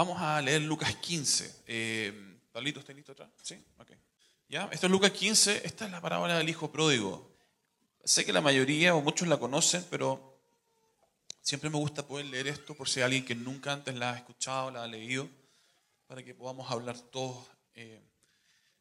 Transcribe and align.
Vamos 0.00 0.18
a 0.22 0.40
leer 0.40 0.62
Lucas 0.62 0.96
15. 0.96 1.56
Eh, 1.66 2.38
¿Pablito, 2.52 2.80
¿está 2.80 2.94
listo 2.94 3.12
atrás? 3.12 3.28
Sí, 3.42 3.62
ok. 3.76 3.90
¿Ya? 4.48 4.66
Esto 4.72 4.86
es 4.86 4.90
Lucas 4.90 5.10
15, 5.10 5.60
esta 5.66 5.84
es 5.84 5.90
la 5.90 6.00
parábola 6.00 6.38
del 6.38 6.48
hijo 6.48 6.72
pródigo. 6.72 7.30
Sé 8.02 8.24
que 8.24 8.32
la 8.32 8.40
mayoría 8.40 8.94
o 8.94 9.02
muchos 9.02 9.28
la 9.28 9.36
conocen, 9.36 9.86
pero 9.90 10.40
siempre 11.42 11.68
me 11.68 11.76
gusta 11.76 12.06
poder 12.06 12.24
leer 12.24 12.46
esto 12.46 12.74
por 12.74 12.88
si 12.88 13.00
hay 13.00 13.04
alguien 13.04 13.26
que 13.26 13.34
nunca 13.34 13.74
antes 13.74 13.94
la 13.94 14.14
ha 14.14 14.16
escuchado, 14.16 14.70
la 14.70 14.84
ha 14.84 14.86
leído, 14.86 15.28
para 16.06 16.22
que 16.22 16.34
podamos 16.34 16.70
hablar 16.70 16.98
todos 16.98 17.36
eh, 17.74 18.00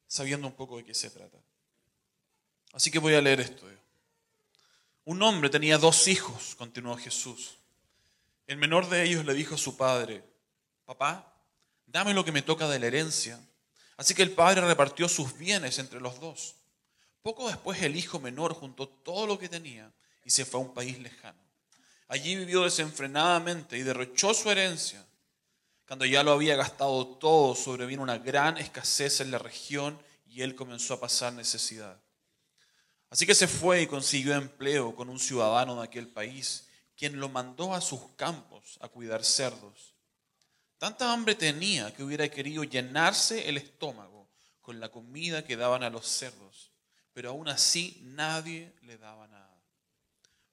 sabiendo 0.07 0.47
un 0.47 0.53
poco 0.53 0.77
de 0.77 0.85
qué 0.85 0.93
se 0.93 1.09
trata. 1.09 1.37
Así 2.71 2.89
que 2.91 2.99
voy 2.99 3.15
a 3.15 3.21
leer 3.21 3.41
esto. 3.41 3.67
Un 5.03 5.21
hombre 5.21 5.49
tenía 5.49 5.77
dos 5.77 6.07
hijos, 6.07 6.55
continuó 6.55 6.95
Jesús. 6.95 7.57
El 8.47 8.55
menor 8.55 8.87
de 8.87 9.03
ellos 9.03 9.25
le 9.25 9.33
dijo 9.33 9.55
a 9.55 9.57
su 9.57 9.75
padre, 9.75 10.28
papá, 10.89 11.31
dame 11.85 12.15
lo 12.15 12.25
que 12.25 12.31
me 12.31 12.41
toca 12.41 12.67
de 12.67 12.79
la 12.79 12.87
herencia. 12.87 13.39
Así 13.95 14.15
que 14.15 14.23
el 14.23 14.31
padre 14.31 14.61
repartió 14.61 15.07
sus 15.07 15.37
bienes 15.37 15.77
entre 15.77 16.01
los 16.01 16.19
dos. 16.19 16.55
Poco 17.21 17.47
después 17.47 17.79
el 17.83 17.95
hijo 17.95 18.19
menor 18.19 18.55
juntó 18.55 18.87
todo 18.87 19.27
lo 19.27 19.37
que 19.37 19.49
tenía 19.49 19.91
y 20.25 20.31
se 20.31 20.45
fue 20.45 20.59
a 20.59 20.63
un 20.63 20.73
país 20.73 20.97
lejano. 20.97 21.37
Allí 22.07 22.35
vivió 22.35 22.63
desenfrenadamente 22.63 23.77
y 23.77 23.83
derrochó 23.83 24.33
su 24.33 24.49
herencia. 24.49 25.05
Cuando 25.87 26.05
ya 26.05 26.23
lo 26.23 26.31
había 26.31 26.55
gastado 26.55 27.05
todo, 27.05 27.53
sobrevino 27.53 28.01
una 28.01 28.17
gran 28.17 28.57
escasez 28.57 29.19
en 29.21 29.29
la 29.29 29.37
región 29.37 30.01
y 30.27 30.41
él 30.41 30.55
comenzó 30.55 30.95
a 30.95 30.99
pasar 30.99 31.33
necesidad. 31.33 32.01
Así 33.11 33.27
que 33.27 33.35
se 33.35 33.47
fue 33.47 33.83
y 33.83 33.87
consiguió 33.87 34.33
empleo 34.33 34.95
con 34.95 35.07
un 35.09 35.19
ciudadano 35.19 35.75
de 35.75 35.83
aquel 35.83 36.07
país, 36.07 36.67
quien 36.97 37.19
lo 37.19 37.29
mandó 37.29 37.75
a 37.75 37.81
sus 37.81 38.01
campos 38.15 38.79
a 38.81 38.87
cuidar 38.87 39.23
cerdos. 39.23 39.98
Tanta 40.79 41.11
hambre 41.11 41.35
tenía 41.35 41.93
que 41.93 42.03
hubiera 42.03 42.29
querido 42.29 42.63
llenarse 42.63 43.49
el 43.49 43.57
estómago 43.57 44.29
con 44.61 44.79
la 44.79 44.89
comida 44.89 45.43
que 45.43 45.57
daban 45.57 45.83
a 45.83 45.89
los 45.89 46.07
cerdos, 46.07 46.71
pero 47.11 47.31
aún 47.31 47.49
así 47.49 47.99
nadie 48.05 48.73
le 48.83 48.97
daba 48.97 49.27
nada. 49.27 49.61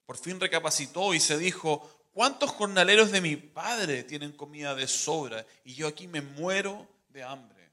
Por 0.04 0.18
fin 0.18 0.40
recapacitó 0.40 1.14
y 1.14 1.20
se 1.20 1.38
dijo, 1.38 2.08
¿cuántos 2.12 2.50
jornaleros 2.50 3.12
de 3.12 3.20
mi 3.20 3.36
padre 3.36 4.02
tienen 4.02 4.32
comida 4.32 4.74
de 4.74 4.88
sobra 4.88 5.46
y 5.64 5.74
yo 5.74 5.86
aquí 5.86 6.08
me 6.08 6.22
muero 6.22 6.88
de 7.10 7.22
hambre? 7.22 7.70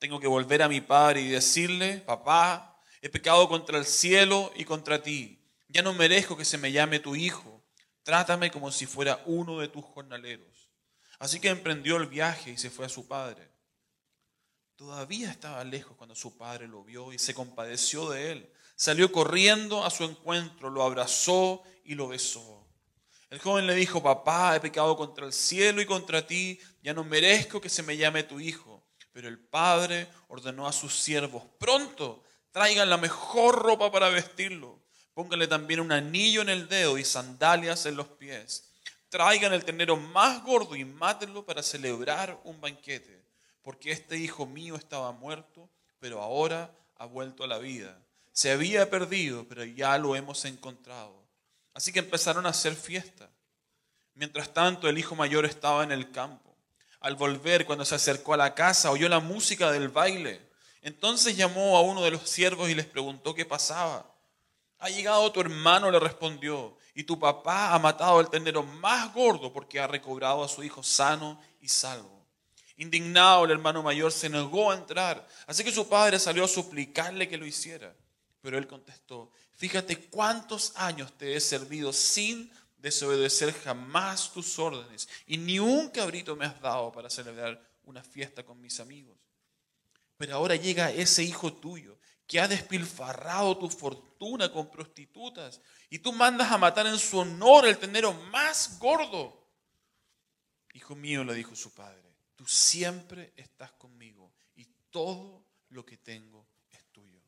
Tengo 0.00 0.18
que 0.18 0.26
volver 0.26 0.62
a 0.62 0.68
mi 0.68 0.80
padre 0.80 1.20
y 1.20 1.28
decirle, 1.28 1.98
papá, 1.98 2.80
he 3.00 3.08
pecado 3.08 3.48
contra 3.48 3.78
el 3.78 3.84
cielo 3.84 4.52
y 4.56 4.64
contra 4.64 5.00
ti. 5.00 5.38
Ya 5.68 5.82
no 5.82 5.94
merezco 5.94 6.36
que 6.36 6.44
se 6.44 6.58
me 6.58 6.72
llame 6.72 6.98
tu 6.98 7.14
hijo. 7.14 7.62
Trátame 8.02 8.50
como 8.50 8.72
si 8.72 8.86
fuera 8.86 9.22
uno 9.26 9.60
de 9.60 9.68
tus 9.68 9.84
jornaleros. 9.84 10.69
Así 11.20 11.38
que 11.38 11.50
emprendió 11.50 11.98
el 11.98 12.06
viaje 12.06 12.50
y 12.50 12.56
se 12.56 12.70
fue 12.70 12.86
a 12.86 12.88
su 12.88 13.06
padre. 13.06 13.46
Todavía 14.74 15.30
estaba 15.30 15.62
lejos 15.62 15.94
cuando 15.98 16.16
su 16.16 16.38
padre 16.38 16.66
lo 16.66 16.82
vio 16.82 17.12
y 17.12 17.18
se 17.18 17.34
compadeció 17.34 18.08
de 18.08 18.32
él. 18.32 18.52
Salió 18.74 19.12
corriendo 19.12 19.84
a 19.84 19.90
su 19.90 20.04
encuentro, 20.04 20.70
lo 20.70 20.82
abrazó 20.82 21.62
y 21.84 21.94
lo 21.94 22.08
besó. 22.08 22.66
El 23.28 23.38
joven 23.38 23.66
le 23.66 23.74
dijo, 23.74 24.02
papá, 24.02 24.56
he 24.56 24.60
pecado 24.60 24.96
contra 24.96 25.26
el 25.26 25.34
cielo 25.34 25.82
y 25.82 25.86
contra 25.86 26.26
ti, 26.26 26.58
ya 26.82 26.94
no 26.94 27.04
merezco 27.04 27.60
que 27.60 27.68
se 27.68 27.82
me 27.82 27.98
llame 27.98 28.22
tu 28.22 28.40
hijo. 28.40 28.82
Pero 29.12 29.28
el 29.28 29.38
padre 29.38 30.08
ordenó 30.28 30.66
a 30.66 30.72
sus 30.72 30.98
siervos, 30.98 31.42
pronto, 31.58 32.24
traigan 32.50 32.88
la 32.88 32.96
mejor 32.96 33.56
ropa 33.56 33.92
para 33.92 34.08
vestirlo. 34.08 34.80
Pónganle 35.12 35.48
también 35.48 35.80
un 35.80 35.92
anillo 35.92 36.40
en 36.40 36.48
el 36.48 36.66
dedo 36.66 36.96
y 36.96 37.04
sandalias 37.04 37.84
en 37.84 37.96
los 37.96 38.08
pies 38.08 38.69
traigan 39.10 39.52
el 39.52 39.64
ternero 39.64 39.96
más 39.96 40.42
gordo 40.42 40.76
y 40.76 40.84
mátenlo 40.84 41.44
para 41.44 41.62
celebrar 41.62 42.40
un 42.44 42.60
banquete, 42.60 43.22
porque 43.60 43.90
este 43.90 44.16
hijo 44.16 44.46
mío 44.46 44.76
estaba 44.76 45.12
muerto, 45.12 45.68
pero 45.98 46.22
ahora 46.22 46.70
ha 46.96 47.04
vuelto 47.04 47.44
a 47.44 47.48
la 47.48 47.58
vida. 47.58 47.98
Se 48.32 48.52
había 48.52 48.88
perdido, 48.88 49.46
pero 49.48 49.64
ya 49.64 49.98
lo 49.98 50.16
hemos 50.16 50.44
encontrado. 50.44 51.20
Así 51.74 51.92
que 51.92 51.98
empezaron 51.98 52.46
a 52.46 52.50
hacer 52.50 52.74
fiesta. 52.74 53.28
Mientras 54.14 54.54
tanto, 54.54 54.88
el 54.88 54.98
hijo 54.98 55.14
mayor 55.16 55.44
estaba 55.44 55.82
en 55.82 55.92
el 55.92 56.10
campo. 56.10 56.54
Al 57.00 57.16
volver, 57.16 57.66
cuando 57.66 57.84
se 57.84 57.94
acercó 57.94 58.34
a 58.34 58.36
la 58.36 58.54
casa, 58.54 58.90
oyó 58.90 59.08
la 59.08 59.20
música 59.20 59.72
del 59.72 59.88
baile. 59.88 60.40
Entonces 60.82 61.36
llamó 61.36 61.76
a 61.76 61.82
uno 61.82 62.02
de 62.02 62.12
los 62.12 62.28
siervos 62.28 62.70
y 62.70 62.74
les 62.74 62.86
preguntó 62.86 63.34
qué 63.34 63.44
pasaba. 63.44 64.06
Ha 64.78 64.88
llegado 64.88 65.30
tu 65.32 65.40
hermano, 65.40 65.90
le 65.90 65.98
respondió, 65.98 66.76
y 67.00 67.04
tu 67.04 67.18
papá 67.18 67.72
ha 67.72 67.78
matado 67.78 68.18
al 68.18 68.28
ternero 68.28 68.62
más 68.62 69.14
gordo 69.14 69.50
porque 69.50 69.80
ha 69.80 69.86
recobrado 69.86 70.44
a 70.44 70.48
su 70.48 70.62
hijo 70.62 70.82
sano 70.82 71.40
y 71.62 71.66
salvo. 71.66 72.26
Indignado, 72.76 73.46
el 73.46 73.52
hermano 73.52 73.82
mayor 73.82 74.12
se 74.12 74.28
negó 74.28 74.70
a 74.70 74.74
entrar, 74.74 75.26
así 75.46 75.64
que 75.64 75.72
su 75.72 75.88
padre 75.88 76.18
salió 76.18 76.44
a 76.44 76.48
suplicarle 76.48 77.26
que 77.26 77.38
lo 77.38 77.46
hiciera. 77.46 77.96
Pero 78.42 78.58
él 78.58 78.66
contestó, 78.66 79.30
fíjate 79.56 79.96
cuántos 80.10 80.76
años 80.76 81.10
te 81.16 81.34
he 81.34 81.40
servido 81.40 81.90
sin 81.94 82.52
desobedecer 82.76 83.54
jamás 83.54 84.30
tus 84.30 84.58
órdenes, 84.58 85.08
y 85.26 85.38
ni 85.38 85.58
un 85.58 85.88
cabrito 85.88 86.36
me 86.36 86.44
has 86.44 86.60
dado 86.60 86.92
para 86.92 87.08
celebrar 87.08 87.66
una 87.84 88.02
fiesta 88.02 88.44
con 88.44 88.60
mis 88.60 88.78
amigos. 88.78 89.16
Pero 90.18 90.34
ahora 90.34 90.54
llega 90.54 90.92
ese 90.92 91.22
hijo 91.22 91.50
tuyo 91.50 91.96
que 92.30 92.38
ha 92.38 92.46
despilfarrado 92.46 93.58
tu 93.58 93.68
fortuna 93.68 94.52
con 94.52 94.70
prostitutas, 94.70 95.60
y 95.88 95.98
tú 95.98 96.12
mandas 96.12 96.52
a 96.52 96.58
matar 96.58 96.86
en 96.86 96.96
su 96.96 97.18
honor 97.18 97.66
el 97.66 97.76
ternero 97.76 98.12
más 98.12 98.78
gordo. 98.78 99.48
Hijo 100.72 100.94
mío, 100.94 101.24
le 101.24 101.34
dijo 101.34 101.56
su 101.56 101.74
padre, 101.74 102.14
tú 102.36 102.46
siempre 102.46 103.32
estás 103.34 103.72
conmigo 103.72 104.32
y 104.54 104.64
todo 104.90 105.44
lo 105.70 105.84
que 105.84 105.96
tengo 105.96 106.46
es 106.70 106.84
tuyo. 106.92 107.20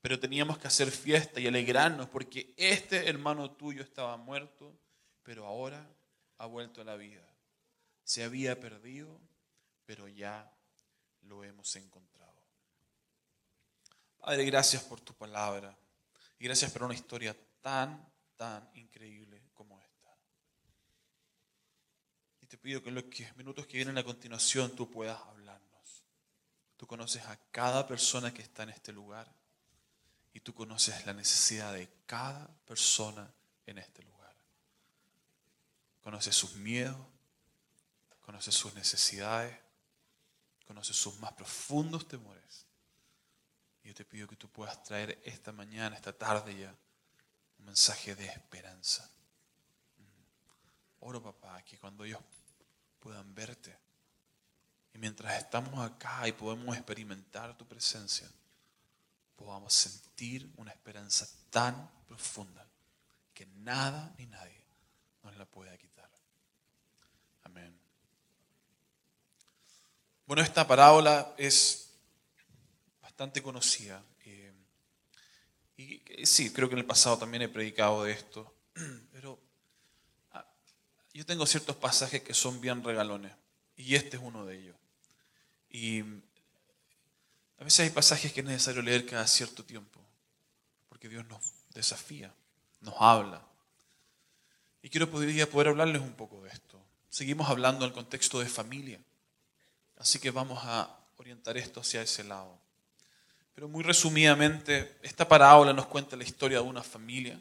Pero 0.00 0.20
teníamos 0.20 0.56
que 0.56 0.68
hacer 0.68 0.92
fiesta 0.92 1.40
y 1.40 1.48
alegrarnos 1.48 2.08
porque 2.08 2.54
este 2.56 3.08
hermano 3.08 3.50
tuyo 3.50 3.82
estaba 3.82 4.16
muerto, 4.16 4.78
pero 5.24 5.46
ahora 5.46 5.84
ha 6.38 6.46
vuelto 6.46 6.80
a 6.80 6.84
la 6.84 6.94
vida. 6.94 7.26
Se 8.04 8.22
había 8.22 8.60
perdido, 8.60 9.20
pero 9.84 10.06
ya 10.06 10.48
lo 11.22 11.42
hemos 11.42 11.74
encontrado. 11.74 12.11
Padre, 14.22 14.44
gracias 14.44 14.84
por 14.84 15.00
tu 15.00 15.12
palabra 15.14 15.76
y 16.38 16.44
gracias 16.44 16.70
por 16.70 16.84
una 16.84 16.94
historia 16.94 17.36
tan, 17.60 18.08
tan 18.36 18.70
increíble 18.74 19.42
como 19.52 19.80
esta. 19.80 20.16
Y 22.40 22.46
te 22.46 22.56
pido 22.56 22.80
que 22.80 22.90
en 22.90 22.94
los 22.94 23.04
minutos 23.36 23.66
que 23.66 23.78
vienen 23.78 23.98
a 23.98 24.04
continuación 24.04 24.76
tú 24.76 24.88
puedas 24.88 25.20
hablarnos. 25.22 26.04
Tú 26.76 26.86
conoces 26.86 27.24
a 27.26 27.36
cada 27.50 27.84
persona 27.88 28.32
que 28.32 28.42
está 28.42 28.62
en 28.62 28.68
este 28.68 28.92
lugar 28.92 29.26
y 30.32 30.38
tú 30.38 30.54
conoces 30.54 31.04
la 31.04 31.14
necesidad 31.14 31.72
de 31.72 31.88
cada 32.06 32.46
persona 32.64 33.28
en 33.66 33.78
este 33.78 34.04
lugar. 34.04 34.36
Conoces 36.00 36.36
sus 36.36 36.54
miedos, 36.54 36.96
conoces 38.20 38.54
sus 38.54 38.72
necesidades, 38.74 39.58
conoces 40.64 40.96
sus 40.96 41.18
más 41.18 41.32
profundos 41.32 42.06
temores. 42.06 42.66
Yo 43.84 43.94
te 43.94 44.04
pido 44.04 44.28
que 44.28 44.36
tú 44.36 44.48
puedas 44.48 44.82
traer 44.82 45.20
esta 45.24 45.52
mañana, 45.52 45.96
esta 45.96 46.12
tarde 46.12 46.56
ya, 46.56 46.74
un 47.58 47.66
mensaje 47.66 48.14
de 48.14 48.26
esperanza. 48.26 49.08
Oro, 51.00 51.22
papá, 51.22 51.62
que 51.62 51.78
cuando 51.78 52.04
ellos 52.04 52.20
puedan 53.00 53.34
verte, 53.34 53.76
y 54.94 54.98
mientras 54.98 55.36
estamos 55.36 55.78
acá 55.84 56.28
y 56.28 56.32
podemos 56.32 56.76
experimentar 56.76 57.56
tu 57.56 57.66
presencia, 57.66 58.30
podamos 59.36 59.72
sentir 59.72 60.48
una 60.56 60.70
esperanza 60.70 61.26
tan 61.50 61.90
profunda 62.06 62.64
que 63.34 63.46
nada 63.46 64.14
ni 64.18 64.26
nadie 64.26 64.62
nos 65.22 65.36
la 65.36 65.44
pueda 65.46 65.76
quitar. 65.76 66.08
Amén. 67.44 67.76
Bueno, 70.26 70.42
esta 70.42 70.66
parábola 70.66 71.34
es 71.36 71.81
bastante 73.22 73.42
conocida. 73.42 74.02
Eh, 74.24 74.52
y 75.76 76.26
sí, 76.26 76.52
creo 76.52 76.68
que 76.68 76.74
en 76.74 76.80
el 76.80 76.84
pasado 76.84 77.18
también 77.18 77.42
he 77.42 77.48
predicado 77.48 78.02
de 78.02 78.10
esto, 78.10 78.52
pero 79.12 79.38
ah, 80.32 80.44
yo 81.14 81.24
tengo 81.24 81.46
ciertos 81.46 81.76
pasajes 81.76 82.22
que 82.22 82.34
son 82.34 82.60
bien 82.60 82.82
regalones, 82.82 83.32
y 83.76 83.94
este 83.94 84.16
es 84.16 84.22
uno 84.24 84.44
de 84.44 84.58
ellos. 84.58 84.76
Y 85.70 86.00
a 87.58 87.64
veces 87.64 87.80
hay 87.80 87.90
pasajes 87.90 88.32
que 88.32 88.40
es 88.40 88.46
necesario 88.46 88.82
leer 88.82 89.06
cada 89.06 89.28
cierto 89.28 89.64
tiempo, 89.64 90.00
porque 90.88 91.08
Dios 91.08 91.24
nos 91.26 91.40
desafía, 91.74 92.34
nos 92.80 92.96
habla. 92.98 93.40
Y 94.82 94.90
quiero 94.90 95.08
poder, 95.08 95.48
poder 95.48 95.68
hablarles 95.68 96.02
un 96.02 96.14
poco 96.14 96.42
de 96.42 96.50
esto. 96.50 96.84
Seguimos 97.08 97.48
hablando 97.48 97.84
en 97.84 97.90
el 97.90 97.94
contexto 97.94 98.40
de 98.40 98.46
familia, 98.46 98.98
así 99.96 100.18
que 100.18 100.32
vamos 100.32 100.58
a 100.64 100.98
orientar 101.18 101.56
esto 101.56 101.80
hacia 101.80 102.02
ese 102.02 102.24
lado. 102.24 102.61
Pero 103.54 103.68
muy 103.68 103.82
resumidamente, 103.82 104.98
esta 105.02 105.28
parábola 105.28 105.72
nos 105.72 105.86
cuenta 105.86 106.16
la 106.16 106.24
historia 106.24 106.58
de 106.58 106.64
una 106.64 106.82
familia, 106.82 107.40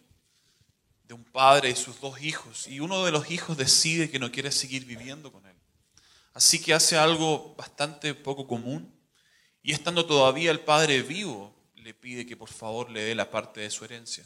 de 1.06 1.13
un 1.13 1.24
padre 1.24 1.69
y 1.69 1.75
sus 1.75 2.00
dos 2.02 2.22
hijos, 2.22 2.68
y 2.68 2.80
uno 2.80 3.06
de 3.06 3.12
los 3.12 3.31
hijos 3.31 3.58
decide 3.58 4.10
que 4.10 4.19
no 4.19 4.31
quiere 4.31 4.52
seguir 4.52 4.86
viviendo 4.86 5.31
con 5.31 5.46
él. 5.46 5.56
Así 6.34 6.62
que 6.62 6.74
hace 6.74 6.98
algo 6.98 7.56
bastante 7.56 8.13
poco 8.13 8.48
común 8.48 8.94
y 9.62 9.74
estando 9.74 10.06
todavía 10.06 10.52
el 10.52 10.62
padre 10.62 11.02
vivo, 11.02 11.54
le 11.75 11.94
pide 11.94 12.25
que 12.25 12.38
por 12.38 12.50
favor 12.50 12.90
le 12.90 13.02
dé 13.02 13.16
la 13.16 13.30
parte 13.30 13.60
de 13.60 13.69
su 13.69 13.84
herencia. 13.84 14.25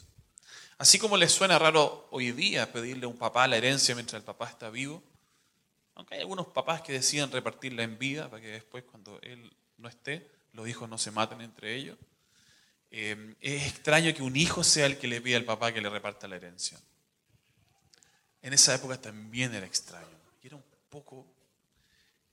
Así 0.78 1.00
como 1.00 1.18
le 1.18 1.30
suena 1.30 1.58
raro 1.58 2.08
hoy 2.12 2.32
día 2.32 2.72
pedirle 2.72 3.06
a 3.06 3.10
un 3.10 3.18
papá 3.18 3.48
la 3.48 3.58
herencia 3.58 3.96
mientras 3.96 4.20
el 4.20 4.26
papá 4.26 4.50
está 4.50 4.70
vivo, 4.70 5.02
aunque 5.96 6.16
hay 6.16 6.22
algunos 6.22 6.48
papás 6.48 6.82
que 6.82 6.92
deciden 6.92 7.32
repartirla 7.32 7.84
en 7.84 7.98
vida 7.98 8.30
para 8.30 8.42
que 8.42 8.50
después 8.50 8.84
cuando 8.84 9.20
él 9.22 9.56
no 9.78 9.88
esté, 9.88 10.35
los 10.56 10.68
hijos 10.68 10.90
no 10.90 10.98
se 10.98 11.12
maten 11.12 11.42
entre 11.42 11.76
ellos. 11.76 11.98
Eh, 12.92 13.36
es 13.42 13.68
extraño 13.68 14.14
que 14.14 14.24
un 14.24 14.36
hijo 14.36 14.64
sea 14.64 14.86
el 14.86 14.98
que 14.98 15.08
le 15.08 15.22
pida 15.22 15.38
al 15.38 15.46
papá 15.46 15.74
que 15.74 15.82
le 15.82 15.90
reparta 15.90 16.28
la 16.28 16.38
herencia. 16.38 16.80
En 18.42 18.54
esa 18.54 18.74
época 18.74 19.00
también 19.00 19.54
era 19.54 19.66
extraño. 19.66 20.18
Y 20.42 20.48
era 20.48 20.56
un 20.56 20.64
poco, 20.90 21.28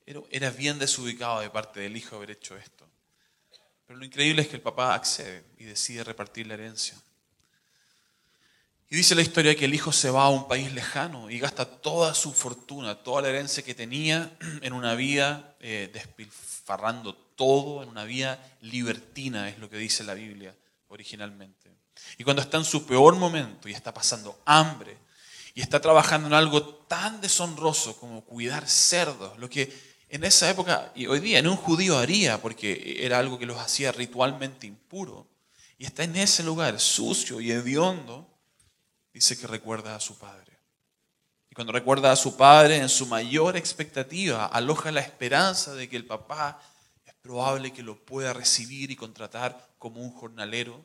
era, 0.06 0.20
era 0.30 0.50
bien 0.50 0.78
desubicado 0.78 1.40
de 1.40 1.50
parte 1.50 1.80
del 1.80 1.96
hijo 1.96 2.16
haber 2.16 2.30
hecho 2.30 2.56
esto. 2.56 2.88
Pero 3.86 3.98
lo 3.98 4.04
increíble 4.04 4.42
es 4.42 4.48
que 4.48 4.56
el 4.56 4.62
papá 4.62 4.94
accede 4.94 5.44
y 5.58 5.64
decide 5.64 6.04
repartir 6.04 6.46
la 6.46 6.54
herencia. 6.54 6.96
Y 8.92 8.96
dice 8.96 9.14
la 9.14 9.22
historia 9.22 9.56
que 9.56 9.64
el 9.64 9.74
hijo 9.74 9.90
se 9.90 10.10
va 10.10 10.24
a 10.24 10.28
un 10.28 10.46
país 10.46 10.70
lejano 10.72 11.30
y 11.30 11.38
gasta 11.38 11.64
toda 11.64 12.12
su 12.12 12.30
fortuna, 12.32 13.02
toda 13.02 13.22
la 13.22 13.30
herencia 13.30 13.64
que 13.64 13.74
tenía 13.74 14.36
en 14.60 14.74
una 14.74 14.94
vida 14.94 15.56
eh, 15.60 15.90
despilfarrando 16.62 17.14
todo, 17.14 17.82
en 17.82 17.88
una 17.88 18.04
vida 18.04 18.38
libertina, 18.60 19.48
es 19.48 19.58
lo 19.58 19.68
que 19.68 19.76
dice 19.76 20.04
la 20.04 20.14
Biblia 20.14 20.54
originalmente. 20.88 21.70
Y 22.18 22.24
cuando 22.24 22.42
está 22.42 22.56
en 22.56 22.64
su 22.64 22.86
peor 22.86 23.16
momento 23.16 23.68
y 23.68 23.72
está 23.72 23.92
pasando 23.92 24.40
hambre 24.44 24.96
y 25.54 25.60
está 25.60 25.80
trabajando 25.80 26.28
en 26.28 26.34
algo 26.34 26.62
tan 26.86 27.20
deshonroso 27.20 27.98
como 27.98 28.24
cuidar 28.24 28.68
cerdos, 28.68 29.36
lo 29.38 29.50
que 29.50 29.72
en 30.08 30.24
esa 30.24 30.48
época 30.50 30.92
y 30.94 31.06
hoy 31.06 31.20
día 31.20 31.38
en 31.38 31.48
un 31.48 31.56
judío 31.56 31.98
haría, 31.98 32.40
porque 32.40 32.98
era 33.00 33.18
algo 33.18 33.38
que 33.38 33.46
los 33.46 33.58
hacía 33.58 33.92
ritualmente 33.92 34.66
impuro, 34.66 35.26
y 35.78 35.84
está 35.84 36.04
en 36.04 36.16
ese 36.16 36.44
lugar 36.44 36.78
sucio 36.78 37.40
y 37.40 37.50
hediondo, 37.50 38.28
dice 39.12 39.36
que 39.36 39.46
recuerda 39.46 39.96
a 39.96 40.00
su 40.00 40.16
padre. 40.16 40.51
Y 41.52 41.54
cuando 41.54 41.75
recuerda 41.75 42.10
a 42.10 42.16
su 42.16 42.34
padre, 42.34 42.78
en 42.78 42.88
su 42.88 43.04
mayor 43.04 43.58
expectativa, 43.58 44.46
aloja 44.46 44.90
la 44.90 45.02
esperanza 45.02 45.75
de 45.75 45.87
que 45.87 45.99
el 45.99 46.06
papá 46.06 46.58
es 47.04 47.12
probable 47.16 47.75
que 47.75 47.82
lo 47.82 48.02
pueda 48.06 48.32
recibir 48.32 48.90
y 48.90 48.96
contratar 48.96 49.69
como 49.78 50.00
un 50.00 50.12
jornalero, 50.12 50.82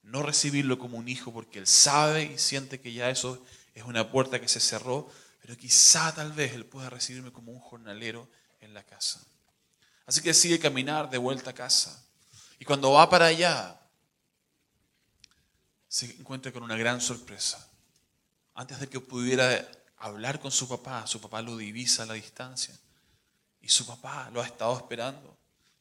no 0.00 0.22
recibirlo 0.22 0.78
como 0.78 0.96
un 0.96 1.10
hijo 1.10 1.30
porque 1.30 1.58
él 1.58 1.66
sabe 1.66 2.22
y 2.22 2.38
siente 2.38 2.80
que 2.80 2.94
ya 2.94 3.10
eso 3.10 3.44
es 3.74 3.82
una 3.82 4.10
puerta 4.10 4.40
que 4.40 4.48
se 4.48 4.60
cerró, 4.60 5.10
pero 5.42 5.58
quizá 5.58 6.14
tal 6.14 6.32
vez 6.32 6.54
él 6.54 6.64
pueda 6.64 6.88
recibirme 6.88 7.30
como 7.30 7.52
un 7.52 7.60
jornalero 7.60 8.30
en 8.60 8.72
la 8.72 8.84
casa. 8.84 9.22
Así 10.06 10.22
que 10.22 10.30
decide 10.30 10.58
caminar 10.58 11.10
de 11.10 11.18
vuelta 11.18 11.50
a 11.50 11.54
casa. 11.54 12.02
Y 12.58 12.64
cuando 12.64 12.92
va 12.92 13.10
para 13.10 13.26
allá, 13.26 13.78
se 15.86 16.06
encuentra 16.18 16.50
con 16.50 16.62
una 16.62 16.78
gran 16.78 17.02
sorpresa. 17.02 17.70
Antes 18.54 18.80
de 18.80 18.88
que 18.88 19.00
pudiera 19.00 19.68
hablar 20.00 20.40
con 20.40 20.50
su 20.50 20.68
papá, 20.68 21.06
su 21.06 21.20
papá 21.20 21.42
lo 21.42 21.56
divisa 21.56 22.02
a 22.02 22.06
la 22.06 22.14
distancia. 22.14 22.76
Y 23.60 23.68
su 23.68 23.86
papá 23.86 24.30
lo 24.32 24.40
ha 24.40 24.46
estado 24.46 24.76
esperando 24.76 25.36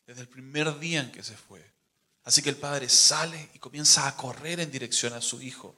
desde 0.05 0.21
el 0.21 0.27
primer 0.27 0.79
día 0.79 1.01
en 1.01 1.11
que 1.11 1.23
se 1.23 1.35
fue. 1.35 1.63
Así 2.23 2.41
que 2.41 2.49
el 2.49 2.57
padre 2.57 2.89
sale 2.89 3.49
y 3.53 3.59
comienza 3.59 4.07
a 4.07 4.15
correr 4.15 4.59
en 4.59 4.71
dirección 4.71 5.13
a 5.13 5.21
su 5.21 5.41
hijo. 5.41 5.75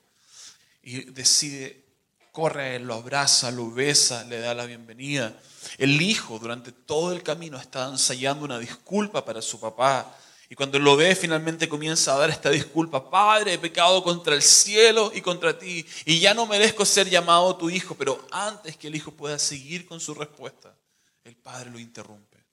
Y 0.81 1.03
decide, 1.11 1.83
corre, 2.31 2.79
lo 2.79 2.95
abraza, 2.95 3.51
lo 3.51 3.69
besa, 3.71 4.23
le 4.23 4.39
da 4.39 4.53
la 4.53 4.65
bienvenida. 4.65 5.37
El 5.77 6.01
hijo 6.01 6.39
durante 6.39 6.71
todo 6.71 7.11
el 7.11 7.21
camino 7.21 7.57
está 7.57 7.87
ensayando 7.87 8.45
una 8.45 8.59
disculpa 8.59 9.25
para 9.25 9.41
su 9.41 9.59
papá 9.59 10.15
y 10.51 10.55
cuando 10.55 10.79
lo 10.79 10.97
ve, 10.97 11.15
finalmente 11.15 11.69
comienza 11.69 12.15
a 12.15 12.17
dar 12.17 12.31
esta 12.31 12.49
disculpa. 12.49 13.11
Padre, 13.11 13.53
he 13.53 13.59
pecado 13.59 14.01
contra 14.01 14.33
el 14.33 14.41
cielo 14.41 15.11
y 15.13 15.21
contra 15.21 15.57
ti. 15.59 15.85
Y 16.05 16.19
ya 16.19 16.33
no 16.33 16.47
merezco 16.47 16.85
ser 16.85 17.07
llamado 17.07 17.55
tu 17.55 17.69
hijo. 17.69 17.93
Pero 17.93 18.25
antes 18.31 18.75
que 18.75 18.87
el 18.87 18.95
hijo 18.95 19.11
pueda 19.11 19.37
seguir 19.37 19.85
con 19.85 19.99
su 19.99 20.15
respuesta, 20.15 20.75
el 21.23 21.35
padre 21.35 21.69
lo 21.69 21.77
interrumpe. 21.77 22.43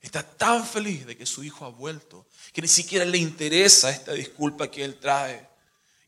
Está 0.00 0.22
tan 0.22 0.64
feliz 0.64 1.04
de 1.04 1.16
que 1.16 1.26
su 1.26 1.42
hijo 1.42 1.64
ha 1.64 1.70
vuelto 1.70 2.26
que 2.52 2.62
ni 2.62 2.68
siquiera 2.68 3.04
le 3.04 3.18
interesa 3.18 3.90
esta 3.90 4.12
disculpa 4.12 4.70
que 4.70 4.84
él 4.84 5.00
trae. 5.00 5.48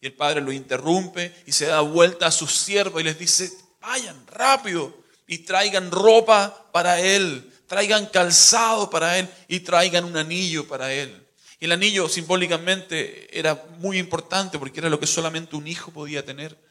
Y 0.01 0.07
el 0.07 0.13
padre 0.13 0.41
lo 0.41 0.53
interrumpe 0.53 1.35
y 1.47 1.53
se 1.53 1.67
da 1.67 1.81
vuelta 1.81 2.27
a 2.27 2.31
sus 2.31 2.55
siervos 2.55 3.01
y 3.01 3.05
les 3.05 3.19
dice, 3.19 3.51
vayan 3.81 4.25
rápido 4.29 4.97
y 5.27 5.39
traigan 5.39 5.91
ropa 5.91 6.69
para 6.71 7.01
él, 7.01 7.53
traigan 7.67 8.07
calzado 8.07 8.89
para 8.89 9.19
él 9.19 9.29
y 9.49 9.61
traigan 9.61 10.05
un 10.05 10.17
anillo 10.17 10.69
para 10.69 10.93
él. 10.93 11.24
El 11.65 11.73
anillo 11.73 12.11
simbólicamente 12.11 13.39
era 13.39 13.55
muy 13.79 13.97
importante 13.97 14.59
porque 14.59 14.81
era 14.81 14.91
lo 14.91 15.01
que 15.01 15.07
solamente 15.07 15.57
un 15.57 15.67
hijo 15.67 15.91
podía 15.93 16.23
tener. 16.23 16.63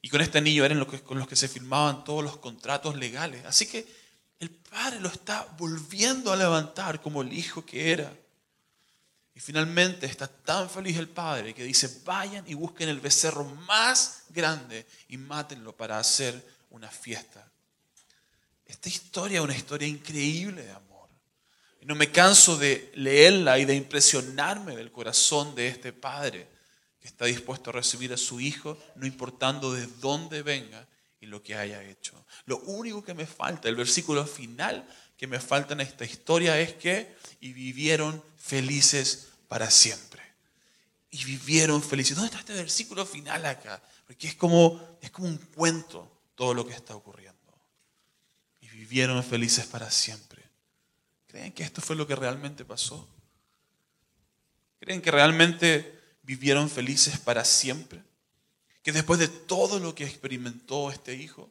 Y 0.00 0.08
con 0.08 0.22
este 0.22 0.38
anillo 0.38 0.64
eran 0.64 0.78
los 0.78 0.88
que, 0.88 1.02
con 1.02 1.18
los 1.18 1.28
que 1.28 1.36
se 1.36 1.46
firmaban 1.46 2.04
todos 2.04 2.24
los 2.24 2.38
contratos 2.38 2.96
legales. 2.96 3.44
Así 3.44 3.66
que 3.66 3.86
el 4.40 4.48
padre 4.48 5.00
lo 5.00 5.10
está 5.10 5.46
volviendo 5.58 6.32
a 6.32 6.36
levantar 6.36 7.02
como 7.02 7.20
el 7.20 7.34
hijo 7.34 7.66
que 7.66 7.92
era. 7.92 8.10
Y 9.34 9.40
finalmente 9.40 10.06
está 10.06 10.26
tan 10.26 10.70
feliz 10.70 10.96
el 10.96 11.10
padre 11.10 11.52
que 11.52 11.64
dice, 11.64 12.00
vayan 12.06 12.48
y 12.48 12.54
busquen 12.54 12.88
el 12.88 13.00
becerro 13.00 13.44
más 13.44 14.22
grande 14.30 14.86
y 15.08 15.18
mátenlo 15.18 15.76
para 15.76 15.98
hacer 15.98 16.42
una 16.70 16.88
fiesta. 16.88 17.46
Esta 18.64 18.88
historia 18.88 19.40
es 19.40 19.44
una 19.44 19.54
historia 19.54 19.86
increíble 19.86 20.62
de 20.62 20.70
amor. 20.70 20.87
No 21.88 21.94
me 21.94 22.12
canso 22.12 22.58
de 22.58 22.92
leerla 22.96 23.58
y 23.58 23.64
de 23.64 23.74
impresionarme 23.74 24.76
del 24.76 24.92
corazón 24.92 25.54
de 25.54 25.68
este 25.68 25.94
padre 25.94 26.46
que 27.00 27.08
está 27.08 27.24
dispuesto 27.24 27.70
a 27.70 27.72
recibir 27.72 28.12
a 28.12 28.18
su 28.18 28.42
hijo, 28.42 28.76
no 28.96 29.06
importando 29.06 29.72
de 29.72 29.86
dónde 29.98 30.42
venga 30.42 30.86
y 31.18 31.24
lo 31.24 31.42
que 31.42 31.54
haya 31.54 31.82
hecho. 31.82 32.26
Lo 32.44 32.58
único 32.58 33.02
que 33.02 33.14
me 33.14 33.24
falta, 33.24 33.70
el 33.70 33.74
versículo 33.76 34.26
final 34.26 34.86
que 35.16 35.26
me 35.26 35.40
falta 35.40 35.72
en 35.72 35.80
esta 35.80 36.04
historia 36.04 36.60
es 36.60 36.74
que 36.74 37.16
y 37.40 37.54
vivieron 37.54 38.22
felices 38.36 39.28
para 39.48 39.70
siempre. 39.70 40.22
Y 41.10 41.24
vivieron 41.24 41.82
felices. 41.82 42.16
¿Dónde 42.16 42.26
está 42.26 42.40
este 42.40 42.52
versículo 42.52 43.06
final 43.06 43.46
acá? 43.46 43.82
Porque 44.06 44.28
es 44.28 44.34
como, 44.34 44.98
es 45.00 45.10
como 45.10 45.28
un 45.28 45.38
cuento 45.38 46.06
todo 46.34 46.52
lo 46.52 46.66
que 46.66 46.74
está 46.74 46.94
ocurriendo. 46.94 47.38
Y 48.60 48.68
vivieron 48.68 49.24
felices 49.24 49.64
para 49.64 49.90
siempre. 49.90 50.27
¿Creen 51.38 51.52
que 51.52 51.62
esto 51.62 51.80
fue 51.80 51.94
lo 51.94 52.04
que 52.04 52.16
realmente 52.16 52.64
pasó? 52.64 53.06
¿Creen 54.80 55.00
que 55.00 55.12
realmente 55.12 55.96
vivieron 56.24 56.68
felices 56.68 57.20
para 57.20 57.44
siempre? 57.44 58.02
Que 58.82 58.90
después 58.90 59.20
de 59.20 59.28
todo 59.28 59.78
lo 59.78 59.94
que 59.94 60.02
experimentó 60.02 60.90
este 60.90 61.14
hijo, 61.14 61.48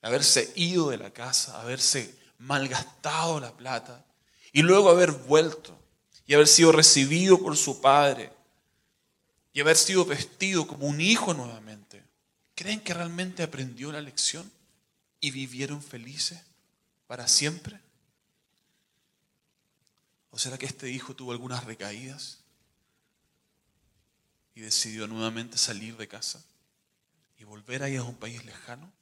haberse 0.00 0.50
ido 0.56 0.88
de 0.88 0.96
la 0.96 1.10
casa, 1.10 1.60
haberse 1.60 2.18
malgastado 2.38 3.38
la 3.38 3.54
plata 3.54 4.02
y 4.50 4.62
luego 4.62 4.88
haber 4.88 5.12
vuelto 5.12 5.78
y 6.26 6.32
haber 6.32 6.46
sido 6.46 6.72
recibido 6.72 7.38
por 7.38 7.54
su 7.58 7.82
padre 7.82 8.32
y 9.52 9.60
haber 9.60 9.76
sido 9.76 10.06
vestido 10.06 10.66
como 10.66 10.86
un 10.86 11.02
hijo 11.02 11.34
nuevamente, 11.34 12.02
¿creen 12.54 12.80
que 12.80 12.94
realmente 12.94 13.42
aprendió 13.42 13.92
la 13.92 14.00
lección 14.00 14.50
y 15.20 15.32
vivieron 15.32 15.82
felices 15.82 16.40
para 17.06 17.28
siempre? 17.28 17.78
¿O 20.30 20.38
será 20.38 20.58
que 20.58 20.66
este 20.66 20.90
hijo 20.90 21.14
tuvo 21.14 21.32
algunas 21.32 21.64
recaídas 21.64 22.38
y 24.54 24.60
decidió 24.60 25.06
nuevamente 25.06 25.56
salir 25.56 25.96
de 25.96 26.08
casa 26.08 26.44
y 27.38 27.44
volver 27.44 27.82
ahí 27.82 27.96
a 27.96 28.02
un 28.02 28.16
país 28.16 28.44
lejano? 28.44 28.92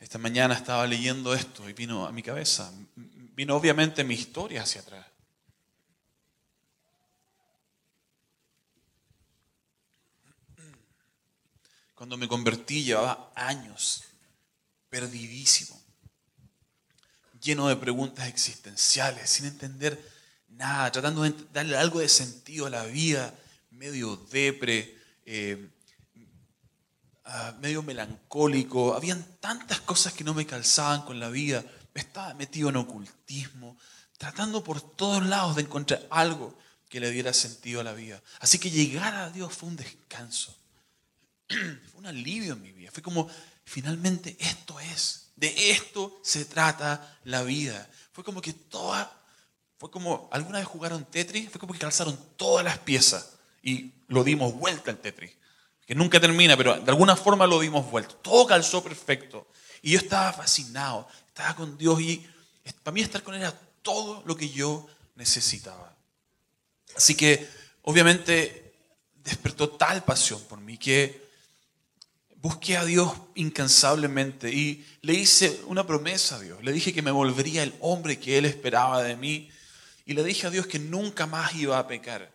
Esta 0.00 0.18
mañana 0.18 0.54
estaba 0.54 0.86
leyendo 0.86 1.34
esto 1.34 1.68
y 1.68 1.72
vino 1.72 2.06
a 2.06 2.12
mi 2.12 2.22
cabeza, 2.22 2.72
vino 2.94 3.56
obviamente 3.56 4.04
mi 4.04 4.14
historia 4.14 4.62
hacia 4.62 4.82
atrás. 4.82 5.06
Cuando 11.94 12.18
me 12.18 12.28
convertí 12.28 12.84
llevaba 12.84 13.32
años 13.34 14.04
perdidísimo 14.90 15.85
lleno 17.46 17.68
de 17.68 17.76
preguntas 17.76 18.26
existenciales, 18.26 19.30
sin 19.30 19.46
entender 19.46 20.02
nada, 20.48 20.90
tratando 20.90 21.22
de 21.22 21.32
darle 21.52 21.76
algo 21.76 22.00
de 22.00 22.08
sentido 22.08 22.66
a 22.66 22.70
la 22.70 22.84
vida, 22.84 23.32
medio 23.70 24.16
depre, 24.16 24.98
eh, 25.24 25.70
ah, 27.24 27.54
medio 27.60 27.82
melancólico. 27.84 28.94
Habían 28.94 29.24
tantas 29.38 29.80
cosas 29.80 30.12
que 30.12 30.24
no 30.24 30.34
me 30.34 30.44
calzaban 30.44 31.02
con 31.02 31.20
la 31.20 31.28
vida. 31.28 31.64
Estaba 31.94 32.34
metido 32.34 32.68
en 32.68 32.76
ocultismo, 32.76 33.78
tratando 34.18 34.64
por 34.64 34.80
todos 34.80 35.24
lados 35.24 35.56
de 35.56 35.62
encontrar 35.62 36.04
algo 36.10 36.58
que 36.88 37.00
le 37.00 37.10
diera 37.10 37.32
sentido 37.32 37.80
a 37.80 37.84
la 37.84 37.92
vida. 37.92 38.20
Así 38.40 38.58
que 38.58 38.70
llegar 38.70 39.14
a 39.14 39.30
Dios 39.30 39.52
fue 39.52 39.68
un 39.68 39.76
descanso, 39.76 40.56
fue 41.48 42.00
un 42.00 42.06
alivio 42.06 42.54
en 42.54 42.62
mi 42.62 42.72
vida. 42.72 42.90
Fue 42.90 43.02
como 43.02 43.28
finalmente 43.64 44.36
esto 44.40 44.78
es, 44.80 45.25
de 45.36 45.70
esto 45.70 46.18
se 46.22 46.44
trata 46.44 47.18
la 47.24 47.42
vida. 47.42 47.88
Fue 48.12 48.24
como 48.24 48.40
que 48.40 48.52
toda, 48.52 49.12
fue 49.78 49.90
como, 49.90 50.28
alguna 50.32 50.58
vez 50.58 50.66
jugaron 50.66 51.04
Tetris, 51.04 51.50
fue 51.50 51.60
como 51.60 51.72
que 51.72 51.78
calzaron 51.78 52.18
todas 52.36 52.64
las 52.64 52.78
piezas 52.78 53.34
y 53.62 53.92
lo 54.08 54.24
dimos 54.24 54.54
vuelta 54.54 54.90
al 54.90 54.98
Tetris. 54.98 55.32
Que 55.86 55.94
nunca 55.94 56.18
termina, 56.18 56.56
pero 56.56 56.80
de 56.80 56.90
alguna 56.90 57.14
forma 57.14 57.46
lo 57.46 57.60
dimos 57.60 57.88
vuelta. 57.90 58.14
Todo 58.22 58.46
calzó 58.46 58.82
perfecto. 58.82 59.46
Y 59.82 59.92
yo 59.92 59.98
estaba 59.98 60.32
fascinado, 60.32 61.06
estaba 61.28 61.54
con 61.54 61.78
Dios 61.78 62.00
y 62.00 62.26
para 62.82 62.92
mí 62.92 63.02
estar 63.02 63.22
con 63.22 63.34
Él 63.34 63.42
era 63.42 63.56
todo 63.82 64.22
lo 64.26 64.36
que 64.36 64.48
yo 64.48 64.88
necesitaba. 65.14 65.94
Así 66.96 67.14
que, 67.14 67.48
obviamente, 67.82 68.74
despertó 69.22 69.68
tal 69.70 70.02
pasión 70.02 70.42
por 70.44 70.60
mí 70.60 70.78
que 70.78 71.25
busqué 72.42 72.76
a 72.76 72.84
Dios 72.84 73.12
incansablemente 73.34 74.50
y 74.52 74.86
le 75.02 75.14
hice 75.14 75.60
una 75.66 75.86
promesa 75.86 76.36
a 76.36 76.40
Dios. 76.40 76.62
Le 76.62 76.72
dije 76.72 76.92
que 76.92 77.02
me 77.02 77.10
volvería 77.10 77.62
el 77.62 77.74
hombre 77.80 78.18
que 78.18 78.38
Él 78.38 78.44
esperaba 78.44 79.02
de 79.02 79.16
mí 79.16 79.50
y 80.04 80.14
le 80.14 80.22
dije 80.22 80.46
a 80.46 80.50
Dios 80.50 80.66
que 80.66 80.78
nunca 80.78 81.26
más 81.26 81.54
iba 81.54 81.78
a 81.78 81.86
pecar. 81.86 82.32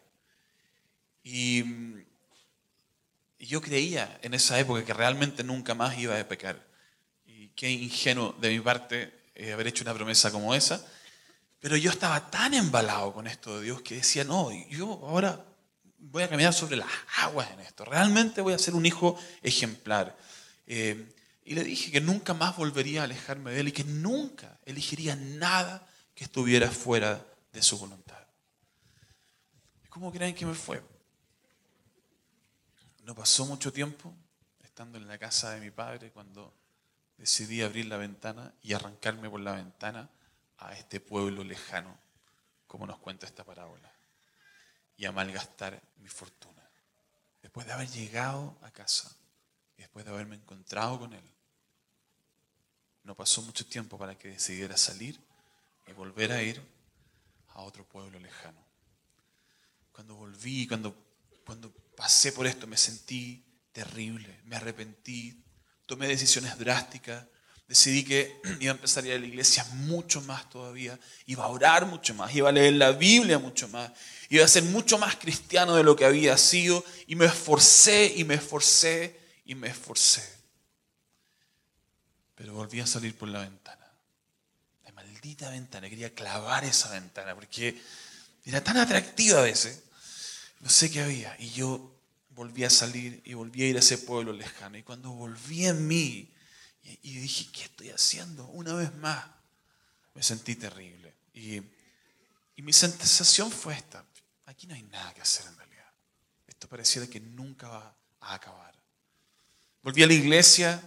Y, 1.23 1.63
yo 3.39 3.59
creía 3.59 4.19
en 4.21 4.35
esa 4.35 4.59
época 4.59 4.85
que 4.85 4.93
realmente 4.93 5.43
nunca 5.43 5.73
más 5.73 5.97
iba 5.97 6.19
a 6.19 6.27
pecar. 6.27 6.63
Y 7.25 7.47
qué 7.49 7.71
ingenuo 7.71 8.35
de 8.39 8.49
mi 8.49 8.59
parte 8.59 9.11
eh, 9.33 9.51
haber 9.51 9.65
hecho 9.67 9.83
una 9.83 9.95
promesa 9.95 10.31
como 10.31 10.53
esa. 10.53 10.85
Pero 11.59 11.75
yo 11.75 11.89
estaba 11.89 12.29
tan 12.29 12.53
embalado 12.53 13.13
con 13.13 13.25
esto 13.25 13.57
de 13.57 13.65
Dios 13.65 13.81
que 13.81 13.95
decía, 13.95 14.23
no, 14.23 14.51
yo 14.69 14.87
ahora 15.07 15.43
voy 16.01 16.23
a 16.23 16.29
caminar 16.29 16.53
sobre 16.53 16.75
las 16.75 16.89
aguas 17.17 17.49
en 17.51 17.59
esto. 17.61 17.85
Realmente 17.85 18.41
voy 18.41 18.53
a 18.53 18.59
ser 18.59 18.75
un 18.75 18.85
hijo 18.85 19.17
ejemplar. 19.41 20.17
Eh, 20.67 21.13
y 21.43 21.55
le 21.55 21.63
dije 21.63 21.91
que 21.91 22.01
nunca 22.01 22.33
más 22.33 22.57
volvería 22.57 23.01
a 23.01 23.03
alejarme 23.05 23.51
de 23.51 23.59
él 23.59 23.67
y 23.69 23.71
que 23.71 23.83
nunca 23.83 24.59
elegiría 24.65 25.15
nada 25.15 25.87
que 26.15 26.23
estuviera 26.23 26.69
fuera 26.69 27.25
de 27.51 27.61
su 27.61 27.77
voluntad. 27.77 28.17
¿Cómo 29.89 30.11
creen 30.11 30.35
que 30.35 30.45
me 30.45 30.53
fue? 30.53 30.81
No 33.03 33.15
pasó 33.15 33.45
mucho 33.45 33.73
tiempo 33.73 34.13
estando 34.63 34.97
en 34.97 35.07
la 35.07 35.17
casa 35.17 35.51
de 35.51 35.59
mi 35.59 35.71
padre 35.71 36.11
cuando 36.11 36.53
decidí 37.17 37.61
abrir 37.61 37.85
la 37.85 37.97
ventana 37.97 38.53
y 38.61 38.73
arrancarme 38.73 39.29
por 39.29 39.41
la 39.41 39.53
ventana 39.53 40.09
a 40.59 40.73
este 40.73 40.99
pueblo 40.99 41.43
lejano, 41.43 41.97
como 42.67 42.85
nos 42.85 42.99
cuenta 42.99 43.25
esta 43.25 43.43
parábola, 43.43 43.90
y 45.01 45.05
a 45.07 45.11
malgastar 45.11 45.81
mi 45.97 46.07
fortuna. 46.07 46.61
Después 47.41 47.65
de 47.65 47.73
haber 47.73 47.89
llegado 47.89 48.55
a 48.61 48.69
casa 48.69 49.11
y 49.75 49.81
después 49.81 50.05
de 50.05 50.11
haberme 50.11 50.35
encontrado 50.35 50.99
con 50.99 51.11
él, 51.13 51.23
no 53.03 53.15
pasó 53.15 53.41
mucho 53.41 53.65
tiempo 53.65 53.97
para 53.97 54.15
que 54.15 54.27
decidiera 54.27 54.77
salir 54.77 55.19
y 55.87 55.93
volver 55.93 56.31
a 56.31 56.43
ir 56.43 56.61
a 57.47 57.61
otro 57.61 57.83
pueblo 57.83 58.19
lejano. 58.19 58.63
Cuando 59.91 60.13
volví, 60.13 60.67
cuando, 60.67 60.95
cuando 61.47 61.71
pasé 61.97 62.31
por 62.31 62.45
esto, 62.45 62.67
me 62.67 62.77
sentí 62.77 63.43
terrible, 63.71 64.39
me 64.43 64.55
arrepentí, 64.55 65.43
tomé 65.87 66.05
decisiones 66.05 66.59
drásticas, 66.59 67.25
decidí 67.71 68.03
que 68.03 68.41
iba 68.59 68.73
a 68.73 68.75
empezar 68.75 69.05
a 69.05 69.07
ir 69.07 69.13
a 69.13 69.19
la 69.19 69.25
iglesia 69.25 69.63
mucho 69.75 70.21
más 70.23 70.49
todavía, 70.49 70.99
iba 71.25 71.45
a 71.45 71.47
orar 71.47 71.85
mucho 71.85 72.13
más, 72.13 72.35
iba 72.35 72.49
a 72.49 72.51
leer 72.51 72.73
la 72.73 72.91
Biblia 72.91 73.39
mucho 73.39 73.69
más, 73.69 73.91
iba 74.29 74.43
a 74.43 74.47
ser 74.49 74.63
mucho 74.63 74.97
más 74.97 75.15
cristiano 75.15 75.75
de 75.75 75.83
lo 75.83 75.95
que 75.95 76.03
había 76.03 76.37
sido 76.37 76.83
y 77.07 77.15
me 77.15 77.27
esforcé 77.27 78.13
y 78.17 78.25
me 78.25 78.35
esforcé 78.35 79.17
y 79.45 79.55
me 79.55 79.69
esforcé. 79.69 80.21
Pero 82.35 82.55
volví 82.55 82.81
a 82.81 82.87
salir 82.87 83.15
por 83.17 83.29
la 83.29 83.39
ventana. 83.39 83.87
La 84.83 84.91
maldita 84.91 85.49
ventana, 85.49 85.89
quería 85.89 86.13
clavar 86.13 86.65
esa 86.65 86.89
ventana 86.89 87.33
porque 87.35 87.81
era 88.43 88.61
tan 88.61 88.75
atractiva 88.75 89.39
a 89.39 89.43
veces. 89.43 89.83
No 90.59 90.69
sé 90.69 90.91
qué 90.91 91.01
había. 91.01 91.33
Y 91.39 91.51
yo 91.51 91.95
volví 92.31 92.65
a 92.65 92.69
salir 92.69 93.21
y 93.23 93.33
volví 93.33 93.63
a 93.63 93.67
ir 93.67 93.75
a 93.77 93.79
ese 93.79 93.97
pueblo 93.97 94.33
lejano. 94.33 94.77
Y 94.77 94.83
cuando 94.83 95.11
volví 95.11 95.67
en 95.67 95.87
mí 95.87 96.30
y, 96.83 97.19
dije, 97.19 97.47
¿qué 97.51 97.63
estoy 97.63 97.89
haciendo? 97.89 98.45
Una 98.47 98.73
vez 98.73 98.93
más, 98.95 99.25
me 100.13 100.23
sentí 100.23 100.55
terrible. 100.55 101.13
Y, 101.33 101.57
y 102.55 102.61
mi 102.61 102.73
sensación 102.73 103.51
fue 103.51 103.75
esta, 103.75 104.03
aquí 104.45 104.67
no 104.67 104.73
hay 104.73 104.83
nada 104.83 105.13
que 105.13 105.21
hacer 105.21 105.45
en 105.47 105.57
realidad. 105.57 105.87
Esto 106.47 106.67
pareciera 106.67 107.07
que 107.07 107.19
nunca 107.19 107.67
va 107.67 107.95
a 108.21 108.33
acabar. 108.33 108.73
Volví 109.83 110.03
a 110.03 110.07
la 110.07 110.13
iglesia 110.13 110.81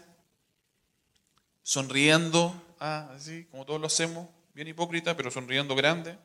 sonriendo, 1.62 2.54
ah, 2.78 3.10
así 3.16 3.44
como 3.46 3.64
todos 3.64 3.80
lo 3.80 3.86
hacemos, 3.86 4.28
bien 4.54 4.68
hipócrita, 4.68 5.16
pero 5.16 5.30
sonriendo 5.30 5.74
grande. 5.74 6.16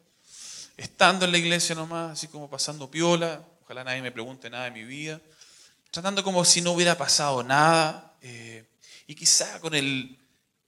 Estando 0.77 1.25
en 1.25 1.31
la 1.31 1.37
iglesia 1.37 1.75
nomás, 1.75 2.11
así 2.11 2.27
como 2.27 2.49
pasando 2.49 2.91
piola, 2.91 3.43
ojalá 3.63 3.83
nadie 3.83 4.01
me 4.01 4.11
pregunte 4.11 4.49
nada 4.49 4.65
de 4.65 4.71
mi 4.71 4.83
vida, 4.83 5.19
tratando 5.91 6.23
como 6.23 6.45
si 6.45 6.61
no 6.61 6.71
hubiera 6.71 6.97
pasado 6.97 7.43
nada, 7.43 8.15
eh, 8.21 8.68
y 9.09 9.15
quizá 9.15 9.59
con 9.59 9.73
el 9.73 10.19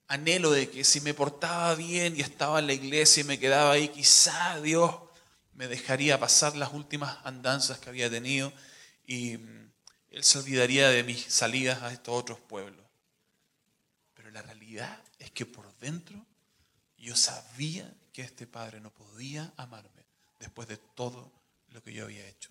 anhelo 0.07 0.49
de 0.49 0.67
que 0.67 0.83
si 0.83 0.99
me 1.01 1.13
portaba 1.13 1.75
bien 1.75 2.17
y 2.17 2.21
estaba 2.21 2.57
en 2.57 2.65
la 2.65 2.73
iglesia 2.73 3.21
y 3.21 3.23
me 3.23 3.37
quedaba 3.37 3.73
ahí, 3.73 3.89
quizá 3.89 4.59
Dios 4.59 4.95
me 5.53 5.67
dejaría 5.67 6.19
pasar 6.19 6.55
las 6.55 6.73
últimas 6.73 7.19
andanzas 7.23 7.77
que 7.77 7.89
había 7.89 8.09
tenido 8.09 8.51
y 9.05 9.37
mm, 9.37 9.71
Él 10.09 10.23
se 10.23 10.39
olvidaría 10.39 10.89
de 10.89 11.03
mis 11.03 11.23
salidas 11.31 11.83
a 11.83 11.93
estos 11.93 12.15
otros 12.19 12.39
pueblos. 12.39 12.83
Pero 14.15 14.31
la 14.31 14.41
realidad 14.41 14.99
es 15.19 15.29
que 15.29 15.45
por 15.45 15.71
dentro 15.77 16.25
yo 16.97 17.15
sabía 17.15 17.93
que 18.11 18.23
este 18.23 18.47
Padre 18.47 18.81
no 18.81 18.91
podía 18.91 19.53
amarme 19.55 20.03
después 20.39 20.67
de 20.67 20.77
todo 20.77 21.31
lo 21.69 21.83
que 21.83 21.93
yo 21.93 22.05
había 22.05 22.27
hecho 22.27 22.49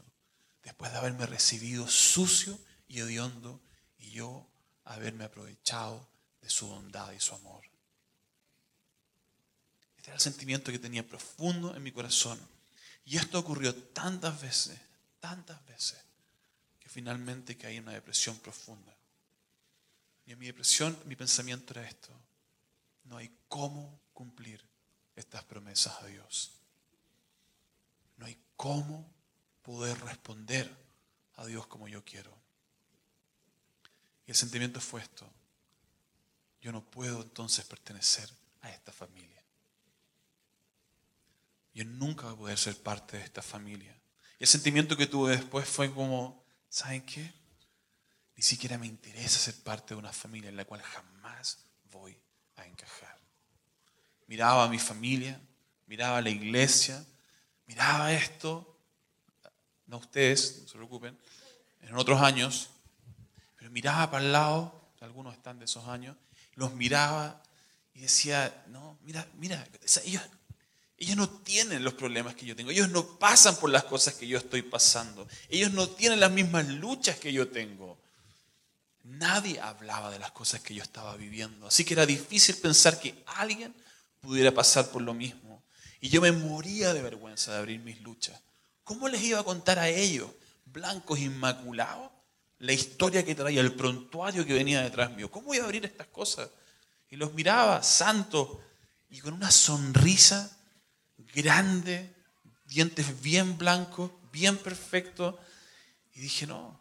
después 0.62 0.92
de 0.92 0.98
haberme 0.98 1.26
recibido 1.26 1.88
sucio 1.88 2.58
y 2.86 3.00
hediondo 3.00 3.60
y 3.98 4.10
yo 4.10 4.46
haberme 4.94 5.24
aprovechado 5.24 6.08
de 6.40 6.50
su 6.50 6.66
bondad 6.66 7.12
y 7.12 7.20
su 7.20 7.34
amor. 7.34 7.64
Este 9.96 10.10
era 10.10 10.16
el 10.16 10.20
sentimiento 10.20 10.72
que 10.72 10.78
tenía 10.78 11.06
profundo 11.06 11.74
en 11.76 11.82
mi 11.82 11.92
corazón. 11.92 12.40
Y 13.04 13.16
esto 13.16 13.38
ocurrió 13.38 13.74
tantas 13.74 14.40
veces, 14.40 14.80
tantas 15.20 15.64
veces, 15.66 16.00
que 16.78 16.88
finalmente 16.88 17.56
caí 17.56 17.76
en 17.76 17.84
una 17.84 17.92
depresión 17.92 18.38
profunda. 18.38 18.96
Y 20.26 20.32
en 20.32 20.38
mi 20.38 20.46
depresión, 20.46 20.98
mi 21.06 21.16
pensamiento 21.16 21.72
era 21.74 21.88
esto. 21.88 22.12
No 23.04 23.16
hay 23.16 23.30
cómo 23.48 24.00
cumplir 24.12 24.64
estas 25.14 25.44
promesas 25.44 26.02
a 26.02 26.06
Dios. 26.06 26.52
No 28.16 28.26
hay 28.26 28.38
cómo 28.56 29.08
poder 29.62 29.98
responder 30.00 30.70
a 31.36 31.46
Dios 31.46 31.66
como 31.66 31.88
yo 31.88 32.04
quiero. 32.04 32.39
El 34.30 34.36
sentimiento 34.36 34.80
fue 34.80 35.00
esto. 35.00 35.28
Yo 36.60 36.70
no 36.70 36.88
puedo 36.88 37.20
entonces 37.20 37.64
pertenecer 37.64 38.30
a 38.60 38.70
esta 38.70 38.92
familia. 38.92 39.42
Yo 41.74 41.84
nunca 41.84 42.26
voy 42.26 42.34
a 42.34 42.38
poder 42.38 42.58
ser 42.58 42.76
parte 42.80 43.16
de 43.16 43.24
esta 43.24 43.42
familia. 43.42 43.92
Y 44.38 44.44
el 44.44 44.46
sentimiento 44.46 44.96
que 44.96 45.08
tuve 45.08 45.32
después 45.32 45.68
fue 45.68 45.92
como, 45.92 46.44
¿saben 46.68 47.04
qué? 47.04 47.34
Ni 48.36 48.44
siquiera 48.44 48.78
me 48.78 48.86
interesa 48.86 49.36
ser 49.36 49.56
parte 49.64 49.94
de 49.94 49.98
una 49.98 50.12
familia 50.12 50.48
en 50.48 50.56
la 50.56 50.64
cual 50.64 50.80
jamás 50.80 51.64
voy 51.90 52.16
a 52.54 52.64
encajar. 52.64 53.18
Miraba 54.28 54.62
a 54.62 54.68
mi 54.68 54.78
familia, 54.78 55.40
miraba 55.88 56.18
a 56.18 56.22
la 56.22 56.30
iglesia, 56.30 57.04
miraba 57.66 58.12
esto 58.12 58.78
no 59.86 59.96
ustedes, 59.96 60.60
no 60.62 60.68
se 60.68 60.74
preocupen, 60.74 61.18
en 61.80 61.96
otros 61.96 62.20
años, 62.22 62.70
pero 63.60 63.70
miraba 63.70 64.10
para 64.10 64.24
el 64.24 64.32
lado, 64.32 64.90
algunos 65.02 65.34
están 65.34 65.58
de 65.58 65.66
esos 65.66 65.86
años, 65.86 66.16
los 66.54 66.72
miraba 66.72 67.42
y 67.92 68.00
decía, 68.00 68.64
no, 68.68 68.98
mira, 69.02 69.28
mira, 69.36 69.68
ellos, 70.02 70.22
ellos 70.96 71.16
no 71.18 71.28
tienen 71.28 71.84
los 71.84 71.92
problemas 71.92 72.34
que 72.34 72.46
yo 72.46 72.56
tengo, 72.56 72.70
ellos 72.70 72.88
no 72.88 73.18
pasan 73.18 73.54
por 73.56 73.68
las 73.68 73.84
cosas 73.84 74.14
que 74.14 74.26
yo 74.26 74.38
estoy 74.38 74.62
pasando, 74.62 75.28
ellos 75.50 75.72
no 75.72 75.90
tienen 75.90 76.20
las 76.20 76.30
mismas 76.30 76.68
luchas 76.68 77.18
que 77.18 77.34
yo 77.34 77.48
tengo. 77.48 78.00
Nadie 79.02 79.60
hablaba 79.60 80.10
de 80.10 80.18
las 80.18 80.30
cosas 80.32 80.62
que 80.62 80.74
yo 80.74 80.82
estaba 80.82 81.14
viviendo, 81.16 81.66
así 81.66 81.84
que 81.84 81.92
era 81.92 82.06
difícil 82.06 82.56
pensar 82.56 82.98
que 82.98 83.22
alguien 83.26 83.74
pudiera 84.20 84.54
pasar 84.54 84.88
por 84.90 85.02
lo 85.02 85.12
mismo. 85.12 85.62
Y 86.00 86.08
yo 86.08 86.22
me 86.22 86.32
moría 86.32 86.94
de 86.94 87.02
vergüenza 87.02 87.52
de 87.52 87.58
abrir 87.58 87.80
mis 87.80 88.00
luchas. 88.00 88.40
¿Cómo 88.84 89.06
les 89.06 89.22
iba 89.22 89.38
a 89.38 89.44
contar 89.44 89.78
a 89.78 89.90
ellos, 89.90 90.30
blancos 90.64 91.18
inmaculados, 91.18 92.10
la 92.60 92.72
historia 92.72 93.24
que 93.24 93.34
traía, 93.34 93.60
el 93.60 93.74
prontuario 93.74 94.46
que 94.46 94.54
venía 94.54 94.82
detrás 94.82 95.10
mío? 95.10 95.30
¿Cómo 95.30 95.52
iba 95.54 95.64
a 95.64 95.66
abrir 95.66 95.84
estas 95.84 96.06
cosas? 96.06 96.48
Y 97.10 97.16
los 97.16 97.34
miraba, 97.34 97.82
santos, 97.82 98.58
y 99.10 99.20
con 99.20 99.34
una 99.34 99.50
sonrisa 99.50 100.56
grande, 101.34 102.14
dientes 102.66 103.20
bien 103.20 103.58
blancos, 103.58 104.10
bien 104.30 104.56
perfectos. 104.56 105.34
Y 106.14 106.20
dije, 106.20 106.46
no, 106.46 106.78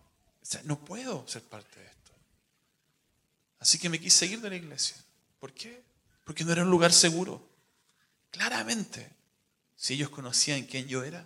no 0.66 0.80
puedo 0.80 1.28
ser 1.28 1.44
parte 1.44 1.80
de 1.80 1.86
esto. 1.86 2.12
Así 3.60 3.80
que 3.80 3.90
me 3.90 4.00
quise 4.00 4.26
ir 4.26 4.42
de 4.42 4.50
la 4.50 4.56
iglesia. 4.56 4.98
¿Por 5.40 5.54
qué? 5.54 5.82
Porque 6.26 6.44
no 6.44 6.52
era 6.52 6.64
un 6.64 6.70
lugar 6.70 6.94
seguro. 6.94 7.48
Claramente, 8.32 9.10
si 9.76 9.96
ellos 9.96 10.10
conocían 10.10 10.64
quién 10.64 10.88
yo 10.88 11.04
era, 11.04 11.26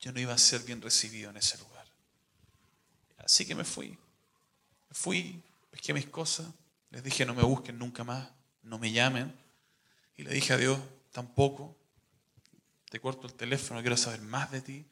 yo 0.00 0.12
no 0.12 0.20
iba 0.20 0.32
a 0.32 0.38
ser 0.38 0.62
bien 0.62 0.80
recibido 0.80 1.30
en 1.30 1.36
ese 1.36 1.58
lugar. 1.58 1.69
Así 3.24 3.46
que 3.46 3.54
me 3.54 3.64
fui. 3.64 3.88
Me 3.88 4.94
fui, 4.94 5.42
pesqué 5.70 5.94
mis 5.94 6.06
cosas, 6.06 6.46
les 6.90 7.02
dije 7.02 7.24
no 7.24 7.34
me 7.34 7.42
busquen 7.42 7.78
nunca 7.78 8.04
más, 8.04 8.28
no 8.62 8.78
me 8.78 8.92
llamen. 8.92 9.34
Y 10.16 10.24
le 10.24 10.32
dije 10.32 10.52
a 10.52 10.56
Dios, 10.56 10.78
tampoco, 11.12 11.76
te 12.90 13.00
corto 13.00 13.26
el 13.26 13.34
teléfono, 13.34 13.80
quiero 13.80 13.96
saber 13.96 14.20
más 14.20 14.50
de 14.50 14.60
ti. 14.60 14.86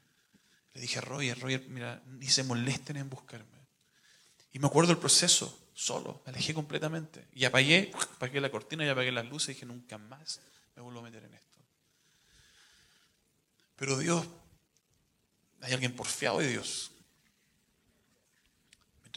Le 0.74 0.80
dije 0.80 0.98
a 0.98 1.02
Roger, 1.02 1.38
Roger, 1.40 1.66
mira, 1.68 2.02
ni 2.06 2.28
se 2.28 2.44
molesten 2.44 2.96
en 2.96 3.10
buscarme. 3.10 3.58
Y 4.52 4.58
me 4.58 4.68
acuerdo 4.68 4.92
el 4.92 4.98
proceso, 4.98 5.70
solo, 5.74 6.22
me 6.24 6.32
alejé 6.32 6.54
completamente. 6.54 7.26
Y 7.34 7.44
apagué, 7.44 7.90
apagué 8.16 8.40
la 8.40 8.50
cortina 8.50 8.84
y 8.84 8.88
apagué 8.88 9.12
las 9.12 9.26
luces 9.26 9.50
y 9.50 9.52
dije, 9.54 9.66
nunca 9.66 9.98
más 9.98 10.40
me 10.76 10.82
vuelvo 10.82 11.00
a 11.00 11.02
meter 11.02 11.24
en 11.24 11.34
esto. 11.34 11.58
Pero 13.76 13.98
Dios, 13.98 14.26
hay 15.60 15.72
alguien 15.72 15.94
porfiado 15.94 16.38
de 16.38 16.48
Dios. 16.48 16.92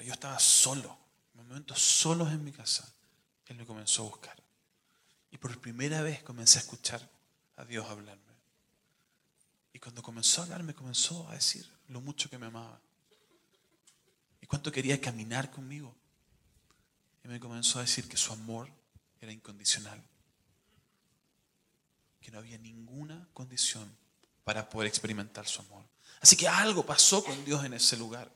Yo 0.03 0.13
estaba 0.13 0.39
solo, 0.39 0.97
en 1.33 1.47
momentos 1.47 1.79
solos 1.79 2.31
en 2.31 2.43
mi 2.43 2.51
casa, 2.51 2.91
Él 3.47 3.57
me 3.57 3.65
comenzó 3.65 4.03
a 4.03 4.09
buscar. 4.09 4.41
Y 5.31 5.37
por 5.37 5.59
primera 5.59 6.01
vez 6.01 6.23
comencé 6.23 6.59
a 6.59 6.61
escuchar 6.61 7.07
a 7.57 7.65
Dios 7.65 7.85
hablarme. 7.89 8.31
Y 9.73 9.79
cuando 9.79 10.01
comenzó 10.01 10.41
a 10.41 10.43
hablarme, 10.45 10.73
comenzó 10.73 11.27
a 11.29 11.33
decir 11.33 11.69
lo 11.87 12.01
mucho 12.01 12.29
que 12.29 12.37
me 12.37 12.47
amaba. 12.47 12.79
Y 14.41 14.47
cuánto 14.47 14.71
quería 14.71 14.99
caminar 14.99 15.49
conmigo. 15.51 15.95
Y 17.23 17.27
me 17.27 17.39
comenzó 17.39 17.79
a 17.79 17.83
decir 17.83 18.09
que 18.09 18.17
su 18.17 18.33
amor 18.33 18.69
era 19.21 19.31
incondicional. 19.31 20.03
Que 22.19 22.31
no 22.31 22.39
había 22.39 22.57
ninguna 22.57 23.27
condición 23.33 23.95
para 24.43 24.69
poder 24.69 24.87
experimentar 24.87 25.47
su 25.47 25.61
amor. 25.61 25.85
Así 26.19 26.35
que 26.35 26.47
algo 26.47 26.85
pasó 26.85 27.23
con 27.23 27.45
Dios 27.45 27.63
en 27.63 27.73
ese 27.73 27.95
lugar. 27.97 28.31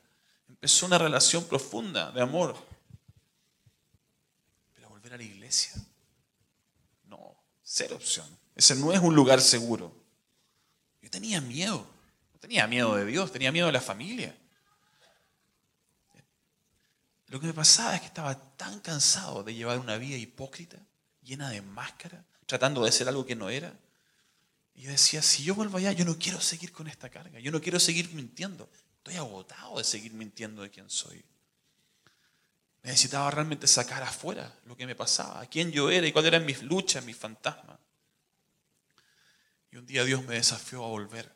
Empezó 0.48 0.86
una 0.86 0.98
relación 0.98 1.44
profunda 1.44 2.10
de 2.10 2.20
amor. 2.20 2.56
Pero 4.74 4.88
volver 4.88 5.14
a 5.14 5.16
la 5.16 5.22
iglesia, 5.22 5.72
no, 7.04 7.36
cero 7.62 7.96
opción. 7.96 8.26
Ese 8.54 8.74
no 8.74 8.92
es 8.92 9.00
un 9.00 9.14
lugar 9.14 9.40
seguro. 9.40 9.92
Yo 11.02 11.10
tenía 11.10 11.40
miedo. 11.40 11.86
No 12.32 12.40
tenía 12.40 12.66
miedo 12.66 12.94
de 12.96 13.04
Dios, 13.04 13.32
tenía 13.32 13.52
miedo 13.52 13.66
de 13.66 13.72
la 13.72 13.80
familia. 13.80 14.36
Lo 17.28 17.40
que 17.40 17.46
me 17.46 17.54
pasaba 17.54 17.94
es 17.94 18.00
que 18.00 18.06
estaba 18.06 18.34
tan 18.56 18.80
cansado 18.80 19.42
de 19.42 19.54
llevar 19.54 19.78
una 19.78 19.96
vida 19.96 20.16
hipócrita, 20.16 20.78
llena 21.22 21.50
de 21.50 21.60
máscara, 21.60 22.24
tratando 22.46 22.84
de 22.84 22.92
ser 22.92 23.08
algo 23.08 23.26
que 23.26 23.34
no 23.34 23.50
era. 23.50 23.74
Y 24.74 24.82
yo 24.82 24.90
decía, 24.90 25.22
si 25.22 25.42
yo 25.42 25.54
vuelvo 25.54 25.78
allá, 25.78 25.92
yo 25.92 26.04
no 26.04 26.18
quiero 26.18 26.40
seguir 26.40 26.70
con 26.70 26.86
esta 26.86 27.08
carga, 27.08 27.40
yo 27.40 27.50
no 27.50 27.60
quiero 27.60 27.80
seguir 27.80 28.10
mintiendo. 28.12 28.68
Estoy 29.06 29.18
agotado 29.18 29.78
de 29.78 29.84
seguir 29.84 30.12
mintiendo 30.14 30.62
de 30.62 30.70
quién 30.70 30.90
soy. 30.90 31.24
Necesitaba 32.82 33.30
realmente 33.30 33.68
sacar 33.68 34.02
afuera 34.02 34.52
lo 34.64 34.76
que 34.76 34.84
me 34.84 34.96
pasaba, 34.96 35.46
quién 35.46 35.70
yo 35.70 35.90
era 35.90 36.08
y 36.08 36.12
cuáles 36.12 36.32
eran 36.32 36.44
mis 36.44 36.60
luchas, 36.64 37.04
mis 37.04 37.16
fantasmas. 37.16 37.78
Y 39.70 39.76
un 39.76 39.86
día 39.86 40.02
Dios 40.02 40.24
me 40.24 40.34
desafió 40.34 40.84
a 40.84 40.88
volver. 40.88 41.32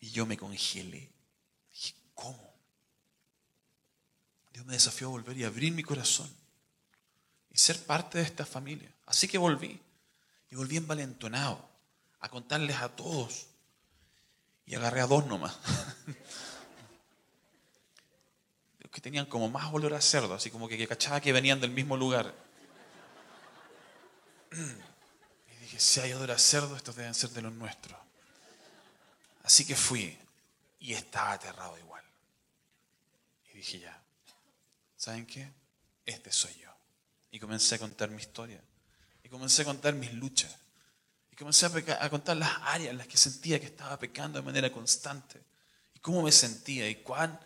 Y 0.00 0.08
yo 0.08 0.24
me 0.24 0.38
congelé. 0.38 1.12
Dije, 1.70 1.94
¿cómo? 2.14 2.54
Dios 4.54 4.64
me 4.64 4.72
desafió 4.72 5.08
a 5.08 5.10
volver 5.10 5.36
y 5.36 5.44
abrir 5.44 5.74
mi 5.74 5.82
corazón 5.82 6.34
y 7.50 7.58
ser 7.58 7.78
parte 7.84 8.16
de 8.16 8.24
esta 8.24 8.46
familia. 8.46 8.90
Así 9.04 9.28
que 9.28 9.36
volví. 9.36 9.78
Y 10.48 10.54
volví 10.54 10.78
envalentonado 10.78 11.62
a 12.20 12.30
contarles 12.30 12.76
a 12.76 12.88
todos. 12.96 13.51
Y 14.72 14.74
agarré 14.74 15.02
a 15.02 15.06
dos 15.06 15.26
nomás. 15.26 15.54
Los 18.80 18.90
que 18.90 19.02
tenían 19.02 19.26
como 19.26 19.50
más 19.50 19.70
olor 19.70 19.92
a 19.92 20.00
cerdo, 20.00 20.32
así 20.32 20.50
como 20.50 20.66
que, 20.66 20.78
que 20.78 20.88
cachaba 20.88 21.20
que 21.20 21.30
venían 21.30 21.60
del 21.60 21.72
mismo 21.72 21.94
lugar. 21.94 22.34
Y 24.56 25.56
dije, 25.56 25.78
si 25.78 26.00
hay 26.00 26.14
olor 26.14 26.30
a 26.30 26.38
cerdo, 26.38 26.74
estos 26.74 26.96
deben 26.96 27.12
ser 27.12 27.28
de 27.30 27.42
los 27.42 27.52
nuestros. 27.52 28.00
Así 29.42 29.66
que 29.66 29.76
fui 29.76 30.18
y 30.80 30.94
estaba 30.94 31.32
aterrado 31.32 31.78
igual. 31.78 32.02
Y 33.52 33.58
dije, 33.58 33.78
ya, 33.78 34.02
¿saben 34.96 35.26
qué? 35.26 35.52
Este 36.06 36.32
soy 36.32 36.54
yo. 36.54 36.70
Y 37.30 37.38
comencé 37.38 37.74
a 37.74 37.78
contar 37.78 38.08
mi 38.08 38.22
historia. 38.22 38.62
Y 39.22 39.28
comencé 39.28 39.60
a 39.60 39.64
contar 39.66 39.92
mis 39.92 40.14
luchas. 40.14 40.61
Y 41.32 41.36
comencé 41.36 41.64
a, 41.66 42.10
contar 42.10 42.36
las 42.36 42.52
áreas 42.62 42.90
en 42.90 42.98
las 42.98 43.06
que 43.06 43.16
sentía 43.16 43.58
que 43.58 43.64
estaba 43.66 43.98
pecando 43.98 44.38
de 44.38 44.44
manera 44.44 44.70
constante. 44.70 45.42
Y 45.94 45.98
cómo 45.98 46.22
me 46.22 46.30
sentía 46.30 46.88
y 46.88 46.96
cuán 46.96 47.40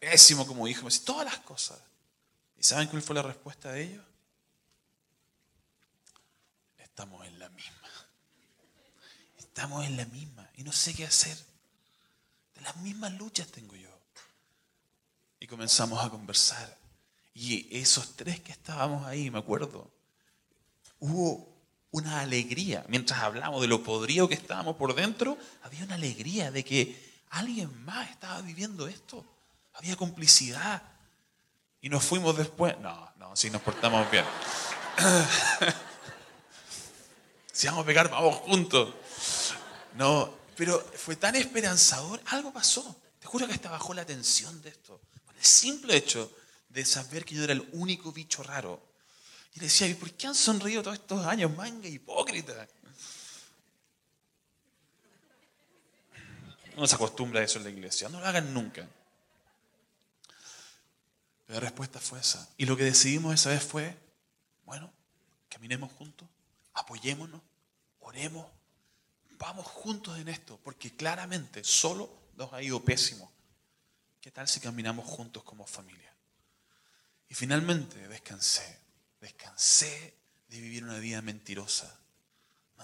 pésimo 0.00 0.44
como 0.44 0.66
hijo. 0.66 0.82
Me 0.82 0.90
decía 0.90 1.04
todas 1.04 1.26
las 1.26 1.38
cosas. 1.38 1.78
¿Y 2.56 2.64
saben 2.64 2.88
cuál 2.88 3.00
fue 3.00 3.14
la 3.14 3.22
respuesta 3.22 3.70
de 3.70 3.84
ellos? 3.84 4.04
Estamos 6.78 7.24
en 7.24 7.38
la 7.38 7.48
misma. 7.50 7.88
Estamos 9.38 9.86
en 9.86 9.96
la 9.96 10.04
misma. 10.06 10.50
Y 10.56 10.64
no 10.64 10.72
sé 10.72 10.92
qué 10.92 11.04
hacer. 11.04 11.38
De 12.56 12.60
las 12.62 12.76
mismas 12.78 13.12
luchas 13.12 13.46
tengo 13.48 13.76
yo. 13.76 13.96
Y 15.38 15.46
comenzamos 15.46 16.04
a 16.04 16.10
conversar. 16.10 16.76
Y 17.34 17.78
esos 17.78 18.16
tres 18.16 18.40
que 18.40 18.50
estábamos 18.50 19.06
ahí, 19.06 19.30
me 19.30 19.38
acuerdo, 19.38 19.90
hubo 20.98 21.51
una 21.92 22.20
alegría. 22.20 22.84
Mientras 22.88 23.20
hablamos 23.20 23.60
de 23.60 23.68
lo 23.68 23.84
podrido 23.84 24.28
que 24.28 24.34
estábamos 24.34 24.76
por 24.76 24.94
dentro, 24.94 25.38
había 25.62 25.84
una 25.84 25.94
alegría 25.94 26.50
de 26.50 26.64
que 26.64 27.22
alguien 27.30 27.84
más 27.84 28.10
estaba 28.10 28.40
viviendo 28.42 28.88
esto. 28.88 29.24
Había 29.74 29.96
complicidad. 29.96 30.82
Y 31.80 31.88
nos 31.88 32.04
fuimos 32.04 32.36
después. 32.36 32.78
No, 32.80 33.12
no, 33.16 33.36
si 33.36 33.50
nos 33.50 33.62
portamos 33.62 34.10
bien. 34.10 34.24
si 37.52 37.66
vamos 37.66 37.84
a 37.84 37.86
pegar, 37.86 38.10
vamos 38.10 38.36
juntos. 38.36 38.94
No, 39.94 40.34
pero 40.56 40.80
fue 40.96 41.16
tan 41.16 41.36
esperanzador. 41.36 42.20
Algo 42.26 42.52
pasó. 42.52 42.96
Te 43.18 43.26
juro 43.26 43.46
que 43.46 43.52
hasta 43.52 43.70
bajó 43.70 43.92
la 43.92 44.06
tensión 44.06 44.62
de 44.62 44.70
esto. 44.70 45.00
Por 45.26 45.36
el 45.36 45.44
simple 45.44 45.96
hecho 45.96 46.32
de 46.70 46.86
saber 46.86 47.26
que 47.26 47.34
yo 47.34 47.44
era 47.44 47.52
el 47.52 47.68
único 47.72 48.12
bicho 48.12 48.42
raro 48.42 48.91
y 49.54 49.60
le 49.60 49.66
decía, 49.66 49.86
¿y 49.86 49.94
por 49.94 50.10
qué 50.12 50.26
han 50.26 50.34
sonreído 50.34 50.82
todos 50.82 50.98
estos 50.98 51.26
años, 51.26 51.54
manga 51.54 51.88
hipócrita? 51.88 52.66
No 56.76 56.86
se 56.86 56.94
acostumbra 56.94 57.40
a 57.40 57.44
eso 57.44 57.58
en 57.58 57.64
la 57.64 57.70
iglesia, 57.70 58.08
no 58.08 58.18
lo 58.18 58.26
hagan 58.26 58.54
nunca. 58.54 58.88
Pero 61.46 61.60
la 61.60 61.60
respuesta 61.60 62.00
fue 62.00 62.18
esa. 62.20 62.48
Y 62.56 62.64
lo 62.64 62.78
que 62.78 62.84
decidimos 62.84 63.34
esa 63.34 63.50
vez 63.50 63.62
fue, 63.62 63.94
bueno, 64.64 64.90
caminemos 65.50 65.92
juntos, 65.92 66.26
apoyémonos, 66.72 67.42
oremos, 68.00 68.46
vamos 69.32 69.66
juntos 69.66 70.18
en 70.18 70.28
esto, 70.28 70.58
porque 70.64 70.96
claramente 70.96 71.62
solo 71.62 72.08
nos 72.36 72.50
ha 72.54 72.62
ido 72.62 72.82
pésimo. 72.82 73.30
¿Qué 74.22 74.30
tal 74.30 74.48
si 74.48 74.60
caminamos 74.60 75.04
juntos 75.04 75.44
como 75.44 75.66
familia? 75.66 76.14
Y 77.28 77.34
finalmente 77.34 78.08
descansé 78.08 78.81
descansé 79.22 80.18
de 80.48 80.60
vivir 80.60 80.84
una 80.84 80.98
vida 80.98 81.22
mentirosa. 81.22 81.98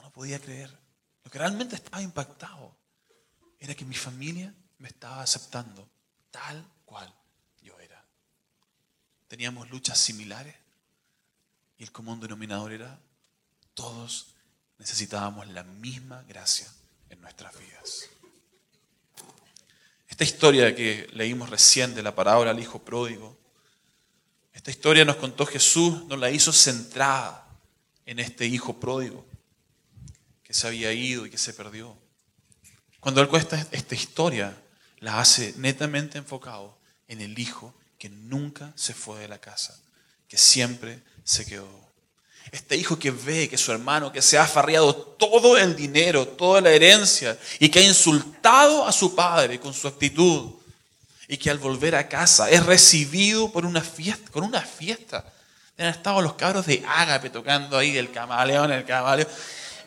No 0.02 0.10
podía 0.12 0.38
creer. 0.38 0.70
Lo 1.24 1.30
que 1.30 1.38
realmente 1.38 1.74
estaba 1.76 2.00
impactado 2.00 2.74
era 3.58 3.74
que 3.74 3.84
mi 3.84 3.94
familia 3.94 4.54
me 4.78 4.88
estaba 4.88 5.20
aceptando 5.20 5.88
tal 6.30 6.64
cual 6.84 7.12
yo 7.60 7.78
era. 7.80 8.02
Teníamos 9.26 9.68
luchas 9.68 9.98
similares 9.98 10.54
y 11.76 11.82
el 11.82 11.92
común 11.92 12.20
denominador 12.20 12.72
era 12.72 12.98
todos 13.74 14.34
necesitábamos 14.78 15.46
la 15.48 15.64
misma 15.64 16.22
gracia 16.22 16.68
en 17.10 17.20
nuestras 17.20 17.58
vidas. 17.58 18.08
Esta 20.08 20.24
historia 20.24 20.74
que 20.74 21.08
leímos 21.12 21.50
recién 21.50 21.94
de 21.94 22.02
la 22.02 22.14
parábola 22.14 22.54
del 22.54 22.62
hijo 22.62 22.78
pródigo 22.78 23.36
esta 24.58 24.72
historia 24.72 25.04
nos 25.04 25.14
contó 25.14 25.46
Jesús, 25.46 26.04
nos 26.06 26.18
la 26.18 26.32
hizo 26.32 26.52
centrada 26.52 27.46
en 28.04 28.18
este 28.18 28.44
hijo 28.44 28.80
pródigo 28.80 29.24
que 30.42 30.52
se 30.52 30.66
había 30.66 30.92
ido 30.92 31.24
y 31.24 31.30
que 31.30 31.38
se 31.38 31.52
perdió. 31.52 31.96
Cuando 32.98 33.20
Él 33.20 33.28
cuesta 33.28 33.64
esta 33.70 33.94
historia, 33.94 34.60
la 34.98 35.20
hace 35.20 35.54
netamente 35.58 36.18
enfocado 36.18 36.76
en 37.06 37.20
el 37.20 37.38
hijo 37.38 37.72
que 37.98 38.08
nunca 38.08 38.72
se 38.74 38.94
fue 38.94 39.20
de 39.20 39.28
la 39.28 39.40
casa, 39.40 39.80
que 40.26 40.36
siempre 40.36 41.04
se 41.22 41.46
quedó. 41.46 41.88
Este 42.50 42.76
hijo 42.76 42.98
que 42.98 43.12
ve 43.12 43.48
que 43.48 43.58
su 43.58 43.70
hermano, 43.70 44.10
que 44.10 44.22
se 44.22 44.38
ha 44.38 44.46
farreado 44.48 44.92
todo 44.92 45.56
el 45.56 45.76
dinero, 45.76 46.26
toda 46.26 46.60
la 46.60 46.72
herencia 46.72 47.38
y 47.60 47.68
que 47.68 47.78
ha 47.78 47.84
insultado 47.84 48.84
a 48.84 48.90
su 48.90 49.14
padre 49.14 49.60
con 49.60 49.72
su 49.72 49.86
actitud, 49.86 50.57
y 51.28 51.36
que 51.36 51.50
al 51.50 51.58
volver 51.58 51.94
a 51.94 52.08
casa 52.08 52.50
es 52.50 52.64
recibido 52.64 53.52
por 53.52 53.66
una 53.66 53.82
fiesta, 53.82 54.30
con 54.30 54.42
una 54.42 54.62
fiesta. 54.62 55.30
Han 55.76 55.86
estado 55.86 56.22
los 56.22 56.34
cabros 56.34 56.66
de 56.66 56.82
Ágape 56.88 57.30
tocando 57.30 57.76
ahí 57.76 57.96
el 57.96 58.10
camaleón, 58.10 58.72
el 58.72 58.84
camaleón. 58.84 59.28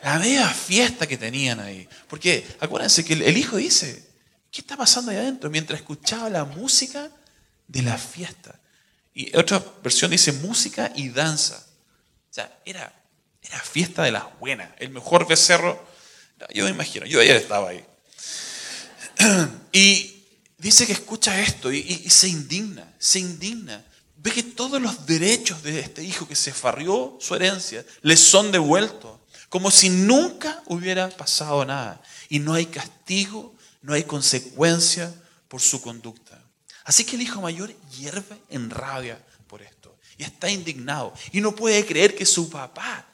La 0.03 0.19
media 0.19 0.47
fiesta 0.47 1.07
que 1.07 1.17
tenían 1.17 1.59
ahí. 1.59 1.89
Porque 2.07 2.47
acuérdense 2.59 3.03
que 3.03 3.13
el 3.13 3.37
hijo 3.37 3.57
dice, 3.57 4.07
¿qué 4.51 4.61
está 4.61 4.77
pasando 4.77 5.11
ahí 5.11 5.17
adentro? 5.17 5.49
Mientras 5.49 5.79
escuchaba 5.79 6.29
la 6.29 6.45
música 6.45 7.09
de 7.67 7.81
la 7.81 7.97
fiesta. 7.97 8.57
Y 9.13 9.35
otra 9.35 9.61
versión 9.83 10.11
dice 10.11 10.31
música 10.31 10.91
y 10.95 11.09
danza. 11.09 11.65
O 12.29 12.33
sea, 12.33 12.59
era, 12.63 12.93
era 13.41 13.59
fiesta 13.59 14.03
de 14.03 14.11
las 14.11 14.23
buenas. 14.39 14.69
El 14.77 14.91
mejor 14.91 15.27
becerro. 15.27 15.85
Yo 16.53 16.63
me 16.65 16.69
imagino, 16.69 17.05
yo 17.05 17.19
ayer 17.19 17.35
estaba 17.35 17.69
ahí. 17.69 17.83
Y 19.73 20.20
dice 20.61 20.85
que 20.85 20.93
escucha 20.93 21.41
esto 21.41 21.71
y, 21.71 21.83
se 22.09 22.27
indigna, 22.27 22.93
se 22.99 23.19
indigna. 23.19 23.83
Ve 24.17 24.31
que 24.31 24.43
todos 24.43 24.79
los 24.79 25.05
derechos 25.07 25.63
de 25.63 25.79
este 25.79 26.03
hijo 26.03 26.27
que 26.27 26.35
se 26.35 26.53
farrió 26.53 27.17
su 27.19 27.33
herencia 27.35 27.83
le 28.03 28.15
son 28.15 28.51
devueltos, 28.51 29.19
como 29.49 29.71
si 29.71 29.89
nunca 29.89 30.61
hubiera 30.67 31.09
pasado 31.09 31.65
nada. 31.65 32.01
Y 32.29 32.39
no 32.39 32.53
hay 32.53 32.67
castigo, 32.67 33.55
no 33.81 33.93
hay 33.93 34.03
consecuencia 34.03 35.13
por 35.47 35.59
su 35.59 35.81
conducta. 35.81 36.39
Así 36.83 37.03
que 37.03 37.15
el 37.15 37.23
hijo 37.23 37.41
mayor 37.41 37.73
hierve 37.97 38.37
en 38.49 38.69
rabia 38.69 39.19
por 39.47 39.61
esto 39.61 39.97
y 40.17 40.23
está 40.23 40.49
indignado 40.49 41.13
y 41.31 41.41
no 41.41 41.55
puede 41.55 41.85
creer 41.85 42.15
que 42.15 42.25
su 42.25 42.49
papá 42.49 43.07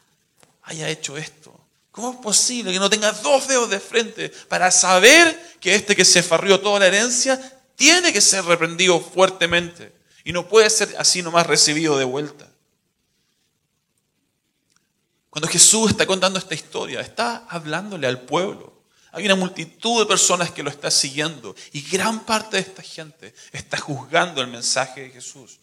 haya 0.63 0.89
hecho 0.89 1.17
esto. 1.17 1.57
¿Cómo 1.97 2.11
es 2.11 2.17
posible 2.17 2.71
que 2.71 2.77
no 2.77 2.91
tenga 2.91 3.11
dos 3.11 3.47
dedos 3.47 3.71
de 3.71 3.79
frente 3.79 4.29
para 4.49 4.69
saber 4.69 5.57
que 5.59 5.73
este 5.73 5.95
que 5.95 6.05
se 6.05 6.21
farrió 6.21 6.59
toda 6.59 6.79
la 6.79 6.85
herencia 6.85 7.41
tiene 7.75 8.13
que 8.13 8.21
ser 8.21 8.45
reprendido 8.45 8.99
fuertemente 8.99 9.91
y 10.23 10.31
no 10.31 10.47
puede 10.47 10.69
ser 10.69 10.93
así 10.99 11.23
nomás 11.23 11.47
recibido 11.47 11.97
de 11.97 12.05
vuelta? 12.05 12.47
Cuando 15.31 15.47
Jesús 15.47 15.89
está 15.89 16.05
contando 16.05 16.37
esta 16.37 16.53
historia, 16.53 17.01
está 17.01 17.47
hablándole 17.49 18.05
al 18.05 18.21
pueblo. 18.21 18.83
Hay 19.11 19.25
una 19.25 19.35
multitud 19.35 19.99
de 19.99 20.05
personas 20.05 20.51
que 20.51 20.61
lo 20.61 20.69
está 20.69 20.91
siguiendo 20.91 21.55
y 21.71 21.81
gran 21.81 22.25
parte 22.25 22.57
de 22.57 22.61
esta 22.61 22.83
gente 22.83 23.33
está 23.51 23.79
juzgando 23.79 24.39
el 24.41 24.49
mensaje 24.49 25.01
de 25.01 25.09
Jesús 25.09 25.57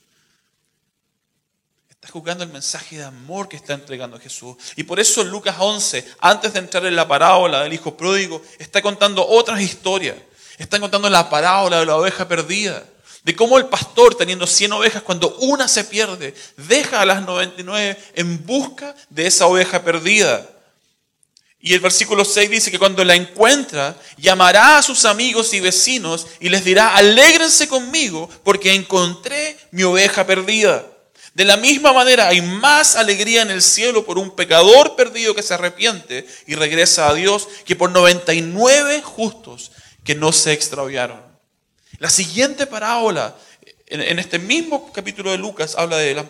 está 2.05 2.13
juzgando 2.13 2.45
el 2.45 2.51
mensaje 2.51 2.99
de 2.99 3.05
amor 3.05 3.49
que 3.49 3.57
está 3.57 3.73
entregando 3.73 4.21
Jesús. 4.21 4.59
Y 4.77 4.83
por 4.83 5.01
eso 5.01 5.25
Lucas 5.25 5.57
11, 5.59 6.07
antes 6.21 6.53
de 6.53 6.59
entrar 6.59 6.85
en 6.85 6.97
la 6.97 7.09
parábola 7.09 7.63
del 7.63 7.73
hijo 7.73 7.97
pródigo, 7.97 8.43
está 8.59 8.83
contando 8.83 9.27
otras 9.27 9.63
historias. 9.63 10.15
Está 10.59 10.79
contando 10.79 11.09
la 11.09 11.31
parábola 11.31 11.81
de 11.81 11.87
la 11.87 11.97
oveja 11.97 12.29
perdida. 12.29 12.85
De 13.23 13.35
cómo 13.35 13.57
el 13.57 13.69
pastor, 13.69 14.17
teniendo 14.17 14.47
100 14.47 14.73
ovejas, 14.75 15.03
cuando 15.03 15.35
una 15.37 15.67
se 15.67 15.83
pierde, 15.85 16.35
deja 16.59 17.01
a 17.01 17.07
las 17.07 17.23
99 17.23 17.99
en 18.17 18.45
busca 18.45 18.95
de 19.09 19.27
esa 19.27 19.47
oveja 19.47 19.83
perdida. 19.83 20.47
Y 21.59 21.73
el 21.73 21.81
versículo 21.81 22.27
6 22.27 22.51
dice 22.51 22.71
que 22.71 22.79
cuando 22.79 23.03
la 23.03 23.15
encuentra, 23.15 23.97
llamará 24.19 24.77
a 24.77 24.83
sus 24.83 25.07
amigos 25.07 25.55
y 25.55 25.61
vecinos 25.61 26.27
y 26.39 26.51
les 26.51 26.67
dirá, 26.67 26.95
alégrense 26.97 27.67
conmigo 27.67 28.29
porque 28.43 28.75
encontré 28.75 29.57
mi 29.71 29.85
oveja 29.85 30.27
perdida. 30.27 30.85
De 31.35 31.45
la 31.45 31.57
misma 31.57 31.93
manera 31.93 32.29
hay 32.29 32.41
más 32.41 32.95
alegría 32.95 33.43
en 33.43 33.51
el 33.51 33.61
cielo 33.61 34.05
por 34.05 34.19
un 34.19 34.31
pecador 34.37 34.95
perdido 34.95 35.35
que 35.35 35.43
se 35.43 35.55
arrepiente 35.55 36.27
y 36.47 36.55
regresa 36.55 37.09
a 37.09 37.15
Dios 37.15 37.49
que 37.65 37.75
por 37.75 37.91
99 37.91 39.03
justos 39.03 39.73
que 40.05 40.15
no 40.15 40.33
se 40.33 40.53
extraviaron. 40.53 41.21
La 41.99 42.09
siguiente 42.09 42.67
parábola, 42.67 43.35
en 43.87 44.19
este 44.19 44.39
mismo 44.39 44.93
capítulo 44.93 45.33
de 45.33 45.39
Lucas, 45.39 45.75
habla 45.77 45.97
de 45.99 46.15
la 46.15 46.25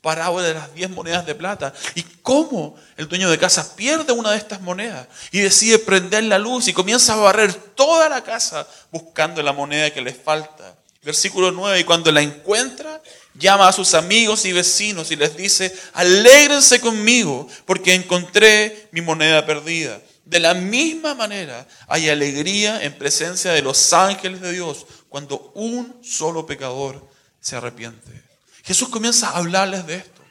parábola 0.00 0.46
de 0.46 0.54
las 0.54 0.74
10 0.74 0.90
monedas 0.90 1.26
de 1.26 1.34
plata 1.34 1.72
y 1.94 2.02
cómo 2.02 2.76
el 2.96 3.08
dueño 3.08 3.30
de 3.30 3.38
casa 3.38 3.76
pierde 3.76 4.12
una 4.12 4.30
de 4.30 4.38
estas 4.38 4.60
monedas 4.60 5.06
y 5.32 5.40
decide 5.40 5.78
prender 5.78 6.24
la 6.24 6.38
luz 6.38 6.68
y 6.68 6.72
comienza 6.72 7.14
a 7.14 7.16
barrer 7.16 7.52
toda 7.52 8.08
la 8.08 8.22
casa 8.22 8.66
buscando 8.90 9.42
la 9.42 9.52
moneda 9.52 9.90
que 9.90 10.00
le 10.00 10.14
falta. 10.14 10.76
Versículo 11.02 11.52
9, 11.52 11.80
y 11.80 11.84
cuando 11.84 12.12
la 12.12 12.20
encuentra, 12.20 13.00
llama 13.38 13.68
a 13.68 13.72
sus 13.72 13.94
amigos 13.94 14.44
y 14.44 14.52
vecinos 14.52 15.10
y 15.10 15.16
les 15.16 15.36
dice, 15.36 15.74
alégrense 15.94 16.80
conmigo 16.80 17.48
porque 17.64 17.94
encontré 17.94 18.88
mi 18.92 19.00
moneda 19.00 19.46
perdida. 19.46 20.00
De 20.24 20.40
la 20.40 20.52
misma 20.52 21.14
manera 21.14 21.66
hay 21.86 22.10
alegría 22.10 22.82
en 22.82 22.98
presencia 22.98 23.52
de 23.52 23.62
los 23.62 23.92
ángeles 23.92 24.40
de 24.40 24.52
Dios 24.52 24.86
cuando 25.08 25.52
un 25.54 26.00
solo 26.02 26.44
pecador 26.46 27.08
se 27.40 27.56
arrepiente. 27.56 28.22
Jesús 28.64 28.88
comienza 28.88 29.30
a 29.30 29.38
hablarles 29.38 29.86
de 29.86 29.96
esto 29.96 30.22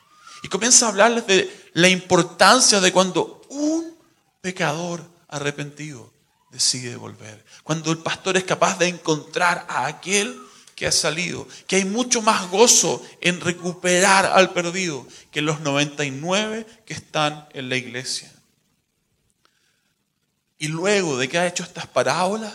y 0.44 0.50
comienza 0.50 0.86
a 0.86 0.90
hablarles 0.90 1.26
de 1.26 1.50
la 1.74 1.90
importancia 1.90 2.80
de 2.80 2.92
cuando 2.92 3.42
un 3.50 3.98
pecador 4.42 5.04
arrepentido 5.28 6.14
decide 6.52 6.96
volver. 6.96 7.44
Cuando 7.64 7.92
el 7.92 7.98
pastor 7.98 8.38
es 8.38 8.44
capaz 8.44 8.78
de 8.78 8.88
encontrar 8.88 9.66
a 9.68 9.88
aquel 9.88 10.40
que 10.78 10.86
ha 10.86 10.92
salido, 10.92 11.48
que 11.66 11.78
hay 11.78 11.86
mucho 11.86 12.22
más 12.22 12.52
gozo 12.52 13.04
en 13.20 13.42
recuperar 13.42 14.28
al 14.28 14.54
perdido 14.54 15.08
que 15.32 15.42
los 15.42 15.60
99 15.62 16.68
que 16.86 16.94
están 16.94 17.50
en 17.54 17.68
la 17.68 17.78
iglesia. 17.78 18.32
Y 20.60 20.68
luego 20.68 21.18
de 21.18 21.28
que 21.28 21.40
ha 21.40 21.48
hecho 21.48 21.64
estas 21.64 21.88
parábolas, 21.88 22.54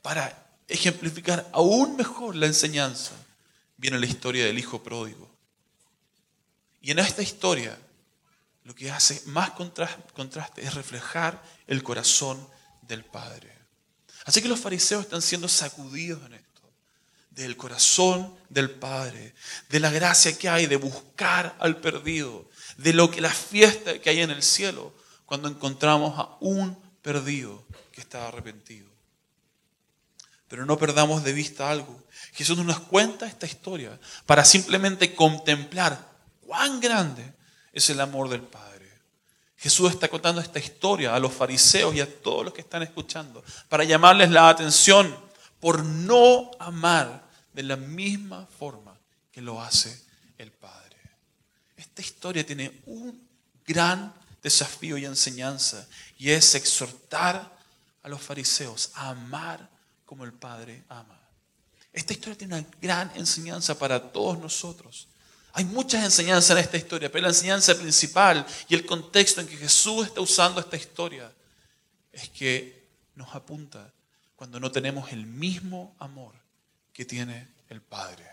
para 0.00 0.46
ejemplificar 0.66 1.46
aún 1.52 1.94
mejor 1.96 2.36
la 2.36 2.46
enseñanza, 2.46 3.12
viene 3.76 3.98
la 3.98 4.06
historia 4.06 4.46
del 4.46 4.58
hijo 4.58 4.82
pródigo. 4.82 5.28
Y 6.80 6.90
en 6.92 7.00
esta 7.00 7.20
historia, 7.20 7.76
lo 8.64 8.74
que 8.74 8.90
hace 8.90 9.22
más 9.26 9.50
contraste 10.14 10.62
es 10.62 10.72
reflejar 10.72 11.42
el 11.66 11.82
corazón 11.82 12.48
del 12.80 13.04
Padre. 13.04 13.52
Así 14.24 14.40
que 14.40 14.48
los 14.48 14.58
fariseos 14.58 15.02
están 15.02 15.20
siendo 15.20 15.48
sacudidos 15.48 16.24
en 16.24 16.32
esto 16.32 16.47
del 17.42 17.56
corazón 17.56 18.34
del 18.48 18.70
Padre, 18.70 19.34
de 19.68 19.80
la 19.80 19.90
gracia 19.90 20.36
que 20.36 20.48
hay 20.48 20.66
de 20.66 20.76
buscar 20.76 21.56
al 21.60 21.76
perdido, 21.76 22.48
de 22.76 22.92
lo 22.92 23.10
que 23.10 23.20
la 23.20 23.30
fiesta 23.30 23.98
que 24.00 24.10
hay 24.10 24.20
en 24.20 24.30
el 24.30 24.42
cielo 24.42 24.92
cuando 25.24 25.48
encontramos 25.48 26.18
a 26.18 26.36
un 26.40 26.76
perdido 27.00 27.64
que 27.92 28.00
está 28.00 28.26
arrepentido. 28.28 28.88
Pero 30.48 30.66
no 30.66 30.78
perdamos 30.78 31.22
de 31.22 31.32
vista 31.32 31.70
algo. 31.70 32.02
Jesús 32.32 32.58
nos 32.58 32.80
cuenta 32.80 33.26
esta 33.26 33.46
historia 33.46 33.98
para 34.26 34.44
simplemente 34.44 35.14
contemplar 35.14 36.08
cuán 36.46 36.80
grande 36.80 37.34
es 37.72 37.88
el 37.90 38.00
amor 38.00 38.28
del 38.28 38.42
Padre. 38.42 38.88
Jesús 39.58 39.90
está 39.90 40.08
contando 40.08 40.40
esta 40.40 40.58
historia 40.58 41.14
a 41.14 41.20
los 41.20 41.32
fariseos 41.32 41.94
y 41.94 42.00
a 42.00 42.20
todos 42.20 42.44
los 42.44 42.54
que 42.54 42.62
están 42.62 42.82
escuchando 42.82 43.44
para 43.68 43.84
llamarles 43.84 44.30
la 44.30 44.48
atención 44.48 45.14
por 45.60 45.84
no 45.84 46.50
amar 46.58 47.27
de 47.58 47.64
la 47.64 47.74
misma 47.74 48.46
forma 48.46 48.96
que 49.32 49.42
lo 49.42 49.60
hace 49.60 50.00
el 50.38 50.52
Padre. 50.52 50.96
Esta 51.76 52.02
historia 52.02 52.46
tiene 52.46 52.82
un 52.86 53.20
gran 53.66 54.14
desafío 54.40 54.96
y 54.96 55.04
enseñanza 55.04 55.84
y 56.18 56.30
es 56.30 56.54
exhortar 56.54 57.58
a 58.04 58.08
los 58.08 58.22
fariseos 58.22 58.92
a 58.94 59.08
amar 59.08 59.68
como 60.06 60.22
el 60.22 60.32
Padre 60.32 60.84
ama. 60.88 61.18
Esta 61.92 62.12
historia 62.12 62.38
tiene 62.38 62.58
una 62.58 62.68
gran 62.80 63.10
enseñanza 63.16 63.76
para 63.76 64.12
todos 64.12 64.38
nosotros. 64.38 65.08
Hay 65.52 65.64
muchas 65.64 66.04
enseñanzas 66.04 66.56
en 66.56 66.62
esta 66.62 66.76
historia, 66.76 67.10
pero 67.10 67.22
la 67.22 67.30
enseñanza 67.30 67.74
principal 67.74 68.46
y 68.68 68.76
el 68.76 68.86
contexto 68.86 69.40
en 69.40 69.48
que 69.48 69.56
Jesús 69.56 70.06
está 70.06 70.20
usando 70.20 70.60
esta 70.60 70.76
historia 70.76 71.32
es 72.12 72.28
que 72.28 72.86
nos 73.16 73.34
apunta 73.34 73.92
cuando 74.36 74.60
no 74.60 74.70
tenemos 74.70 75.10
el 75.10 75.26
mismo 75.26 75.96
amor 75.98 76.36
que 76.98 77.04
tiene 77.04 77.46
el 77.68 77.80
Padre. 77.80 78.28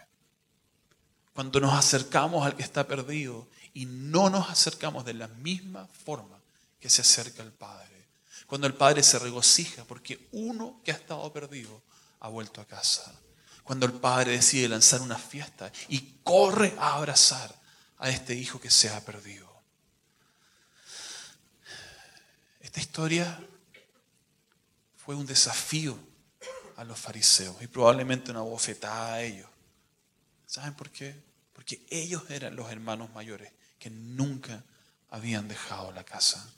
Cuando 1.36 1.60
nos 1.60 1.76
acercamos 1.76 2.44
al 2.44 2.56
que 2.56 2.64
está 2.64 2.88
perdido 2.88 3.48
y 3.76 3.86
no 3.86 4.32
nos 4.32 4.50
acercamos 4.50 5.06
de 5.06 5.14
la 5.14 5.28
misma 5.28 5.86
forma 5.86 6.42
que 6.80 6.90
se 6.90 7.04
acerca 7.04 7.44
el 7.44 7.52
Padre. 7.52 8.08
Cuando 8.48 8.66
el 8.66 8.74
Padre 8.74 9.04
se 9.04 9.20
regocija 9.20 9.84
porque 9.84 10.30
uno 10.32 10.82
que 10.84 10.92
ha 10.92 10.96
estado 10.96 11.32
perdido 11.32 11.84
ha 12.22 12.30
vuelto 12.30 12.60
a 12.60 12.66
casa. 12.66 13.14
Cuando 13.64 13.86
el 13.86 13.94
Padre 13.94 14.32
decide 14.32 14.68
lanzar 14.68 15.02
una 15.02 15.20
fiesta 15.20 15.72
y 15.88 16.16
corre 16.24 16.76
a 16.80 16.96
abrazar 16.96 17.54
a 18.00 18.10
este 18.10 18.34
hijo 18.34 18.60
que 18.60 18.72
se 18.72 18.90
ha 18.90 19.00
perdido. 19.06 19.48
Esta 22.62 22.80
historia 22.80 23.40
fue 24.96 25.14
un 25.14 25.28
desafío 25.28 26.15
a 26.78 26.84
los 26.84 27.00
fariseos 27.00 27.62
y 27.62 27.68
probablemente 27.68 28.32
una 28.32 28.42
bofetada 28.42 29.16
a 29.16 29.22
ellos. 29.22 29.48
¿Saben 30.46 30.74
por 30.74 30.90
qué? 30.90 31.16
Porque 31.54 31.86
ellos 31.90 32.24
eran 32.30 32.56
los 32.56 32.72
hermanos 32.72 33.10
mayores 33.14 33.52
que 33.80 33.90
nunca 33.90 34.64
habían 35.10 35.48
dejado 35.48 35.92
la 35.92 36.04
casa. 36.04 36.50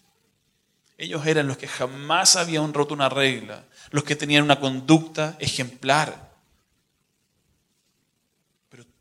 Ellos 0.98 1.26
eran 1.28 1.48
los 1.48 1.58
que 1.58 1.68
jamás 1.68 2.36
habían 2.36 2.74
roto 2.74 2.94
una 2.94 3.10
regla, 3.10 3.66
los 3.92 4.04
que 4.04 4.16
tenían 4.16 4.44
una 4.44 4.60
conducta 4.60 5.36
ejemplar. 5.40 6.28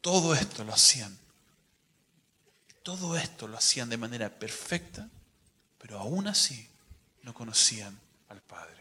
todo 0.06 0.34
esto 0.34 0.62
lo 0.62 0.72
hacían. 0.72 1.18
Todo 2.84 3.16
esto 3.16 3.48
lo 3.48 3.56
hacían 3.58 3.88
de 3.88 3.96
manera 3.96 4.30
perfecta, 4.30 5.08
pero 5.78 5.98
aún 5.98 6.28
así 6.28 6.68
no 7.22 7.34
conocían 7.34 7.98
al 8.28 8.40
Padre. 8.40 8.75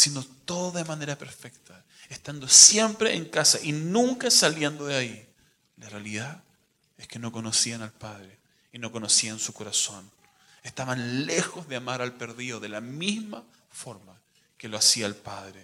Haciendo 0.00 0.24
todo 0.46 0.70
de 0.70 0.84
manera 0.86 1.18
perfecta, 1.18 1.84
estando 2.08 2.48
siempre 2.48 3.14
en 3.14 3.26
casa 3.26 3.58
y 3.62 3.72
nunca 3.72 4.30
saliendo 4.30 4.86
de 4.86 4.96
ahí. 4.96 5.28
La 5.76 5.90
realidad 5.90 6.42
es 6.96 7.06
que 7.06 7.18
no 7.18 7.30
conocían 7.30 7.82
al 7.82 7.92
Padre 7.92 8.38
y 8.72 8.78
no 8.78 8.92
conocían 8.92 9.38
su 9.38 9.52
corazón. 9.52 10.10
Estaban 10.62 11.26
lejos 11.26 11.68
de 11.68 11.76
amar 11.76 12.00
al 12.00 12.14
perdido 12.14 12.60
de 12.60 12.70
la 12.70 12.80
misma 12.80 13.44
forma 13.68 14.18
que 14.56 14.68
lo 14.68 14.78
hacía 14.78 15.04
el 15.04 15.16
Padre. 15.16 15.62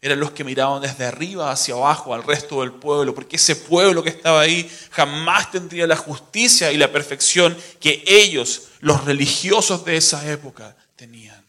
Eran 0.00 0.18
los 0.18 0.32
que 0.32 0.42
miraban 0.42 0.82
desde 0.82 1.06
arriba 1.06 1.52
hacia 1.52 1.74
abajo 1.74 2.12
al 2.12 2.24
resto 2.24 2.60
del 2.60 2.72
pueblo, 2.72 3.14
porque 3.14 3.36
ese 3.36 3.54
pueblo 3.54 4.02
que 4.02 4.10
estaba 4.10 4.40
ahí 4.40 4.68
jamás 4.90 5.52
tendría 5.52 5.86
la 5.86 5.94
justicia 5.94 6.72
y 6.72 6.76
la 6.76 6.90
perfección 6.90 7.56
que 7.78 8.02
ellos, 8.04 8.70
los 8.80 9.04
religiosos 9.04 9.84
de 9.84 9.96
esa 9.96 10.28
época, 10.28 10.76
tenían. 10.96 11.43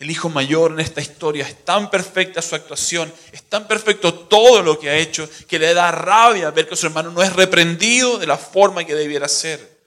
El 0.00 0.10
hijo 0.10 0.30
mayor 0.30 0.72
en 0.72 0.80
esta 0.80 1.02
historia 1.02 1.46
es 1.46 1.62
tan 1.62 1.90
perfecta 1.90 2.40
su 2.40 2.54
actuación, 2.54 3.12
es 3.32 3.42
tan 3.42 3.68
perfecto 3.68 4.14
todo 4.14 4.62
lo 4.62 4.78
que 4.78 4.88
ha 4.88 4.96
hecho, 4.96 5.28
que 5.46 5.58
le 5.58 5.74
da 5.74 5.90
rabia 5.92 6.50
ver 6.50 6.66
que 6.66 6.74
su 6.74 6.86
hermano 6.86 7.10
no 7.10 7.22
es 7.22 7.34
reprendido 7.34 8.16
de 8.16 8.26
la 8.26 8.38
forma 8.38 8.82
que 8.82 8.94
debiera 8.94 9.28
ser. 9.28 9.78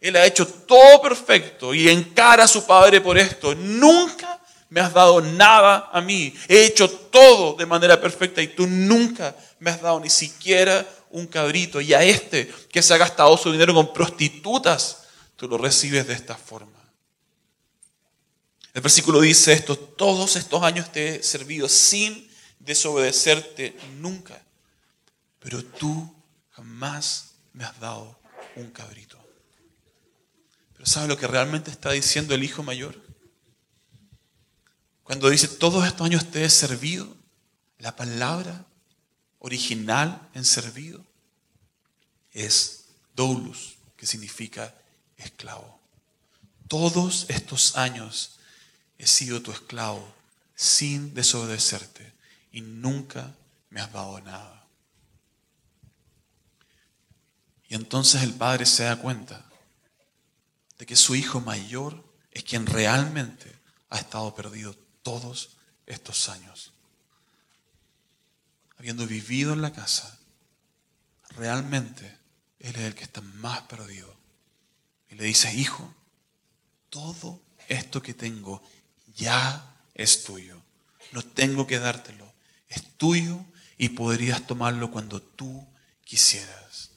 Él 0.00 0.16
ha 0.16 0.26
hecho 0.26 0.44
todo 0.44 1.00
perfecto 1.00 1.72
y 1.72 1.88
encara 1.88 2.42
a 2.42 2.48
su 2.48 2.66
padre 2.66 3.00
por 3.00 3.16
esto. 3.16 3.54
Nunca 3.54 4.40
me 4.70 4.80
has 4.80 4.92
dado 4.92 5.20
nada 5.20 5.88
a 5.92 6.00
mí. 6.00 6.34
He 6.48 6.64
hecho 6.64 6.90
todo 6.90 7.54
de 7.54 7.64
manera 7.64 8.00
perfecta 8.00 8.42
y 8.42 8.48
tú 8.48 8.66
nunca 8.66 9.36
me 9.60 9.70
has 9.70 9.80
dado 9.80 10.00
ni 10.00 10.10
siquiera 10.10 10.84
un 11.10 11.28
cabrito. 11.28 11.80
Y 11.80 11.94
a 11.94 12.02
este 12.02 12.52
que 12.72 12.82
se 12.82 12.92
ha 12.92 12.96
gastado 12.96 13.36
su 13.36 13.52
dinero 13.52 13.72
con 13.72 13.92
prostitutas, 13.92 15.04
tú 15.36 15.46
lo 15.46 15.58
recibes 15.58 16.08
de 16.08 16.14
esta 16.14 16.34
forma. 16.34 16.81
El 18.74 18.80
versículo 18.80 19.20
dice 19.20 19.52
esto, 19.52 19.78
todos 19.78 20.36
estos 20.36 20.62
años 20.62 20.90
te 20.90 21.16
he 21.16 21.22
servido 21.22 21.68
sin 21.68 22.30
desobedecerte 22.58 23.76
nunca, 23.98 24.42
pero 25.38 25.62
tú 25.62 26.14
jamás 26.50 27.32
me 27.52 27.64
has 27.64 27.78
dado 27.80 28.18
un 28.56 28.70
cabrito. 28.70 29.18
Pero 30.72 30.86
¿sabe 30.86 31.08
lo 31.08 31.18
que 31.18 31.26
realmente 31.26 31.70
está 31.70 31.92
diciendo 31.92 32.34
el 32.34 32.44
hijo 32.44 32.62
mayor? 32.62 32.98
Cuando 35.02 35.28
dice, 35.28 35.48
todos 35.48 35.86
estos 35.86 36.06
años 36.06 36.30
te 36.30 36.44
he 36.44 36.48
servido, 36.50 37.14
la 37.78 37.94
palabra 37.94 38.64
original 39.40 40.30
en 40.32 40.44
servido 40.44 41.04
es 42.30 42.86
doulos, 43.14 43.74
que 43.96 44.06
significa 44.06 44.74
esclavo. 45.18 45.78
Todos 46.68 47.26
estos 47.28 47.76
años 47.76 48.38
he 49.02 49.06
sido 49.08 49.42
tu 49.42 49.50
esclavo 49.50 50.14
sin 50.54 51.12
desobedecerte 51.12 52.12
y 52.52 52.60
nunca 52.60 53.34
me 53.68 53.80
has 53.80 53.92
dado 53.92 54.20
nada. 54.20 54.64
Y 57.68 57.74
entonces 57.74 58.22
el 58.22 58.32
padre 58.32 58.64
se 58.64 58.84
da 58.84 58.94
cuenta 58.94 59.44
de 60.78 60.86
que 60.86 60.94
su 60.94 61.16
hijo 61.16 61.40
mayor 61.40 62.00
es 62.30 62.44
quien 62.44 62.64
realmente 62.64 63.52
ha 63.90 63.98
estado 63.98 64.36
perdido 64.36 64.72
todos 65.02 65.56
estos 65.84 66.28
años. 66.28 66.72
Habiendo 68.78 69.04
vivido 69.08 69.52
en 69.52 69.62
la 69.62 69.72
casa, 69.72 70.16
realmente 71.30 72.06
él 72.60 72.76
es 72.76 72.82
el 72.82 72.94
que 72.94 73.02
está 73.02 73.20
más 73.20 73.62
perdido. 73.62 74.14
Y 75.10 75.16
le 75.16 75.24
dice, 75.24 75.52
hijo, 75.52 75.92
todo 76.88 77.42
esto 77.66 78.00
que 78.00 78.14
tengo 78.14 78.62
ya 79.16 79.76
es 79.94 80.24
tuyo. 80.24 80.60
No 81.12 81.22
tengo 81.22 81.66
que 81.66 81.78
dártelo. 81.78 82.30
Es 82.68 82.96
tuyo 82.96 83.44
y 83.76 83.90
podrías 83.90 84.46
tomarlo 84.46 84.90
cuando 84.90 85.20
tú 85.20 85.66
quisieras. 86.04 86.90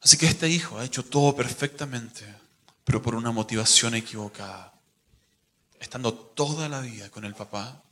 Así 0.00 0.16
que 0.16 0.26
este 0.26 0.48
hijo 0.48 0.78
ha 0.78 0.84
hecho 0.84 1.04
todo 1.04 1.34
perfectamente, 1.34 2.24
pero 2.84 3.02
por 3.02 3.14
una 3.14 3.30
motivación 3.30 3.94
equivocada. 3.94 4.72
Estando 5.80 6.14
toda 6.14 6.68
la 6.68 6.80
vida 6.80 7.10
con 7.10 7.24
el 7.24 7.34
papá, 7.34 7.82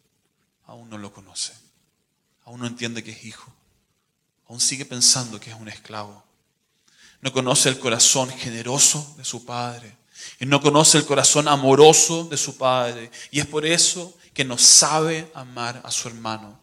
aún 0.66 0.88
no 0.88 0.98
lo 0.98 1.12
conoce. 1.12 1.52
Aún 2.44 2.60
no 2.60 2.66
entiende 2.66 3.02
que 3.02 3.10
es 3.10 3.24
hijo. 3.24 3.52
Aún 4.48 4.60
sigue 4.60 4.86
pensando 4.86 5.40
que 5.40 5.50
es 5.50 5.56
un 5.56 5.68
esclavo. 5.68 6.24
No 7.20 7.32
conoce 7.32 7.68
el 7.68 7.78
corazón 7.78 8.30
generoso 8.30 9.14
de 9.18 9.24
su 9.24 9.44
padre 9.44 9.96
y 10.38 10.46
no 10.46 10.60
conoce 10.60 10.98
el 10.98 11.06
corazón 11.06 11.48
amoroso 11.48 12.24
de 12.24 12.36
su 12.36 12.56
Padre. 12.56 13.10
Y 13.30 13.40
es 13.40 13.46
por 13.46 13.64
eso 13.64 14.16
que 14.34 14.44
no 14.44 14.58
sabe 14.58 15.30
amar 15.34 15.80
a 15.84 15.90
su 15.90 16.08
hermano 16.08 16.60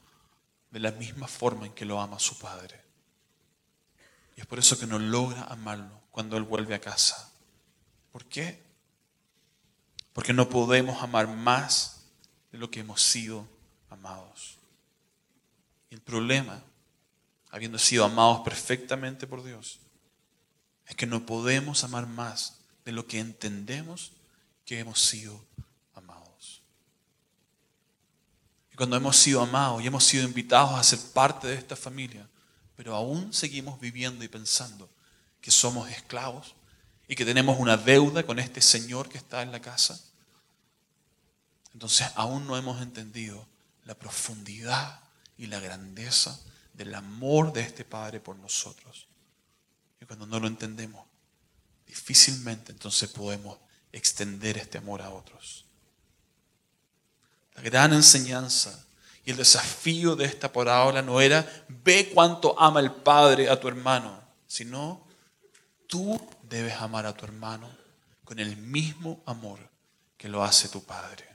de 0.69 0.79
la 0.79 0.91
misma 0.91 1.27
forma 1.27 1.65
en 1.65 1.73
que 1.73 1.85
lo 1.85 1.99
ama 1.99 2.19
su 2.19 2.37
Padre. 2.37 2.81
Y 4.35 4.41
es 4.41 4.47
por 4.47 4.59
eso 4.59 4.77
que 4.77 4.87
no 4.87 4.99
logra 4.99 5.43
amarlo 5.43 6.01
cuando 6.11 6.37
Él 6.37 6.43
vuelve 6.43 6.75
a 6.75 6.81
casa. 6.81 7.31
¿Por 8.11 8.25
qué? 8.25 8.61
Porque 10.13 10.33
no 10.33 10.49
podemos 10.49 11.01
amar 11.01 11.27
más 11.27 12.01
de 12.51 12.59
lo 12.59 12.69
que 12.69 12.81
hemos 12.81 13.01
sido 13.01 13.47
amados. 13.89 14.57
El 15.89 16.01
problema, 16.01 16.61
habiendo 17.49 17.79
sido 17.79 18.05
amados 18.05 18.41
perfectamente 18.41 19.25
por 19.27 19.43
Dios, 19.43 19.79
es 20.87 20.95
que 20.95 21.05
no 21.05 21.25
podemos 21.25 21.83
amar 21.83 22.07
más 22.07 22.62
de 22.85 22.91
lo 22.91 23.07
que 23.07 23.19
entendemos 23.19 24.11
que 24.65 24.79
hemos 24.79 25.01
sido 25.01 25.43
amados. 25.93 26.61
Y 28.71 28.75
cuando 28.75 28.95
hemos 28.95 29.17
sido 29.17 29.41
amados 29.41 29.81
y 29.81 29.87
hemos 29.87 30.03
sido 30.03 30.23
invitados 30.23 30.71
a 30.73 30.83
ser 30.83 30.99
parte 31.13 31.47
de 31.47 31.55
esta 31.55 31.75
familia, 31.75 32.27
pero 32.75 32.95
aún 32.95 33.33
seguimos 33.33 33.79
viviendo 33.79 34.23
y 34.23 34.27
pensando 34.27 34.89
que 35.41 35.51
somos 35.51 35.89
esclavos 35.89 36.55
y 37.07 37.15
que 37.15 37.25
tenemos 37.25 37.59
una 37.59 37.77
deuda 37.77 38.25
con 38.25 38.39
este 38.39 38.61
Señor 38.61 39.09
que 39.09 39.17
está 39.17 39.41
en 39.41 39.51
la 39.51 39.61
casa, 39.61 39.99
entonces 41.73 42.07
aún 42.15 42.45
no 42.47 42.57
hemos 42.57 42.81
entendido 42.81 43.47
la 43.85 43.95
profundidad 43.95 45.01
y 45.37 45.47
la 45.47 45.59
grandeza 45.59 46.39
del 46.73 46.93
amor 46.95 47.53
de 47.53 47.61
este 47.61 47.85
Padre 47.85 48.19
por 48.19 48.37
nosotros. 48.37 49.07
Y 50.01 50.05
cuando 50.05 50.25
no 50.25 50.39
lo 50.39 50.47
entendemos, 50.47 51.05
difícilmente 51.93 52.71
entonces 52.71 53.07
podemos 53.07 53.59
extender 53.91 54.57
este 54.57 54.79
amor 54.79 55.03
a 55.03 55.11
otros. 55.11 55.63
La 57.53 57.61
gran 57.61 57.93
enseñanza 57.93 58.83
y 59.23 59.29
el 59.29 59.37
desafío 59.37 60.15
de 60.15 60.25
esta 60.25 60.51
parábola 60.51 61.03
no 61.03 61.21
era 61.21 61.47
ve 61.67 62.09
cuánto 62.11 62.59
ama 62.59 62.79
el 62.79 62.91
Padre 62.91 63.47
a 63.47 63.59
tu 63.59 63.67
hermano, 63.67 64.19
sino 64.47 65.05
tú 65.85 66.19
debes 66.41 66.73
amar 66.81 67.05
a 67.05 67.13
tu 67.13 67.25
hermano 67.25 67.69
con 68.25 68.39
el 68.39 68.57
mismo 68.57 69.21
amor 69.27 69.59
que 70.17 70.27
lo 70.27 70.43
hace 70.43 70.69
tu 70.69 70.83
Padre. 70.83 71.29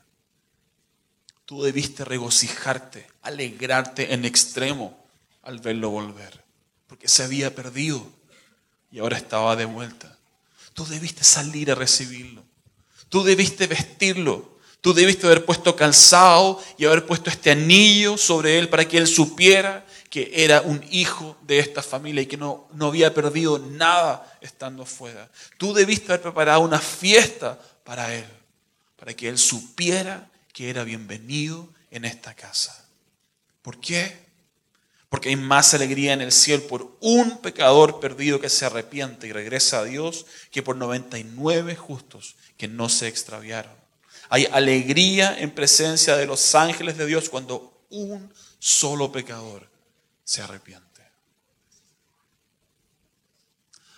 Tú 1.45 1.63
debiste 1.63 2.05
regocijarte, 2.05 3.09
alegrarte 3.23 4.13
en 4.13 4.25
extremo 4.25 4.99
al 5.43 5.61
verlo 5.61 5.91
volver, 5.91 6.45
porque 6.89 7.07
se 7.07 7.23
había 7.23 7.55
perdido 7.55 8.05
y 8.91 8.99
ahora 8.99 9.19
estaba 9.19 9.55
de 9.55 9.65
vuelta. 9.67 10.18
Tú 10.79 10.87
debiste 10.87 11.25
salir 11.25 11.73
a 11.73 11.75
recibirlo. 11.75 12.45
Tú 13.09 13.25
debiste 13.25 13.67
vestirlo. 13.67 14.61
Tú 14.81 14.95
debiste 14.95 15.27
haber 15.27 15.45
puesto 15.45 15.75
calzado 15.75 16.63
y 16.77 16.85
haber 16.85 17.05
puesto 17.05 17.31
este 17.31 17.51
anillo 17.51 18.17
sobre 18.17 18.61
él 18.61 18.69
para 18.69 18.87
que 18.87 18.97
él 18.97 19.09
supiera 19.09 19.85
que 20.09 20.31
era 20.33 20.61
un 20.61 20.81
hijo 20.93 21.37
de 21.43 21.59
esta 21.59 21.83
familia 21.83 22.23
y 22.23 22.27
que 22.27 22.37
no, 22.37 22.69
no 22.75 22.87
había 22.87 23.13
perdido 23.13 23.59
nada 23.59 24.39
estando 24.41 24.87
fuera. 24.87 25.29
Tú 25.57 25.75
debiste 25.75 26.13
haber 26.13 26.23
preparado 26.23 26.61
una 26.61 26.79
fiesta 26.79 27.59
para 27.83 28.15
él, 28.15 28.29
para 28.95 29.15
que 29.15 29.29
él 29.29 29.37
supiera 29.37 30.31
que 30.53 30.71
era 30.71 30.85
bienvenido 30.85 31.69
en 31.91 32.05
esta 32.05 32.35
casa. 32.35 32.87
¿Por 33.63 33.81
qué? 33.81 34.28
Porque 35.09 35.31
hay 35.31 35.37
más 35.37 35.73
alegría 35.73 36.13
en 36.13 36.21
el 36.21 36.33
cielo 36.33 36.67
por 36.67 36.97
un 37.01 37.39
pecador 37.39 38.01
perdido 38.01 38.41
que 38.41 38.51
se 38.51 38.67
arrepiente 38.67 39.27
y 39.27 39.33
regresa 39.33 39.81
a 39.81 39.85
Dios 39.85 40.27
que 40.51 40.63
por 40.63 40.77
99 40.77 41.77
justos 41.77 42.37
que 42.57 42.69
no 42.69 42.89
se 42.89 43.09
extraviaron. 43.09 43.73
Hay 44.29 44.47
alegría 44.47 45.39
en 45.39 45.51
presencia 45.51 46.17
de 46.17 46.27
los 46.27 46.55
ángeles 46.55 46.99
de 46.99 47.07
Dios 47.07 47.31
cuando 47.31 47.87
un 47.89 48.33
solo 48.59 49.11
pecador 49.11 49.67
se 50.25 50.43
arrepiente. 50.43 50.85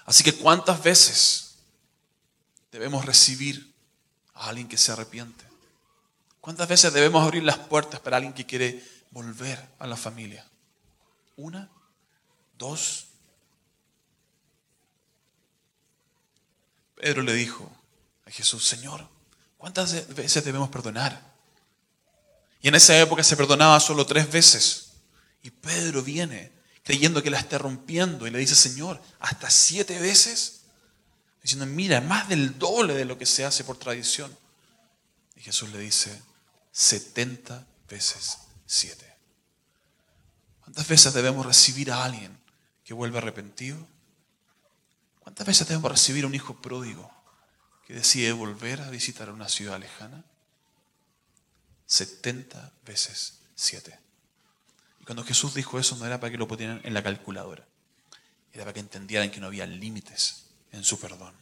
Así 0.05 0.23
que 0.23 0.35
¿cuántas 0.35 0.83
veces 0.83 1.57
debemos 2.71 3.05
recibir 3.05 3.73
a 4.35 4.49
alguien 4.49 4.69
que 4.69 4.79
se 4.79 4.93
arrepiente? 4.93 5.45
¿Cuántas 6.41 6.69
veces 6.69 6.93
debemos 6.93 7.25
abrir 7.25 7.43
las 7.43 7.59
puertas 7.59 8.01
para 8.01 8.17
alguien 8.17 8.33
que 8.33 8.47
quiere 8.47 8.83
volver 9.11 9.59
a 9.79 9.87
la 9.87 9.97
familia. 9.97 10.45
Una, 11.41 11.71
dos. 12.59 13.07
Pedro 16.97 17.23
le 17.23 17.33
dijo 17.33 17.71
a 18.27 18.31
Jesús, 18.31 18.69
Señor, 18.69 19.09
¿cuántas 19.57 20.15
veces 20.15 20.45
debemos 20.45 20.69
perdonar? 20.69 21.19
Y 22.61 22.69
en 22.69 22.75
esa 22.75 22.99
época 23.01 23.25
se 23.25 23.39
perdonaba 23.39 23.81
solo 23.81 24.05
tres 24.05 24.31
veces. 24.31 24.93
Y 25.43 25.51
Pedro 25.51 26.03
viene 26.03 26.53
creyendo 26.83 27.23
que 27.23 27.31
la 27.31 27.39
está 27.39 27.57
rompiendo 27.57 28.27
y 28.27 28.31
le 28.31 28.39
dice, 28.39 28.55
Señor, 28.55 29.01
hasta 29.19 29.49
siete 29.49 29.99
veces. 29.99 30.61
Diciendo, 31.41 31.65
mira, 31.65 32.03
más 32.03 32.29
del 32.29 32.59
doble 32.59 32.93
de 32.93 33.07
lo 33.07 33.17
que 33.17 33.25
se 33.25 33.47
hace 33.47 33.65
por 33.65 33.79
tradición. 33.79 34.37
Y 35.37 35.41
Jesús 35.41 35.71
le 35.71 35.79
dice, 35.79 36.21
70 36.73 37.67
veces 37.89 38.37
siete. 38.67 39.10
¿Cuántas 40.71 40.87
veces 40.87 41.15
debemos 41.15 41.45
recibir 41.45 41.91
a 41.91 42.05
alguien 42.05 42.39
que 42.85 42.95
vuelve 42.95 43.19
arrepentido? 43.19 43.89
¿Cuántas 45.19 45.45
veces 45.45 45.67
debemos 45.67 45.91
recibir 45.91 46.23
a 46.23 46.29
un 46.29 46.35
hijo 46.37 46.63
pródigo 46.63 47.11
que 47.89 47.95
decide 47.95 48.31
volver 48.31 48.81
a 48.81 48.89
visitar 48.89 49.31
una 49.31 49.49
ciudad 49.49 49.81
lejana? 49.81 50.25
70 51.87 52.73
veces 52.87 53.41
7. 53.57 53.99
Y 55.01 55.05
cuando 55.05 55.25
Jesús 55.25 55.55
dijo 55.55 55.81
eso 55.81 55.97
no 55.97 56.07
era 56.07 56.21
para 56.21 56.31
que 56.31 56.39
lo 56.39 56.47
pusieran 56.47 56.81
en 56.85 56.95
la 56.95 57.03
calculadora, 57.03 57.67
era 58.53 58.63
para 58.63 58.75
que 58.75 58.79
entendieran 58.79 59.33
que 59.33 59.41
no 59.41 59.49
había 59.49 59.67
límites 59.67 60.45
en 60.71 60.85
su 60.85 61.01
perdón. 61.01 61.35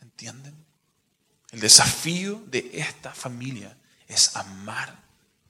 ¿Entienden? 0.00 0.54
El 1.50 1.58
desafío 1.58 2.44
de 2.46 2.70
esta 2.74 3.12
familia 3.12 3.76
es 4.06 4.36
amar 4.36 5.02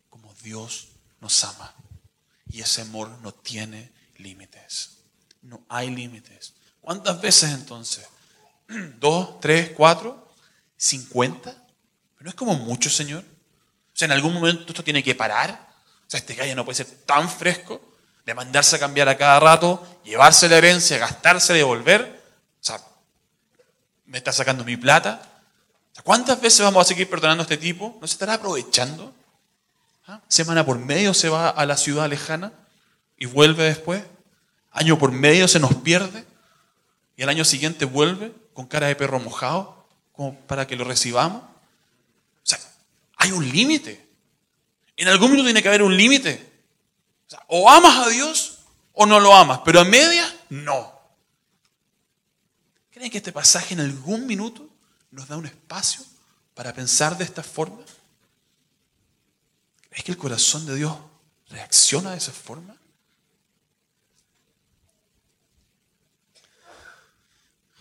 como 0.08 0.32
Dios 0.42 0.88
nos 1.20 1.44
ama. 1.44 1.74
Y 2.50 2.60
ese 2.60 2.82
amor 2.82 3.08
no 3.22 3.32
tiene 3.32 3.92
límites. 4.18 4.98
No 5.42 5.62
hay 5.68 5.90
límites. 5.90 6.54
¿Cuántas 6.80 7.20
veces 7.20 7.50
entonces? 7.52 8.06
¿Dos, 8.98 9.40
tres, 9.40 9.70
cuatro, 9.70 10.32
cincuenta? 10.76 11.54
No 12.20 12.30
es 12.30 12.36
como 12.36 12.54
mucho, 12.54 12.90
Señor. 12.90 13.22
O 13.22 13.98
sea, 13.98 14.06
en 14.06 14.12
algún 14.12 14.34
momento 14.34 14.64
esto 14.68 14.84
tiene 14.84 15.02
que 15.02 15.14
parar. 15.14 15.68
O 16.06 16.10
sea, 16.10 16.18
este 16.18 16.34
gallo 16.34 16.54
no 16.54 16.64
puede 16.64 16.76
ser 16.76 16.86
tan 17.04 17.28
fresco 17.28 17.80
de 18.24 18.34
mandarse 18.34 18.76
a 18.76 18.78
cambiar 18.80 19.08
a 19.08 19.16
cada 19.16 19.38
rato, 19.38 20.00
llevarse 20.04 20.48
la 20.48 20.56
herencia, 20.56 20.98
gastarse, 20.98 21.52
devolver. 21.52 22.22
O 22.60 22.64
sea, 22.64 22.80
me 24.06 24.18
está 24.18 24.32
sacando 24.32 24.64
mi 24.64 24.76
plata. 24.76 25.22
¿Cuántas 26.02 26.40
veces 26.40 26.60
vamos 26.60 26.82
a 26.82 26.88
seguir 26.88 27.08
perdonando 27.08 27.42
a 27.42 27.44
este 27.44 27.56
tipo? 27.56 27.96
¿No 28.00 28.06
se 28.06 28.14
estará 28.14 28.34
aprovechando? 28.34 29.14
Semana 30.28 30.64
por 30.64 30.78
medio 30.78 31.14
se 31.14 31.28
va 31.28 31.48
a 31.48 31.66
la 31.66 31.76
ciudad 31.76 32.08
lejana 32.08 32.52
y 33.16 33.26
vuelve 33.26 33.64
después. 33.64 34.04
Año 34.70 34.98
por 34.98 35.10
medio 35.10 35.48
se 35.48 35.58
nos 35.58 35.74
pierde 35.74 36.24
y 37.16 37.22
al 37.22 37.28
año 37.28 37.44
siguiente 37.44 37.84
vuelve 37.84 38.32
con 38.52 38.66
cara 38.66 38.86
de 38.86 38.96
perro 38.96 39.18
mojado 39.18 39.86
como 40.12 40.38
para 40.46 40.66
que 40.66 40.76
lo 40.76 40.84
recibamos. 40.84 41.42
O 41.42 42.44
sea, 42.44 42.58
hay 43.16 43.32
un 43.32 43.48
límite. 43.48 44.06
En 44.96 45.08
algún 45.08 45.30
minuto 45.30 45.46
tiene 45.46 45.62
que 45.62 45.68
haber 45.68 45.82
un 45.82 45.96
límite. 45.96 46.52
O, 47.48 47.68
amas 47.68 48.06
a 48.06 48.08
Dios 48.08 48.60
o 48.92 49.06
no 49.06 49.18
lo 49.18 49.34
amas, 49.34 49.60
pero 49.64 49.80
a 49.80 49.84
media 49.84 50.24
no. 50.48 50.92
¿Creen 52.90 53.10
que 53.10 53.18
este 53.18 53.32
pasaje 53.32 53.74
en 53.74 53.80
algún 53.80 54.26
minuto 54.26 54.68
nos 55.10 55.28
da 55.28 55.36
un 55.36 55.46
espacio 55.46 56.02
para 56.54 56.72
pensar 56.72 57.18
de 57.18 57.24
esta 57.24 57.42
forma? 57.42 57.82
¿Es 59.96 60.04
que 60.04 60.12
el 60.12 60.18
corazón 60.18 60.66
de 60.66 60.76
Dios 60.76 60.94
reacciona 61.48 62.10
de 62.10 62.18
esa 62.18 62.30
forma? 62.30 62.76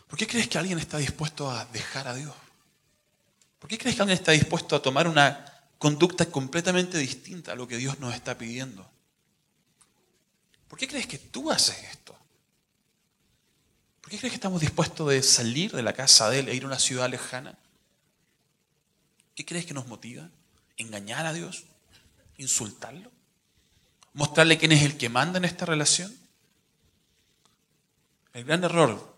¿Por 0.07 0.17
qué 0.17 0.25
crees 0.25 0.47
que 0.47 0.57
alguien 0.57 0.79
está 0.79 0.97
dispuesto 0.97 1.51
a 1.51 1.65
dejar 1.65 2.07
a 2.07 2.15
Dios? 2.15 2.33
¿Por 3.59 3.69
qué 3.69 3.77
crees 3.77 3.97
que 3.97 4.01
alguien 4.01 4.17
está 4.17 4.31
dispuesto 4.31 4.77
a 4.77 4.81
tomar 4.81 5.09
una 5.09 5.45
conducta 5.77 6.25
completamente 6.27 6.97
distinta 6.97 7.51
a 7.51 7.55
lo 7.55 7.67
que 7.67 7.75
Dios 7.75 7.99
nos 7.99 8.15
está 8.15 8.37
pidiendo? 8.37 8.89
¿Por 10.69 10.79
qué 10.79 10.87
crees 10.87 11.07
que 11.07 11.17
tú 11.17 11.51
haces 11.51 11.77
esto? 11.91 12.15
¿Por 13.99 14.09
qué 14.09 14.17
crees 14.17 14.31
que 14.31 14.37
estamos 14.37 14.61
dispuestos 14.61 15.09
de 15.09 15.21
salir 15.21 15.73
de 15.73 15.83
la 15.83 15.91
casa 15.91 16.29
de 16.29 16.39
Él 16.39 16.47
e 16.47 16.55
ir 16.55 16.63
a 16.63 16.67
una 16.67 16.79
ciudad 16.79 17.09
lejana? 17.09 17.57
¿Qué 19.35 19.43
crees 19.45 19.65
que 19.65 19.73
nos 19.73 19.87
motiva? 19.87 20.29
¿Engañar 20.77 21.25
a 21.25 21.33
Dios? 21.33 21.65
¿Insultarlo? 22.37 23.11
¿Mostrarle 24.13 24.57
quién 24.57 24.71
es 24.71 24.83
el 24.83 24.97
que 24.97 25.09
manda 25.09 25.37
en 25.37 25.45
esta 25.45 25.65
relación? 25.65 26.15
El 28.33 28.43
gran 28.45 28.63
error 28.63 29.15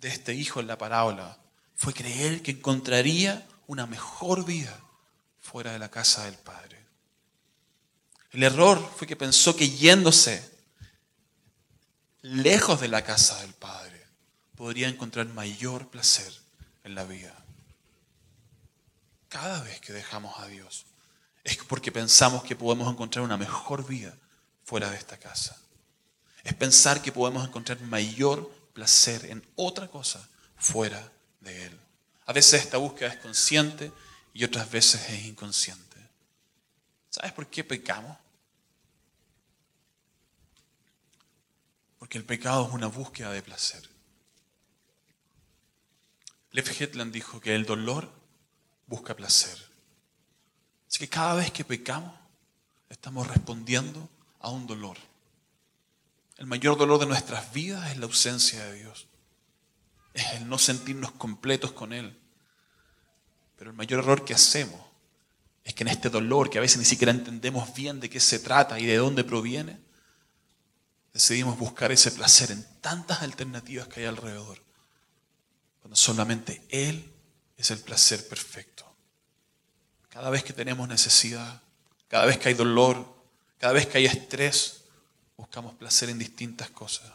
de 0.00 0.08
este 0.08 0.34
hijo 0.34 0.60
en 0.60 0.66
la 0.66 0.78
parábola 0.78 1.38
fue 1.76 1.94
creer 1.94 2.42
que 2.42 2.52
encontraría 2.52 3.46
una 3.66 3.86
mejor 3.86 4.44
vida 4.44 4.78
fuera 5.40 5.72
de 5.72 5.78
la 5.78 5.90
casa 5.90 6.24
del 6.24 6.36
Padre. 6.36 6.78
El 8.32 8.42
error 8.42 8.78
fue 8.96 9.06
que 9.06 9.16
pensó 9.16 9.56
que 9.56 9.70
yéndose 9.70 10.48
lejos 12.22 12.80
de 12.80 12.88
la 12.88 13.02
casa 13.02 13.40
del 13.40 13.54
Padre 13.54 14.06
podría 14.56 14.88
encontrar 14.88 15.26
mayor 15.26 15.88
placer 15.88 16.32
en 16.84 16.94
la 16.94 17.04
vida. 17.04 17.34
Cada 19.28 19.62
vez 19.62 19.80
que 19.80 19.92
dejamos 19.92 20.38
a 20.38 20.46
Dios 20.46 20.86
es 21.50 21.58
porque 21.64 21.92
pensamos 21.92 22.42
que 22.44 22.56
podemos 22.56 22.90
encontrar 22.90 23.24
una 23.24 23.36
mejor 23.36 23.86
vida 23.86 24.16
fuera 24.64 24.90
de 24.90 24.96
esta 24.96 25.18
casa. 25.18 25.56
Es 26.44 26.54
pensar 26.54 27.02
que 27.02 27.12
podemos 27.12 27.46
encontrar 27.46 27.80
mayor 27.82 28.50
placer 28.72 29.26
en 29.26 29.44
otra 29.56 29.88
cosa 29.88 30.26
fuera 30.56 31.10
de 31.40 31.66
Él. 31.66 31.80
A 32.26 32.32
veces 32.32 32.62
esta 32.62 32.78
búsqueda 32.78 33.08
es 33.08 33.16
consciente 33.16 33.92
y 34.32 34.44
otras 34.44 34.70
veces 34.70 35.08
es 35.10 35.24
inconsciente. 35.24 35.96
¿Sabes 37.10 37.32
por 37.32 37.48
qué 37.48 37.64
pecamos? 37.64 38.16
Porque 41.98 42.18
el 42.18 42.24
pecado 42.24 42.66
es 42.66 42.72
una 42.72 42.86
búsqueda 42.86 43.32
de 43.32 43.42
placer. 43.42 43.88
Lev 46.52 46.68
Hetland 46.68 47.12
dijo 47.12 47.40
que 47.40 47.54
el 47.54 47.66
dolor 47.66 48.10
busca 48.86 49.14
placer. 49.14 49.69
Así 50.90 50.98
que 50.98 51.08
cada 51.08 51.34
vez 51.34 51.52
que 51.52 51.64
pecamos, 51.64 52.12
estamos 52.88 53.28
respondiendo 53.28 54.10
a 54.40 54.50
un 54.50 54.66
dolor. 54.66 54.96
El 56.36 56.46
mayor 56.46 56.76
dolor 56.76 56.98
de 56.98 57.06
nuestras 57.06 57.52
vidas 57.52 57.92
es 57.92 57.96
la 57.98 58.06
ausencia 58.06 58.64
de 58.64 58.74
Dios. 58.74 59.06
Es 60.14 60.32
el 60.32 60.48
no 60.48 60.58
sentirnos 60.58 61.12
completos 61.12 61.70
con 61.70 61.92
Él. 61.92 62.18
Pero 63.56 63.70
el 63.70 63.76
mayor 63.76 64.00
error 64.00 64.24
que 64.24 64.34
hacemos 64.34 64.80
es 65.62 65.74
que 65.74 65.84
en 65.84 65.88
este 65.88 66.10
dolor, 66.10 66.50
que 66.50 66.58
a 66.58 66.62
veces 66.62 66.78
ni 66.78 66.84
siquiera 66.84 67.12
entendemos 67.12 67.72
bien 67.72 68.00
de 68.00 68.10
qué 68.10 68.18
se 68.18 68.40
trata 68.40 68.80
y 68.80 68.86
de 68.86 68.96
dónde 68.96 69.22
proviene, 69.22 69.78
decidimos 71.12 71.56
buscar 71.56 71.92
ese 71.92 72.10
placer 72.10 72.50
en 72.50 72.66
tantas 72.80 73.22
alternativas 73.22 73.86
que 73.86 74.00
hay 74.00 74.06
alrededor, 74.06 74.60
cuando 75.80 75.94
solamente 75.94 76.66
Él 76.68 77.12
es 77.56 77.70
el 77.70 77.78
placer 77.78 78.26
perfecto. 78.26 78.89
Cada 80.10 80.28
vez 80.28 80.44
que 80.44 80.52
tenemos 80.52 80.88
necesidad, 80.88 81.60
cada 82.08 82.26
vez 82.26 82.38
que 82.38 82.48
hay 82.48 82.54
dolor, 82.54 83.06
cada 83.58 83.72
vez 83.72 83.86
que 83.86 83.98
hay 83.98 84.06
estrés, 84.06 84.82
buscamos 85.36 85.74
placer 85.74 86.10
en 86.10 86.18
distintas 86.18 86.68
cosas. 86.70 87.10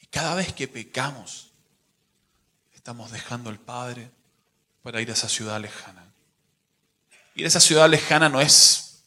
Y 0.00 0.06
cada 0.06 0.34
vez 0.34 0.52
que 0.52 0.68
pecamos, 0.68 1.50
estamos 2.74 3.10
dejando 3.10 3.50
al 3.50 3.58
Padre 3.58 4.10
para 4.82 5.02
ir 5.02 5.10
a 5.10 5.14
esa 5.14 5.28
ciudad 5.28 5.60
lejana. 5.60 6.04
Ir 7.34 7.44
a 7.44 7.48
esa 7.48 7.60
ciudad 7.60 7.90
lejana 7.90 8.28
no 8.28 8.40
es 8.40 9.02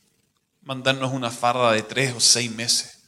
mandarnos 0.62 1.14
una 1.14 1.32
farda 1.32 1.72
de 1.72 1.82
tres 1.82 2.14
o 2.14 2.20
seis 2.20 2.52
meses. 2.52 2.99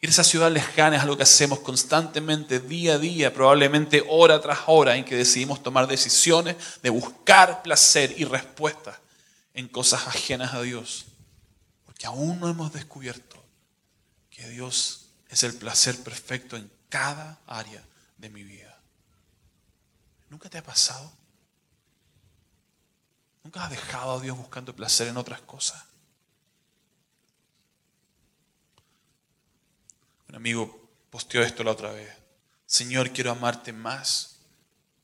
Ir 0.00 0.10
a 0.10 0.12
esa 0.12 0.24
ciudad 0.24 0.50
lejana 0.50 0.96
es 0.96 1.02
algo 1.02 1.16
que 1.16 1.22
hacemos 1.22 1.60
constantemente, 1.60 2.60
día 2.60 2.94
a 2.94 2.98
día, 2.98 3.32
probablemente 3.32 4.04
hora 4.08 4.40
tras 4.40 4.60
hora, 4.66 4.96
en 4.96 5.04
que 5.04 5.16
decidimos 5.16 5.62
tomar 5.62 5.86
decisiones 5.86 6.56
de 6.82 6.90
buscar 6.90 7.62
placer 7.62 8.14
y 8.18 8.24
respuestas 8.24 8.98
en 9.54 9.68
cosas 9.68 10.06
ajenas 10.06 10.52
a 10.52 10.60
Dios. 10.60 11.06
Porque 11.86 12.06
aún 12.06 12.38
no 12.40 12.48
hemos 12.48 12.72
descubierto 12.72 13.42
que 14.28 14.46
Dios 14.50 15.06
es 15.30 15.42
el 15.44 15.54
placer 15.54 15.98
perfecto 16.02 16.56
en 16.56 16.70
cada 16.90 17.40
área 17.46 17.82
de 18.18 18.28
mi 18.28 18.44
vida. 18.44 18.78
¿Nunca 20.28 20.50
te 20.50 20.58
ha 20.58 20.62
pasado? 20.62 21.10
¿Nunca 23.42 23.64
has 23.64 23.70
dejado 23.70 24.18
a 24.18 24.20
Dios 24.20 24.36
buscando 24.36 24.76
placer 24.76 25.08
en 25.08 25.16
otras 25.16 25.40
cosas? 25.40 25.82
Amigo 30.36 30.90
posteó 31.08 31.42
esto 31.42 31.64
la 31.64 31.70
otra 31.70 31.92
vez. 31.92 32.12
Señor, 32.66 33.10
quiero 33.10 33.30
amarte 33.30 33.72
más 33.72 34.36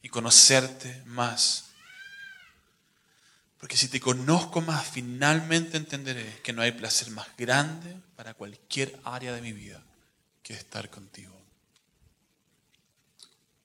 y 0.02 0.10
conocerte 0.10 1.02
más 1.06 1.70
Porque 3.58 3.76
si 3.76 3.88
te 3.88 4.00
conozco 4.00 4.60
más, 4.60 4.86
finalmente 4.86 5.78
entenderé 5.78 6.40
que 6.42 6.52
no 6.52 6.60
hay 6.60 6.72
placer 6.72 7.10
más 7.12 7.28
grande 7.38 7.96
para 8.16 8.34
cualquier 8.34 9.00
área 9.04 9.32
de 9.32 9.40
mi 9.40 9.52
vida 9.52 9.82
que 10.42 10.52
estar 10.52 10.90
contigo. 10.90 11.40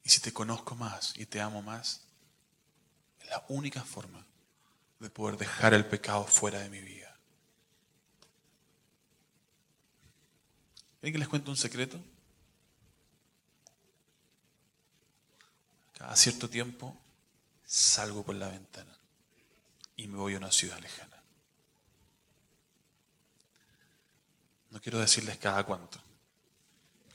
Y 0.04 0.10
si 0.10 0.22
te 0.22 0.32
conozco 0.32 0.76
más 0.76 1.18
y 1.18 1.26
te 1.26 1.42
amo 1.42 1.64
más, 1.64 2.02
es 3.20 3.30
la 3.30 3.44
única 3.50 3.84
forma 3.84 4.26
de 5.00 5.10
poder 5.10 5.36
dejar 5.38 5.74
el 5.74 5.86
pecado 5.86 6.24
fuera 6.26 6.60
de 6.60 6.70
mi 6.70 6.80
vida. 6.80 7.07
¿Quieren 11.00 11.14
que 11.14 11.20
les 11.20 11.28
cuento 11.28 11.52
un 11.52 11.58
secreto? 11.58 12.00
Cada 15.94 16.16
cierto 16.16 16.50
tiempo 16.50 16.98
salgo 17.66 18.24
por 18.24 18.36
la 18.36 18.50
ventana 18.50 18.96
y 19.96 20.08
me 20.08 20.18
voy 20.18 20.36
a 20.36 20.38
una 20.38 20.52
ciudad 20.52 20.80
lejana. 20.80 21.22
No 24.70 24.82
quiero 24.82 25.00
decirles 25.00 25.38
cada 25.38 25.64
cuánto, 25.64 26.00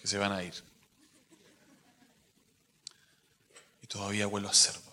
que 0.00 0.06
se 0.06 0.18
van 0.18 0.32
a 0.32 0.42
ir. 0.42 0.54
Y 3.82 3.86
todavía 3.86 4.26
vuelo 4.26 4.48
a 4.48 4.54
cerdo. 4.54 4.92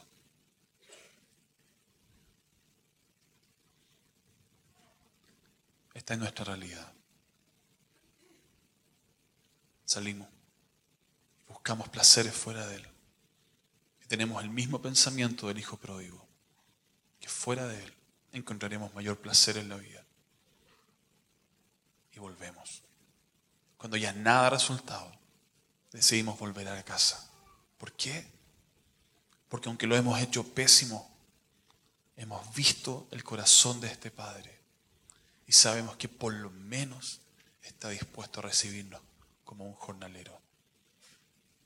Esta 5.93 6.13
es 6.13 6.19
nuestra 6.19 6.45
realidad. 6.45 6.98
Salimos, 9.89 10.27
buscamos 11.47 11.89
placeres 11.89 12.35
fuera 12.35 12.67
de 12.67 12.75
Él. 12.75 12.87
Y 14.03 14.05
tenemos 14.05 14.43
el 14.43 14.51
mismo 14.51 14.79
pensamiento 14.79 15.47
del 15.47 15.57
Hijo 15.57 15.77
pródigo, 15.77 16.27
que 17.19 17.27
fuera 17.27 17.65
de 17.65 17.83
Él 17.83 17.93
encontraremos 18.31 18.93
mayor 18.93 19.17
placer 19.17 19.57
en 19.57 19.67
la 19.67 19.77
vida. 19.77 20.05
Y 22.11 22.19
volvemos. 22.19 22.83
Cuando 23.79 23.97
ya 23.97 24.13
nada 24.13 24.45
ha 24.45 24.49
resultado, 24.51 25.11
decidimos 25.91 26.37
volver 26.37 26.67
a 26.67 26.75
la 26.75 26.85
casa. 26.85 27.27
¿Por 27.79 27.91
qué? 27.93 28.27
Porque 29.47 29.69
aunque 29.69 29.87
lo 29.87 29.95
hemos 29.95 30.21
hecho 30.21 30.43
pésimo, 30.43 31.09
hemos 32.15 32.53
visto 32.53 33.07
el 33.09 33.23
corazón 33.23 33.81
de 33.81 33.87
este 33.87 34.11
Padre 34.11 34.55
y 35.47 35.51
sabemos 35.51 35.95
que 35.95 36.07
por 36.07 36.31
lo 36.31 36.51
menos 36.51 37.21
está 37.63 37.89
dispuesto 37.89 38.39
a 38.39 38.43
recibirnos 38.43 39.01
como 39.49 39.65
un 39.65 39.73
jornalero. 39.73 40.39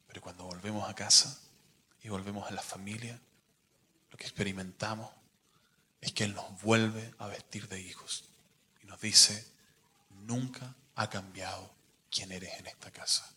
Pero 0.07 0.21
cuando 0.21 0.45
volvemos 0.45 0.89
a 0.89 0.95
casa 0.95 1.37
y 2.01 2.07
volvemos 2.07 2.49
a 2.49 2.53
la 2.53 2.61
familia, 2.61 3.19
lo 4.09 4.17
que 4.17 4.23
experimentamos 4.23 5.11
es 5.99 6.13
que 6.13 6.23
Él 6.23 6.33
nos 6.33 6.61
vuelve 6.61 7.13
a 7.17 7.27
vestir 7.27 7.67
de 7.67 7.81
hijos 7.81 8.23
y 8.81 8.85
nos 8.85 9.01
dice, 9.01 9.45
nunca 10.11 10.73
ha 10.95 11.09
cambiado 11.09 11.69
quién 12.09 12.31
eres 12.31 12.57
en 12.57 12.67
esta 12.67 12.89
casa. 12.89 13.29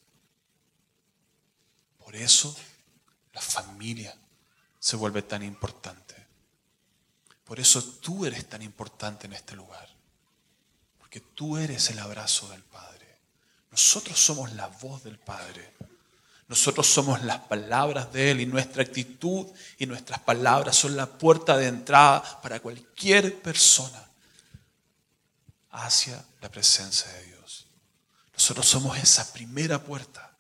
Por 1.99 2.15
eso 2.15 2.57
la 3.33 3.41
familia 3.41 4.17
se 4.79 4.95
vuelve 4.95 5.23
tan 5.23 5.43
importante. 5.43 6.15
Por 7.43 7.59
eso 7.59 7.83
tú 7.83 8.25
eres 8.25 8.49
tan 8.49 8.63
importante 8.63 9.27
en 9.27 9.33
este 9.33 9.57
lugar. 9.57 9.89
Porque 10.99 11.19
tú 11.19 11.57
eres 11.57 11.91
el 11.91 11.99
abrazo 11.99 12.49
del 12.51 12.63
Padre. 12.63 12.96
Nosotros 13.77 14.19
somos 14.19 14.55
la 14.55 14.69
voz 14.69 15.05
del 15.05 15.19
Padre. 15.19 15.71
Nosotros 16.49 16.87
somos 16.87 17.23
las 17.25 17.41
palabras 17.41 18.11
de 18.11 18.31
Él 18.31 18.41
y 18.41 18.47
nuestra 18.47 18.83
actitud 18.83 19.47
y 19.79 19.85
nuestras 19.85 20.19
palabras 20.21 20.77
son 20.77 20.97
la 20.97 21.05
puerta 21.05 21.59
de 21.59 21.67
entrada 21.67 22.41
para 22.41 22.61
cualquier 22.61 23.39
persona 23.43 24.03
hacia 25.73 26.25
la 26.41 26.51
presencia 26.51 27.13
de 27.13 27.27
Dios. 27.27 27.67
Nosotros 28.33 28.67
somos 28.67 28.97
esa 28.97 29.31
primera 29.35 29.79
puerta 29.79 30.35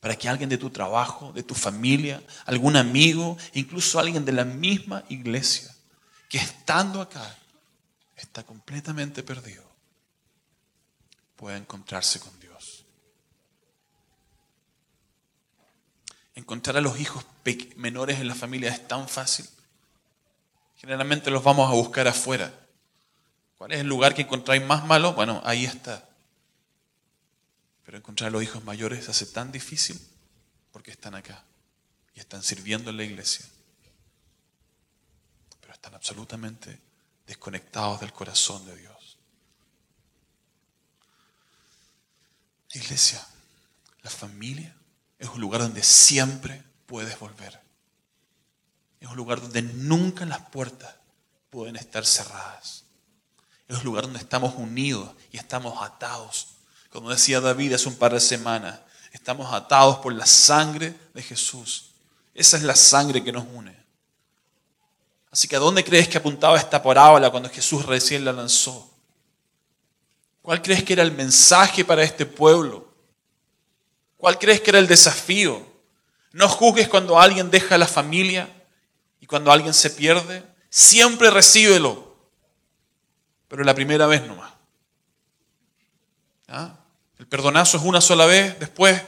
para 0.00 0.14
que 0.14 0.28
alguien 0.28 0.50
de 0.50 0.58
tu 0.58 0.68
trabajo, 0.68 1.32
de 1.32 1.42
tu 1.42 1.54
familia, 1.54 2.22
algún 2.44 2.76
amigo, 2.76 3.38
incluso 3.54 3.98
alguien 3.98 4.26
de 4.26 4.32
la 4.32 4.44
misma 4.44 5.04
iglesia, 5.08 5.74
que 6.28 6.36
estando 6.36 7.00
acá 7.00 7.34
está 8.14 8.42
completamente 8.42 9.22
perdido, 9.22 9.64
pueda 11.34 11.56
encontrarse 11.56 12.20
con 12.20 12.38
Dios. 12.40 12.48
Encontrar 16.38 16.76
a 16.76 16.80
los 16.80 17.00
hijos 17.00 17.24
menores 17.76 18.20
en 18.20 18.28
la 18.28 18.34
familia 18.34 18.70
es 18.70 18.86
tan 18.86 19.08
fácil. 19.08 19.44
Generalmente 20.76 21.30
los 21.30 21.42
vamos 21.42 21.68
a 21.68 21.74
buscar 21.74 22.06
afuera. 22.06 22.54
¿Cuál 23.56 23.72
es 23.72 23.80
el 23.80 23.88
lugar 23.88 24.14
que 24.14 24.22
encontráis 24.22 24.64
más 24.64 24.86
malo? 24.86 25.14
Bueno, 25.14 25.42
ahí 25.44 25.64
está. 25.64 26.08
Pero 27.84 27.98
encontrar 27.98 28.28
a 28.28 28.30
los 28.30 28.42
hijos 28.42 28.62
mayores 28.62 29.04
se 29.04 29.10
hace 29.10 29.26
tan 29.26 29.50
difícil 29.50 30.00
porque 30.70 30.92
están 30.92 31.16
acá 31.16 31.42
y 32.14 32.20
están 32.20 32.44
sirviendo 32.44 32.90
en 32.90 32.98
la 32.98 33.04
iglesia. 33.04 33.44
Pero 35.60 35.72
están 35.72 35.94
absolutamente 35.94 36.80
desconectados 37.26 38.00
del 38.00 38.12
corazón 38.12 38.64
de 38.64 38.76
Dios. 38.76 39.18
Iglesia, 42.74 43.26
la 44.02 44.10
familia 44.10 44.72
es 45.18 45.28
un 45.28 45.40
lugar 45.40 45.60
donde 45.60 45.82
siempre 45.82 46.62
puedes 46.86 47.18
volver. 47.18 47.60
Es 49.00 49.08
un 49.08 49.16
lugar 49.16 49.40
donde 49.40 49.62
nunca 49.62 50.24
las 50.24 50.40
puertas 50.50 50.94
pueden 51.50 51.76
estar 51.76 52.04
cerradas. 52.04 52.84
Es 53.68 53.78
un 53.78 53.84
lugar 53.84 54.04
donde 54.04 54.18
estamos 54.18 54.54
unidos 54.56 55.10
y 55.30 55.36
estamos 55.36 55.82
atados. 55.82 56.48
Como 56.90 57.10
decía 57.10 57.40
David 57.40 57.74
hace 57.74 57.88
un 57.88 57.96
par 57.96 58.14
de 58.14 58.20
semanas, 58.20 58.80
estamos 59.12 59.52
atados 59.52 59.98
por 59.98 60.12
la 60.12 60.26
sangre 60.26 60.94
de 61.14 61.22
Jesús. 61.22 61.90
Esa 62.34 62.56
es 62.56 62.62
la 62.62 62.76
sangre 62.76 63.22
que 63.22 63.32
nos 63.32 63.46
une. 63.52 63.76
Así 65.30 65.46
que 65.46 65.56
¿a 65.56 65.60
dónde 65.60 65.84
crees 65.84 66.08
que 66.08 66.18
apuntaba 66.18 66.56
esta 66.56 66.82
parábola 66.82 67.30
cuando 67.30 67.50
Jesús 67.50 67.84
recién 67.84 68.24
la 68.24 68.32
lanzó? 68.32 68.90
¿Cuál 70.40 70.62
crees 70.62 70.82
que 70.82 70.94
era 70.94 71.02
el 71.02 71.12
mensaje 71.12 71.84
para 71.84 72.02
este 72.02 72.24
pueblo? 72.24 72.87
¿Cuál 74.18 74.38
crees 74.38 74.60
que 74.60 74.70
era 74.70 74.80
el 74.80 74.88
desafío? 74.88 75.64
No 76.32 76.48
juzgues 76.48 76.88
cuando 76.88 77.18
alguien 77.18 77.50
deja 77.50 77.78
la 77.78 77.86
familia 77.86 78.48
y 79.20 79.26
cuando 79.26 79.50
alguien 79.50 79.72
se 79.72 79.90
pierde. 79.90 80.44
Siempre 80.68 81.30
recíbelo. 81.30 82.16
Pero 83.48 83.64
la 83.64 83.74
primera 83.74 84.06
vez 84.06 84.26
nomás. 84.26 84.52
¿Ah? 86.48 86.74
El 87.18 87.26
perdonazo 87.26 87.78
es 87.78 87.82
una 87.82 88.00
sola 88.00 88.26
vez, 88.26 88.58
después, 88.58 89.02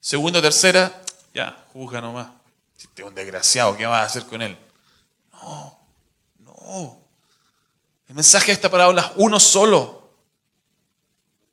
segunda, 0.00 0.40
tercera, 0.40 1.02
ya, 1.34 1.64
juzga 1.72 2.00
nomás. 2.00 2.28
Si 2.76 2.88
te 2.88 3.02
es 3.02 3.08
un 3.08 3.14
desgraciado, 3.14 3.76
¿qué 3.76 3.86
vas 3.86 4.02
a 4.02 4.06
hacer 4.06 4.26
con 4.26 4.42
él? 4.42 4.56
No, 5.32 5.78
no. 6.40 6.98
El 8.08 8.14
mensaje 8.14 8.46
de 8.46 8.52
esta 8.52 8.70
parábola 8.70 9.02
es 9.02 9.12
uno 9.16 9.38
solo. 9.38 10.01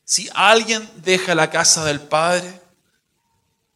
Si 0.10 0.28
alguien 0.34 0.90
deja 1.04 1.36
la 1.36 1.52
casa 1.52 1.86
del 1.86 2.02
Padre, 2.02 2.60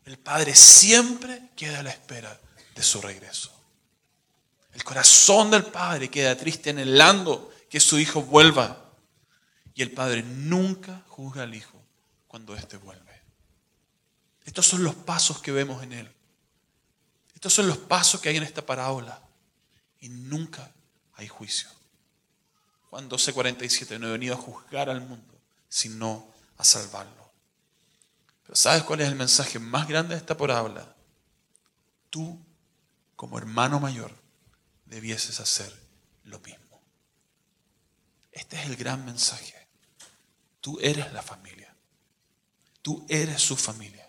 el 0.06 0.18
Padre 0.18 0.56
siempre 0.56 1.52
queda 1.56 1.82
a 1.82 1.84
la 1.84 1.92
espera 1.92 2.42
de 2.74 2.82
su 2.82 3.00
regreso. 3.04 3.52
El 4.74 4.84
corazón 4.84 5.52
del 5.52 5.64
Padre 5.64 6.10
queda 6.10 6.36
triste 6.36 6.72
anhelando 6.72 7.54
que 7.70 7.80
su 7.80 8.00
Hijo 8.00 8.24
vuelva. 8.24 8.84
Y 9.76 9.84
el 9.84 9.92
Padre 9.92 10.24
nunca 10.24 11.04
juzga 11.08 11.44
al 11.44 11.54
Hijo 11.54 11.80
cuando 12.28 12.56
éste 12.56 12.78
vuelve. 12.78 13.22
Estos 14.44 14.66
son 14.66 14.84
los 14.84 14.96
pasos 14.96 15.40
que 15.40 15.52
vemos 15.52 15.84
en 15.84 15.94
Él. 15.94 16.12
Estos 17.36 17.54
son 17.54 17.68
los 17.68 17.78
pasos 17.78 18.20
que 18.20 18.30
hay 18.30 18.38
en 18.38 18.44
esta 18.44 18.66
parábola. 18.66 19.22
Y 20.00 20.10
nunca 20.10 20.72
hay 21.14 21.28
juicio. 21.28 21.70
Juan 22.90 23.08
12:47 23.08 24.00
no 24.00 24.08
he 24.08 24.14
venido 24.14 24.34
a 24.34 24.40
juzgar 24.40 24.90
al 24.90 25.02
mundo, 25.02 25.33
sino 25.74 26.32
a 26.58 26.64
salvarlo. 26.64 27.32
Pero 28.44 28.56
¿sabes 28.56 28.84
cuál 28.84 29.02
es 29.02 29.08
el 29.08 29.16
mensaje 29.16 29.58
más 29.58 29.88
grande 29.88 30.14
de 30.14 30.20
esta 30.20 30.38
parábola? 30.38 30.96
Tú, 32.12 32.40
como 33.16 33.40
hermano 33.40 33.80
mayor, 33.80 34.14
debieses 34.86 35.40
hacer 35.40 35.74
lo 36.26 36.40
mismo. 36.42 36.80
Este 38.32 38.56
es 38.56 38.68
el 38.68 38.76
gran 38.76 39.04
mensaje. 39.04 39.68
Tú 40.62 40.78
eres 40.80 41.12
la 41.12 41.24
familia. 41.24 41.76
Tú 42.84 43.04
eres 43.10 43.42
su 43.42 43.58
familia. 43.58 44.08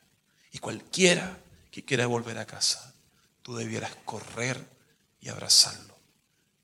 Y 0.52 0.58
cualquiera 0.58 1.40
que 1.70 1.82
quiera 1.82 2.06
volver 2.06 2.36
a 2.36 2.46
casa, 2.46 2.94
tú 3.40 3.56
debieras 3.56 3.96
correr 4.04 4.62
y 5.18 5.30
abrazarlo 5.30 5.98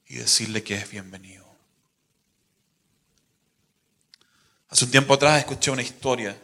y 0.04 0.16
decirle 0.16 0.62
que 0.62 0.74
es 0.74 0.90
bienvenido. 0.90 1.39
Hace 4.70 4.84
un 4.84 4.90
tiempo 4.92 5.14
atrás 5.14 5.40
escuché 5.40 5.72
una 5.72 5.82
historia. 5.82 6.40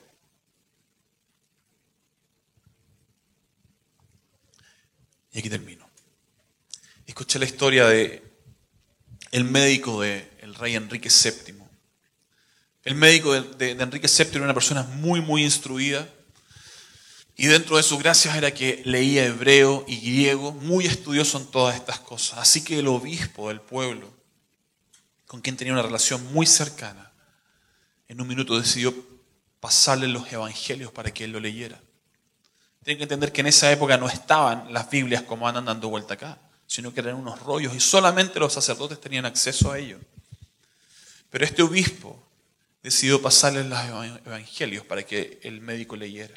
Y 5.33 5.39
aquí 5.39 5.49
termino. 5.49 5.89
Escuché 7.07 7.39
la 7.39 7.45
historia 7.45 7.87
de 7.87 8.23
el 9.31 9.45
médico 9.45 10.01
del 10.01 10.55
rey 10.57 10.75
Enrique 10.75 11.09
VII. 11.09 11.55
El 12.83 12.95
médico 12.97 13.33
de, 13.33 13.75
de 13.75 13.83
Enrique 13.83 14.09
VII 14.09 14.29
era 14.33 14.43
una 14.45 14.55
persona 14.55 14.83
muy, 14.83 15.21
muy 15.21 15.45
instruida. 15.45 16.09
Y 17.37 17.47
dentro 17.47 17.77
de 17.77 17.85
sus 17.85 18.01
gracias 18.01 18.35
era 18.35 18.53
que 18.53 18.83
leía 18.85 19.25
hebreo 19.25 19.85
y 19.87 20.01
griego, 20.01 20.53
muy 20.53 20.87
estudioso 20.87 21.39
en 21.39 21.47
todas 21.47 21.77
estas 21.77 22.01
cosas. 22.01 22.39
Así 22.39 22.65
que 22.65 22.79
el 22.81 22.89
obispo 22.89 23.49
del 23.49 23.61
pueblo, 23.61 24.13
con 25.27 25.43
quien 25.43 25.57
tenía 25.57 25.75
una 25.75 25.83
relación 25.83 26.25
muy 26.33 26.47
cercana, 26.47 27.13
en 28.09 28.21
un 28.21 28.29
minuto 28.29 28.59
decidió 28.59 28.95
pasarle 29.61 30.09
los 30.09 30.31
evangelios 30.33 30.93
para 30.93 31.13
que 31.13 31.25
él 31.25 31.33
lo 31.33 31.41
leyera. 31.41 31.81
Tienen 32.85 32.99
que 32.99 33.05
entender 33.05 33.33
que 33.33 33.41
en 33.41 33.49
esa 33.49 33.71
época 33.73 33.97
no 33.97 34.09
estaban 34.09 34.73
las 34.73 34.89
Biblias 34.89 35.23
como 35.23 35.49
andan 35.49 35.65
dando 35.65 35.89
vuelta 35.89 36.15
acá, 36.15 36.39
sino 36.67 36.95
que 36.95 37.01
eran 37.01 37.17
unos 37.17 37.41
rollos 37.43 37.75
y 37.75 37.81
solamente 37.81 38.39
los 38.39 38.53
sacerdotes 38.53 39.01
tenían 39.01 39.25
acceso 39.25 39.73
a 39.73 39.79
ellos. 39.79 40.01
Pero 41.31 41.45
este 41.45 41.63
obispo 41.63 42.23
decidió 42.83 43.21
pasarle 43.21 43.65
los 43.65 43.79
evangelios 44.25 44.85
para 44.85 45.03
que 45.03 45.41
el 45.43 45.61
médico 45.61 45.97
leyera. 45.97 46.35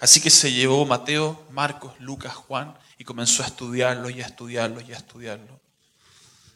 Así 0.00 0.20
que 0.20 0.30
se 0.30 0.52
llevó 0.52 0.84
Mateo, 0.86 1.46
Marcos, 1.50 1.92
Lucas, 2.00 2.34
Juan 2.34 2.76
y 2.98 3.04
comenzó 3.04 3.42
a 3.44 3.46
estudiarlos 3.46 4.10
y 4.12 4.22
a 4.22 4.26
estudiarlos 4.26 4.88
y 4.88 4.92
a 4.92 4.96
estudiarlos. 4.96 5.60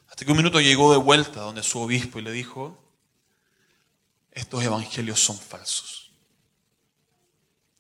Hasta 0.09 0.25
que 0.25 0.31
un 0.31 0.39
minuto 0.39 0.61
llegó 0.61 0.91
de 0.93 0.99
vuelta 0.99 1.41
donde 1.41 1.63
su 1.63 1.79
obispo 1.79 2.19
y 2.19 2.23
le 2.23 2.33
dijo, 2.33 2.84
estos 4.35 4.65
evangelios 4.65 5.21
son 5.21 5.39
falsos. 5.39 6.11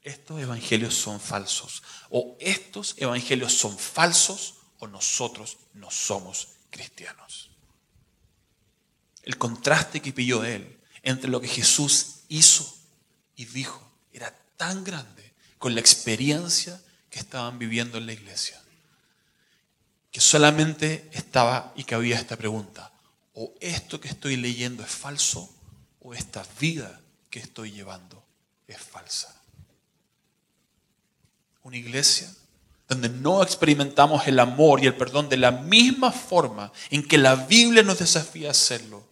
Estos 0.02 0.40
evangelios 0.40 0.94
son 0.94 1.18
falsos. 1.18 1.82
O 2.10 2.36
estos 2.38 2.94
evangelios 2.98 3.52
son 3.52 3.76
falsos 3.76 4.54
o 4.78 4.86
nosotros 4.86 5.58
no 5.74 5.90
somos 5.90 6.48
cristianos. 6.70 7.50
El 9.22 9.36
contraste 9.36 10.00
que 10.00 10.12
pilló 10.12 10.44
él 10.44 10.80
entre 11.02 11.30
lo 11.30 11.40
que 11.40 11.48
Jesús 11.48 12.20
hizo 12.28 12.72
y 13.34 13.46
dijo 13.46 13.90
era 14.12 14.30
tan 14.56 14.84
grande 14.84 15.34
con 15.58 15.74
la 15.74 15.80
experiencia 15.80 16.80
que 17.10 17.18
estaban 17.18 17.58
viviendo 17.58 17.98
en 17.98 18.06
la 18.06 18.12
iglesia, 18.12 18.62
que 20.10 20.20
solamente 20.20 21.08
estaba 21.12 21.72
y 21.74 21.84
cabía 21.84 22.18
esta 22.18 22.36
pregunta, 22.36 22.92
o 23.32 23.54
esto 23.60 24.00
que 24.00 24.08
estoy 24.08 24.36
leyendo 24.36 24.84
es 24.84 24.90
falso 24.90 25.52
o 26.04 26.12
esta 26.12 26.44
vida 26.60 27.00
que 27.30 27.40
estoy 27.40 27.72
llevando 27.72 28.22
es 28.68 28.78
falsa. 28.78 29.34
Una 31.62 31.78
iglesia 31.78 32.30
donde 32.86 33.08
no 33.08 33.42
experimentamos 33.42 34.28
el 34.28 34.38
amor 34.38 34.82
y 34.82 34.86
el 34.86 34.96
perdón 34.96 35.30
de 35.30 35.38
la 35.38 35.50
misma 35.50 36.12
forma 36.12 36.70
en 36.90 37.08
que 37.08 37.16
la 37.16 37.34
Biblia 37.34 37.82
nos 37.82 37.98
desafía 37.98 38.48
a 38.48 38.50
hacerlo, 38.50 39.08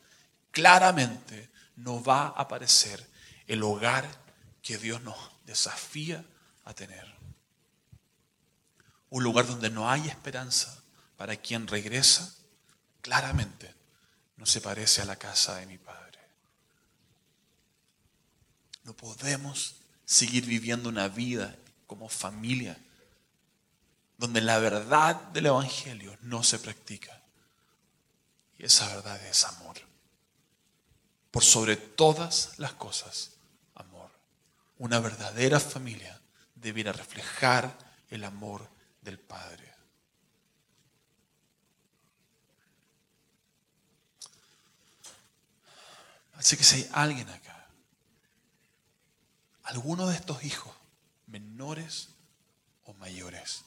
claramente 0.50 1.50
no 1.76 2.04
va 2.04 2.26
a 2.26 2.42
aparecer 2.42 3.04
el 3.46 3.62
hogar 3.62 4.06
que 4.60 4.76
Dios 4.76 5.00
nos 5.00 5.16
desafía 5.46 6.22
a 6.64 6.74
tener. 6.74 7.10
Un 9.08 9.24
lugar 9.24 9.46
donde 9.46 9.70
no 9.70 9.90
hay 9.90 10.08
esperanza 10.08 10.82
para 11.16 11.36
quien 11.36 11.66
regresa, 11.66 12.34
claramente 13.00 13.74
no 14.36 14.44
se 14.44 14.60
parece 14.60 15.00
a 15.00 15.06
la 15.06 15.16
casa 15.16 15.56
de 15.56 15.66
mi 15.66 15.78
Padre. 15.78 15.91
No 18.84 18.94
podemos 18.94 19.76
seguir 20.04 20.46
viviendo 20.46 20.88
una 20.88 21.08
vida 21.08 21.56
como 21.86 22.08
familia 22.08 22.78
donde 24.22 24.40
la 24.40 24.58
verdad 24.58 25.16
del 25.32 25.46
Evangelio 25.46 26.16
no 26.22 26.44
se 26.44 26.58
practica. 26.60 27.20
Y 28.56 28.64
esa 28.64 28.86
verdad 28.94 29.20
es 29.26 29.44
amor. 29.44 29.76
Por 31.32 31.42
sobre 31.42 31.76
todas 31.76 32.56
las 32.58 32.72
cosas, 32.74 33.32
amor. 33.74 34.10
Una 34.78 35.00
verdadera 35.00 35.58
familia 35.58 36.20
debiera 36.54 36.92
reflejar 36.92 37.76
el 38.10 38.22
amor 38.22 38.68
del 39.00 39.18
Padre. 39.18 39.72
Así 46.34 46.56
que 46.56 46.64
si 46.64 46.76
hay 46.76 46.90
alguien 46.92 47.28
acá 47.28 47.51
alguno 49.72 50.06
de 50.08 50.16
estos 50.16 50.44
hijos, 50.44 50.70
menores 51.26 52.10
o 52.84 52.92
mayores. 52.92 53.64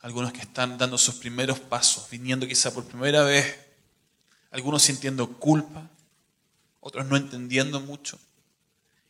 Algunos 0.00 0.32
que 0.32 0.40
están 0.40 0.76
dando 0.78 0.98
sus 0.98 1.14
primeros 1.14 1.60
pasos, 1.60 2.10
viniendo 2.10 2.44
quizá 2.44 2.74
por 2.74 2.84
primera 2.84 3.22
vez, 3.22 3.56
algunos 4.50 4.82
sintiendo 4.82 5.38
culpa, 5.38 5.88
otros 6.80 7.06
no 7.06 7.16
entendiendo 7.16 7.78
mucho, 7.80 8.18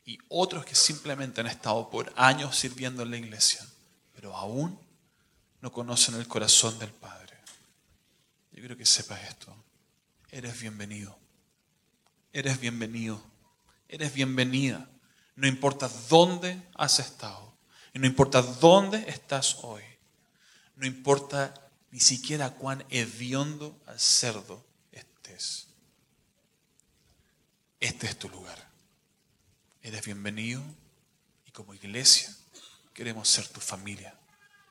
y 0.05 0.18
otros 0.28 0.66
que 0.66 0.74
simplemente 0.74 1.40
han 1.40 1.46
estado 1.46 1.88
por 1.88 2.12
años 2.16 2.55
sirviendo 2.55 3.03
en 3.03 3.11
la 3.11 3.16
iglesia, 3.16 3.66
pero 4.14 4.36
aún 4.36 4.78
no 5.62 5.72
conocen 5.72 6.16
el 6.16 6.28
corazón 6.28 6.78
del 6.78 6.90
Padre. 6.92 7.38
Yo 8.53 8.59
quiero 8.59 8.76
que 8.76 8.84
sepas 8.84 9.22
esto. 9.22 9.57
Eres 10.30 10.61
bienvenido. 10.61 11.18
Eres 12.34 12.61
bienvenido. 12.61 13.22
Eres 13.88 14.12
bienvenida 14.12 14.86
no 15.39 15.47
importa 15.47 15.89
dónde 16.09 16.61
has 16.74 16.99
estado. 16.99 17.55
Y 17.95 18.01
no 18.01 18.07
importa 18.09 18.43
dónde 18.43 19.09
estás 19.09 19.59
hoy. 19.62 19.84
No 20.74 20.84
importa 20.84 21.55
ni 21.93 22.01
siquiera 22.01 22.51
cuán 22.51 22.84
hediondo 22.91 23.80
al 23.86 24.01
cerdo 24.01 24.66
estés. 24.91 25.68
Este 27.78 28.09
es 28.09 28.18
tu 28.18 28.28
lugar. 28.28 28.68
Eres 29.80 30.05
bienvenido 30.05 30.61
y 31.47 31.53
como 31.53 31.72
iglesia 31.72 32.34
queremos 32.93 33.28
ser 33.28 33.47
tu 33.47 33.61
familia 33.61 34.18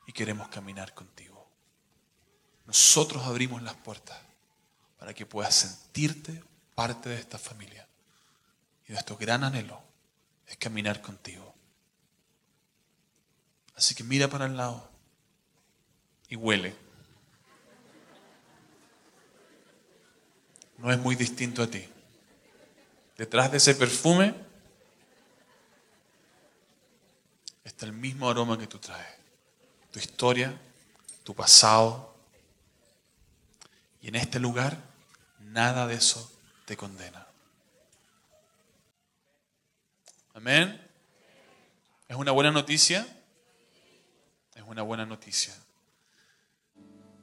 y 0.06 0.12
queremos 0.12 0.48
caminar 0.48 0.92
contigo. 0.92 1.48
Nosotros 2.66 3.24
abrimos 3.24 3.62
las 3.62 3.74
puertas 3.76 4.18
para 4.98 5.14
que 5.14 5.24
puedas 5.24 5.54
sentirte 5.54 6.44
parte 6.74 7.08
de 7.08 7.16
esta 7.16 7.38
familia 7.38 7.88
y 8.86 8.92
de 8.92 8.98
este 8.98 9.14
gran 9.14 9.44
anhelo 9.44 9.87
es 10.48 10.56
caminar 10.56 11.00
contigo. 11.00 11.54
Así 13.76 13.94
que 13.94 14.02
mira 14.02 14.28
para 14.28 14.46
el 14.46 14.56
lado 14.56 14.90
y 16.28 16.36
huele. 16.36 16.74
No 20.78 20.92
es 20.92 20.98
muy 20.98 21.14
distinto 21.14 21.62
a 21.62 21.66
ti. 21.68 21.86
Detrás 23.16 23.50
de 23.50 23.58
ese 23.58 23.74
perfume 23.74 24.34
está 27.64 27.86
el 27.86 27.92
mismo 27.92 28.28
aroma 28.28 28.58
que 28.58 28.66
tú 28.66 28.78
traes. 28.78 29.14
Tu 29.92 29.98
historia, 29.98 30.60
tu 31.24 31.34
pasado. 31.34 32.16
Y 34.00 34.08
en 34.08 34.16
este 34.16 34.40
lugar 34.40 34.76
nada 35.40 35.86
de 35.86 35.94
eso 35.94 36.32
te 36.64 36.76
condena. 36.76 37.27
Amén. 40.38 40.80
¿Es 42.06 42.14
una 42.14 42.30
buena 42.30 42.52
noticia? 42.52 43.04
Es 44.54 44.62
una 44.68 44.82
buena 44.82 45.04
noticia. 45.04 45.52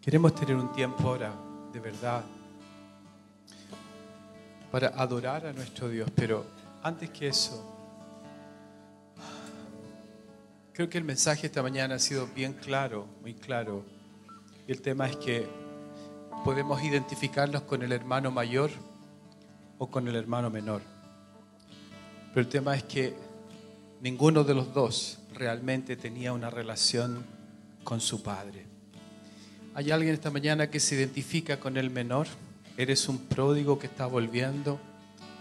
Queremos 0.01 0.36
tener 0.36 0.57
un 0.57 0.70
tiempo 0.74 1.07
ahora, 1.07 1.34
de 1.72 1.80
verdad, 1.80 2.26
para 4.70 4.89
adorar 4.89 5.45
a 5.45 5.53
nuestro 5.53 5.88
Dios, 5.88 6.11
pero 6.13 6.45
antes 6.84 7.09
que 7.11 7.30
eso, 7.30 7.63
creo 10.74 10.89
que 10.89 10.97
el 10.97 11.05
mensaje 11.05 11.47
esta 11.47 11.63
mañana 11.63 11.95
ha 11.95 11.99
sido 11.99 12.28
bien 12.28 12.51
claro, 12.51 13.07
muy 13.22 13.34
claro. 13.34 13.86
Y 14.68 14.74
el 14.74 14.82
tema 14.82 15.07
es 15.07 15.16
que 15.16 15.47
podemos 16.43 16.84
identificarnos 16.84 17.61
con 17.61 17.82
el 17.82 17.93
hermano 17.93 18.30
mayor 18.30 18.72
o 19.78 19.89
con 19.89 20.05
el 20.09 20.18
hermano 20.18 20.49
menor. 20.49 20.95
Pero 22.36 22.48
el 22.48 22.52
tema 22.52 22.76
es 22.76 22.84
que 22.84 23.14
ninguno 24.02 24.44
de 24.44 24.54
los 24.54 24.74
dos 24.74 25.20
realmente 25.34 25.96
tenía 25.96 26.34
una 26.34 26.50
relación 26.50 27.24
con 27.86 28.02
su 28.02 28.24
padre. 28.24 28.66
¿Hay 29.74 29.90
alguien 29.90 30.14
esta 30.14 30.32
mañana 30.32 30.70
que 30.70 30.82
se 30.82 30.96
identifica 30.96 31.62
con 31.62 31.78
el 31.78 31.90
menor? 31.90 32.28
¿Eres 32.76 33.08
un 33.08 33.20
pródigo 33.20 33.80
que 33.80 33.88
está 33.88 34.06
volviendo? 34.06 34.82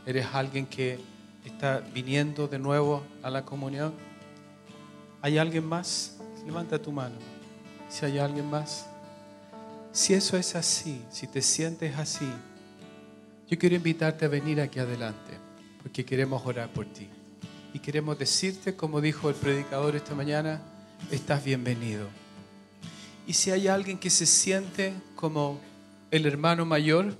¿Eres 0.07 0.27
alguien 0.35 0.67
que 0.67 1.01
está 1.45 1.81
viniendo 1.81 2.47
de 2.47 2.61
nuevo 2.61 3.03
a 3.25 3.31
la 3.31 3.45
comunión? 3.45 3.93
¿Hay 5.21 5.37
alguien 5.37 5.65
más? 5.65 6.19
Levanta 6.47 6.81
tu 6.81 6.93
mano. 6.93 7.17
Si 7.89 8.07
hay 8.07 8.21
alguien 8.21 8.49
más. 8.49 8.87
Si 9.91 10.15
eso 10.15 10.37
es 10.37 10.55
así, 10.55 11.03
si 11.11 11.27
te 11.27 11.43
sientes 11.43 11.99
así, 11.99 12.31
yo 13.49 13.59
quiero 13.59 13.75
invitarte 13.75 14.27
a 14.27 14.29
venir 14.29 14.61
aquí 14.61 14.79
adelante 14.79 15.44
porque 15.85 16.03
queremos 16.03 16.45
orar 16.47 16.73
por 16.73 16.87
ti. 16.87 17.07
Y 17.75 17.79
queremos 17.79 18.19
decirte, 18.19 18.75
como 18.75 19.03
dijo 19.03 19.29
el 19.29 19.35
predicador 19.35 19.95
esta 19.95 20.15
mañana, 20.15 20.63
estás 21.11 21.45
bienvenido. 21.45 22.09
Y 23.27 23.35
si 23.35 23.51
hay 23.51 23.69
alguien 23.69 23.99
que 23.99 24.09
se 24.09 24.25
siente 24.25 24.95
como 25.15 25.61
el 26.11 26.25
hermano 26.25 26.65
mayor, 26.65 27.15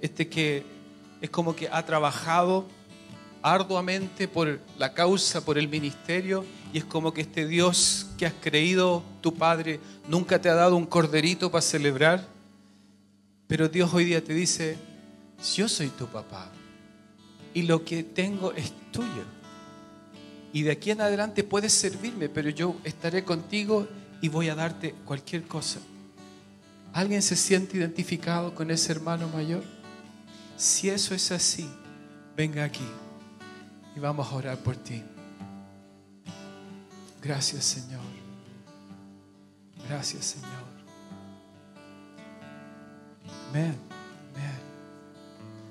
este 0.00 0.28
que 0.28 0.64
es 1.20 1.30
como 1.30 1.56
que 1.56 1.68
ha 1.68 1.84
trabajado 1.84 2.64
arduamente 3.42 4.28
por 4.28 4.60
la 4.78 4.94
causa, 4.94 5.44
por 5.44 5.58
el 5.58 5.66
ministerio, 5.66 6.44
y 6.72 6.78
es 6.78 6.84
como 6.84 7.12
que 7.12 7.22
este 7.22 7.44
Dios 7.44 8.06
que 8.16 8.26
has 8.26 8.34
creído, 8.40 9.02
tu 9.20 9.34
Padre, 9.34 9.80
nunca 10.06 10.40
te 10.40 10.48
ha 10.48 10.54
dado 10.54 10.76
un 10.76 10.86
corderito 10.86 11.50
para 11.50 11.60
celebrar, 11.60 12.24
pero 13.48 13.68
Dios 13.68 13.92
hoy 13.92 14.04
día 14.04 14.22
te 14.22 14.32
dice, 14.32 14.76
yo 15.56 15.68
soy 15.68 15.88
tu 15.88 16.06
papá, 16.06 16.52
y 17.54 17.62
lo 17.62 17.84
que 17.84 18.02
tengo 18.02 18.52
es 18.52 18.72
tuyo. 18.90 19.24
Y 20.52 20.62
de 20.62 20.72
aquí 20.72 20.90
en 20.90 21.00
adelante 21.00 21.42
puedes 21.42 21.72
servirme, 21.72 22.28
pero 22.28 22.50
yo 22.50 22.76
estaré 22.84 23.24
contigo 23.24 23.88
y 24.20 24.28
voy 24.28 24.48
a 24.48 24.54
darte 24.54 24.94
cualquier 25.04 25.44
cosa. 25.44 25.80
¿Alguien 26.92 27.22
se 27.22 27.36
siente 27.36 27.76
identificado 27.76 28.54
con 28.54 28.70
ese 28.70 28.92
hermano 28.92 29.28
mayor? 29.28 29.64
Si 30.56 30.88
eso 30.88 31.14
es 31.14 31.32
así, 31.32 31.68
venga 32.36 32.64
aquí 32.64 32.86
y 33.96 34.00
vamos 34.00 34.30
a 34.30 34.34
orar 34.34 34.58
por 34.58 34.76
ti. 34.76 35.02
Gracias 37.22 37.64
Señor. 37.64 38.02
Gracias 39.88 40.24
Señor. 40.24 40.64
Amén. 43.50 43.93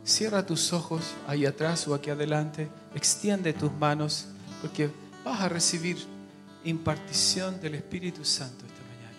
Cierra 0.06 0.46
tus 0.46 0.74
ojos 0.74 1.14
ahí 1.28 1.46
atrás 1.46 1.88
o 1.88 1.94
aquí 1.94 2.10
adelante. 2.10 2.70
Extiende 2.94 3.54
tus 3.54 3.72
manos 3.72 4.28
porque 4.62 4.90
vas 5.24 5.42
a 5.42 5.50
recibir 5.50 5.98
impartición 6.66 7.60
del 7.62 7.76
Espíritu 7.76 8.26
Santo 8.26 8.66
esta 8.66 8.82
mañana. 8.82 9.18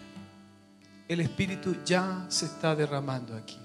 El 1.09 1.21
Espíritu 1.21 1.77
ya 1.85 2.27
se 2.29 2.47
está 2.47 2.75
derramando 2.75 3.37
aquí. 3.37 3.59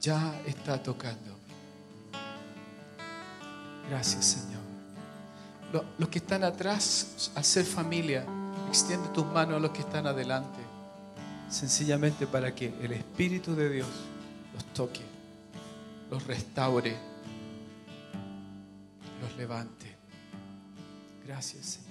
Ya 0.00 0.40
está 0.46 0.82
tocando. 0.82 1.36
Gracias 3.88 4.24
Señor. 4.24 4.56
Los 5.98 6.08
que 6.08 6.18
están 6.18 6.42
atrás, 6.42 7.30
al 7.34 7.44
ser 7.44 7.64
familia, 7.66 8.24
extiende 8.68 9.08
tus 9.08 9.26
manos 9.26 9.56
a 9.56 9.60
los 9.60 9.70
que 9.72 9.80
están 9.80 10.06
adelante, 10.06 10.58
sencillamente 11.50 12.26
para 12.26 12.54
que 12.54 12.72
el 12.80 12.92
Espíritu 12.92 13.54
de 13.54 13.68
Dios 13.68 13.88
los 14.54 14.64
toque, 14.72 15.02
los 16.10 16.26
restaure, 16.26 16.96
los 19.20 19.36
levante. 19.36 19.94
Gracias, 21.26 21.66
Señor. 21.66 21.85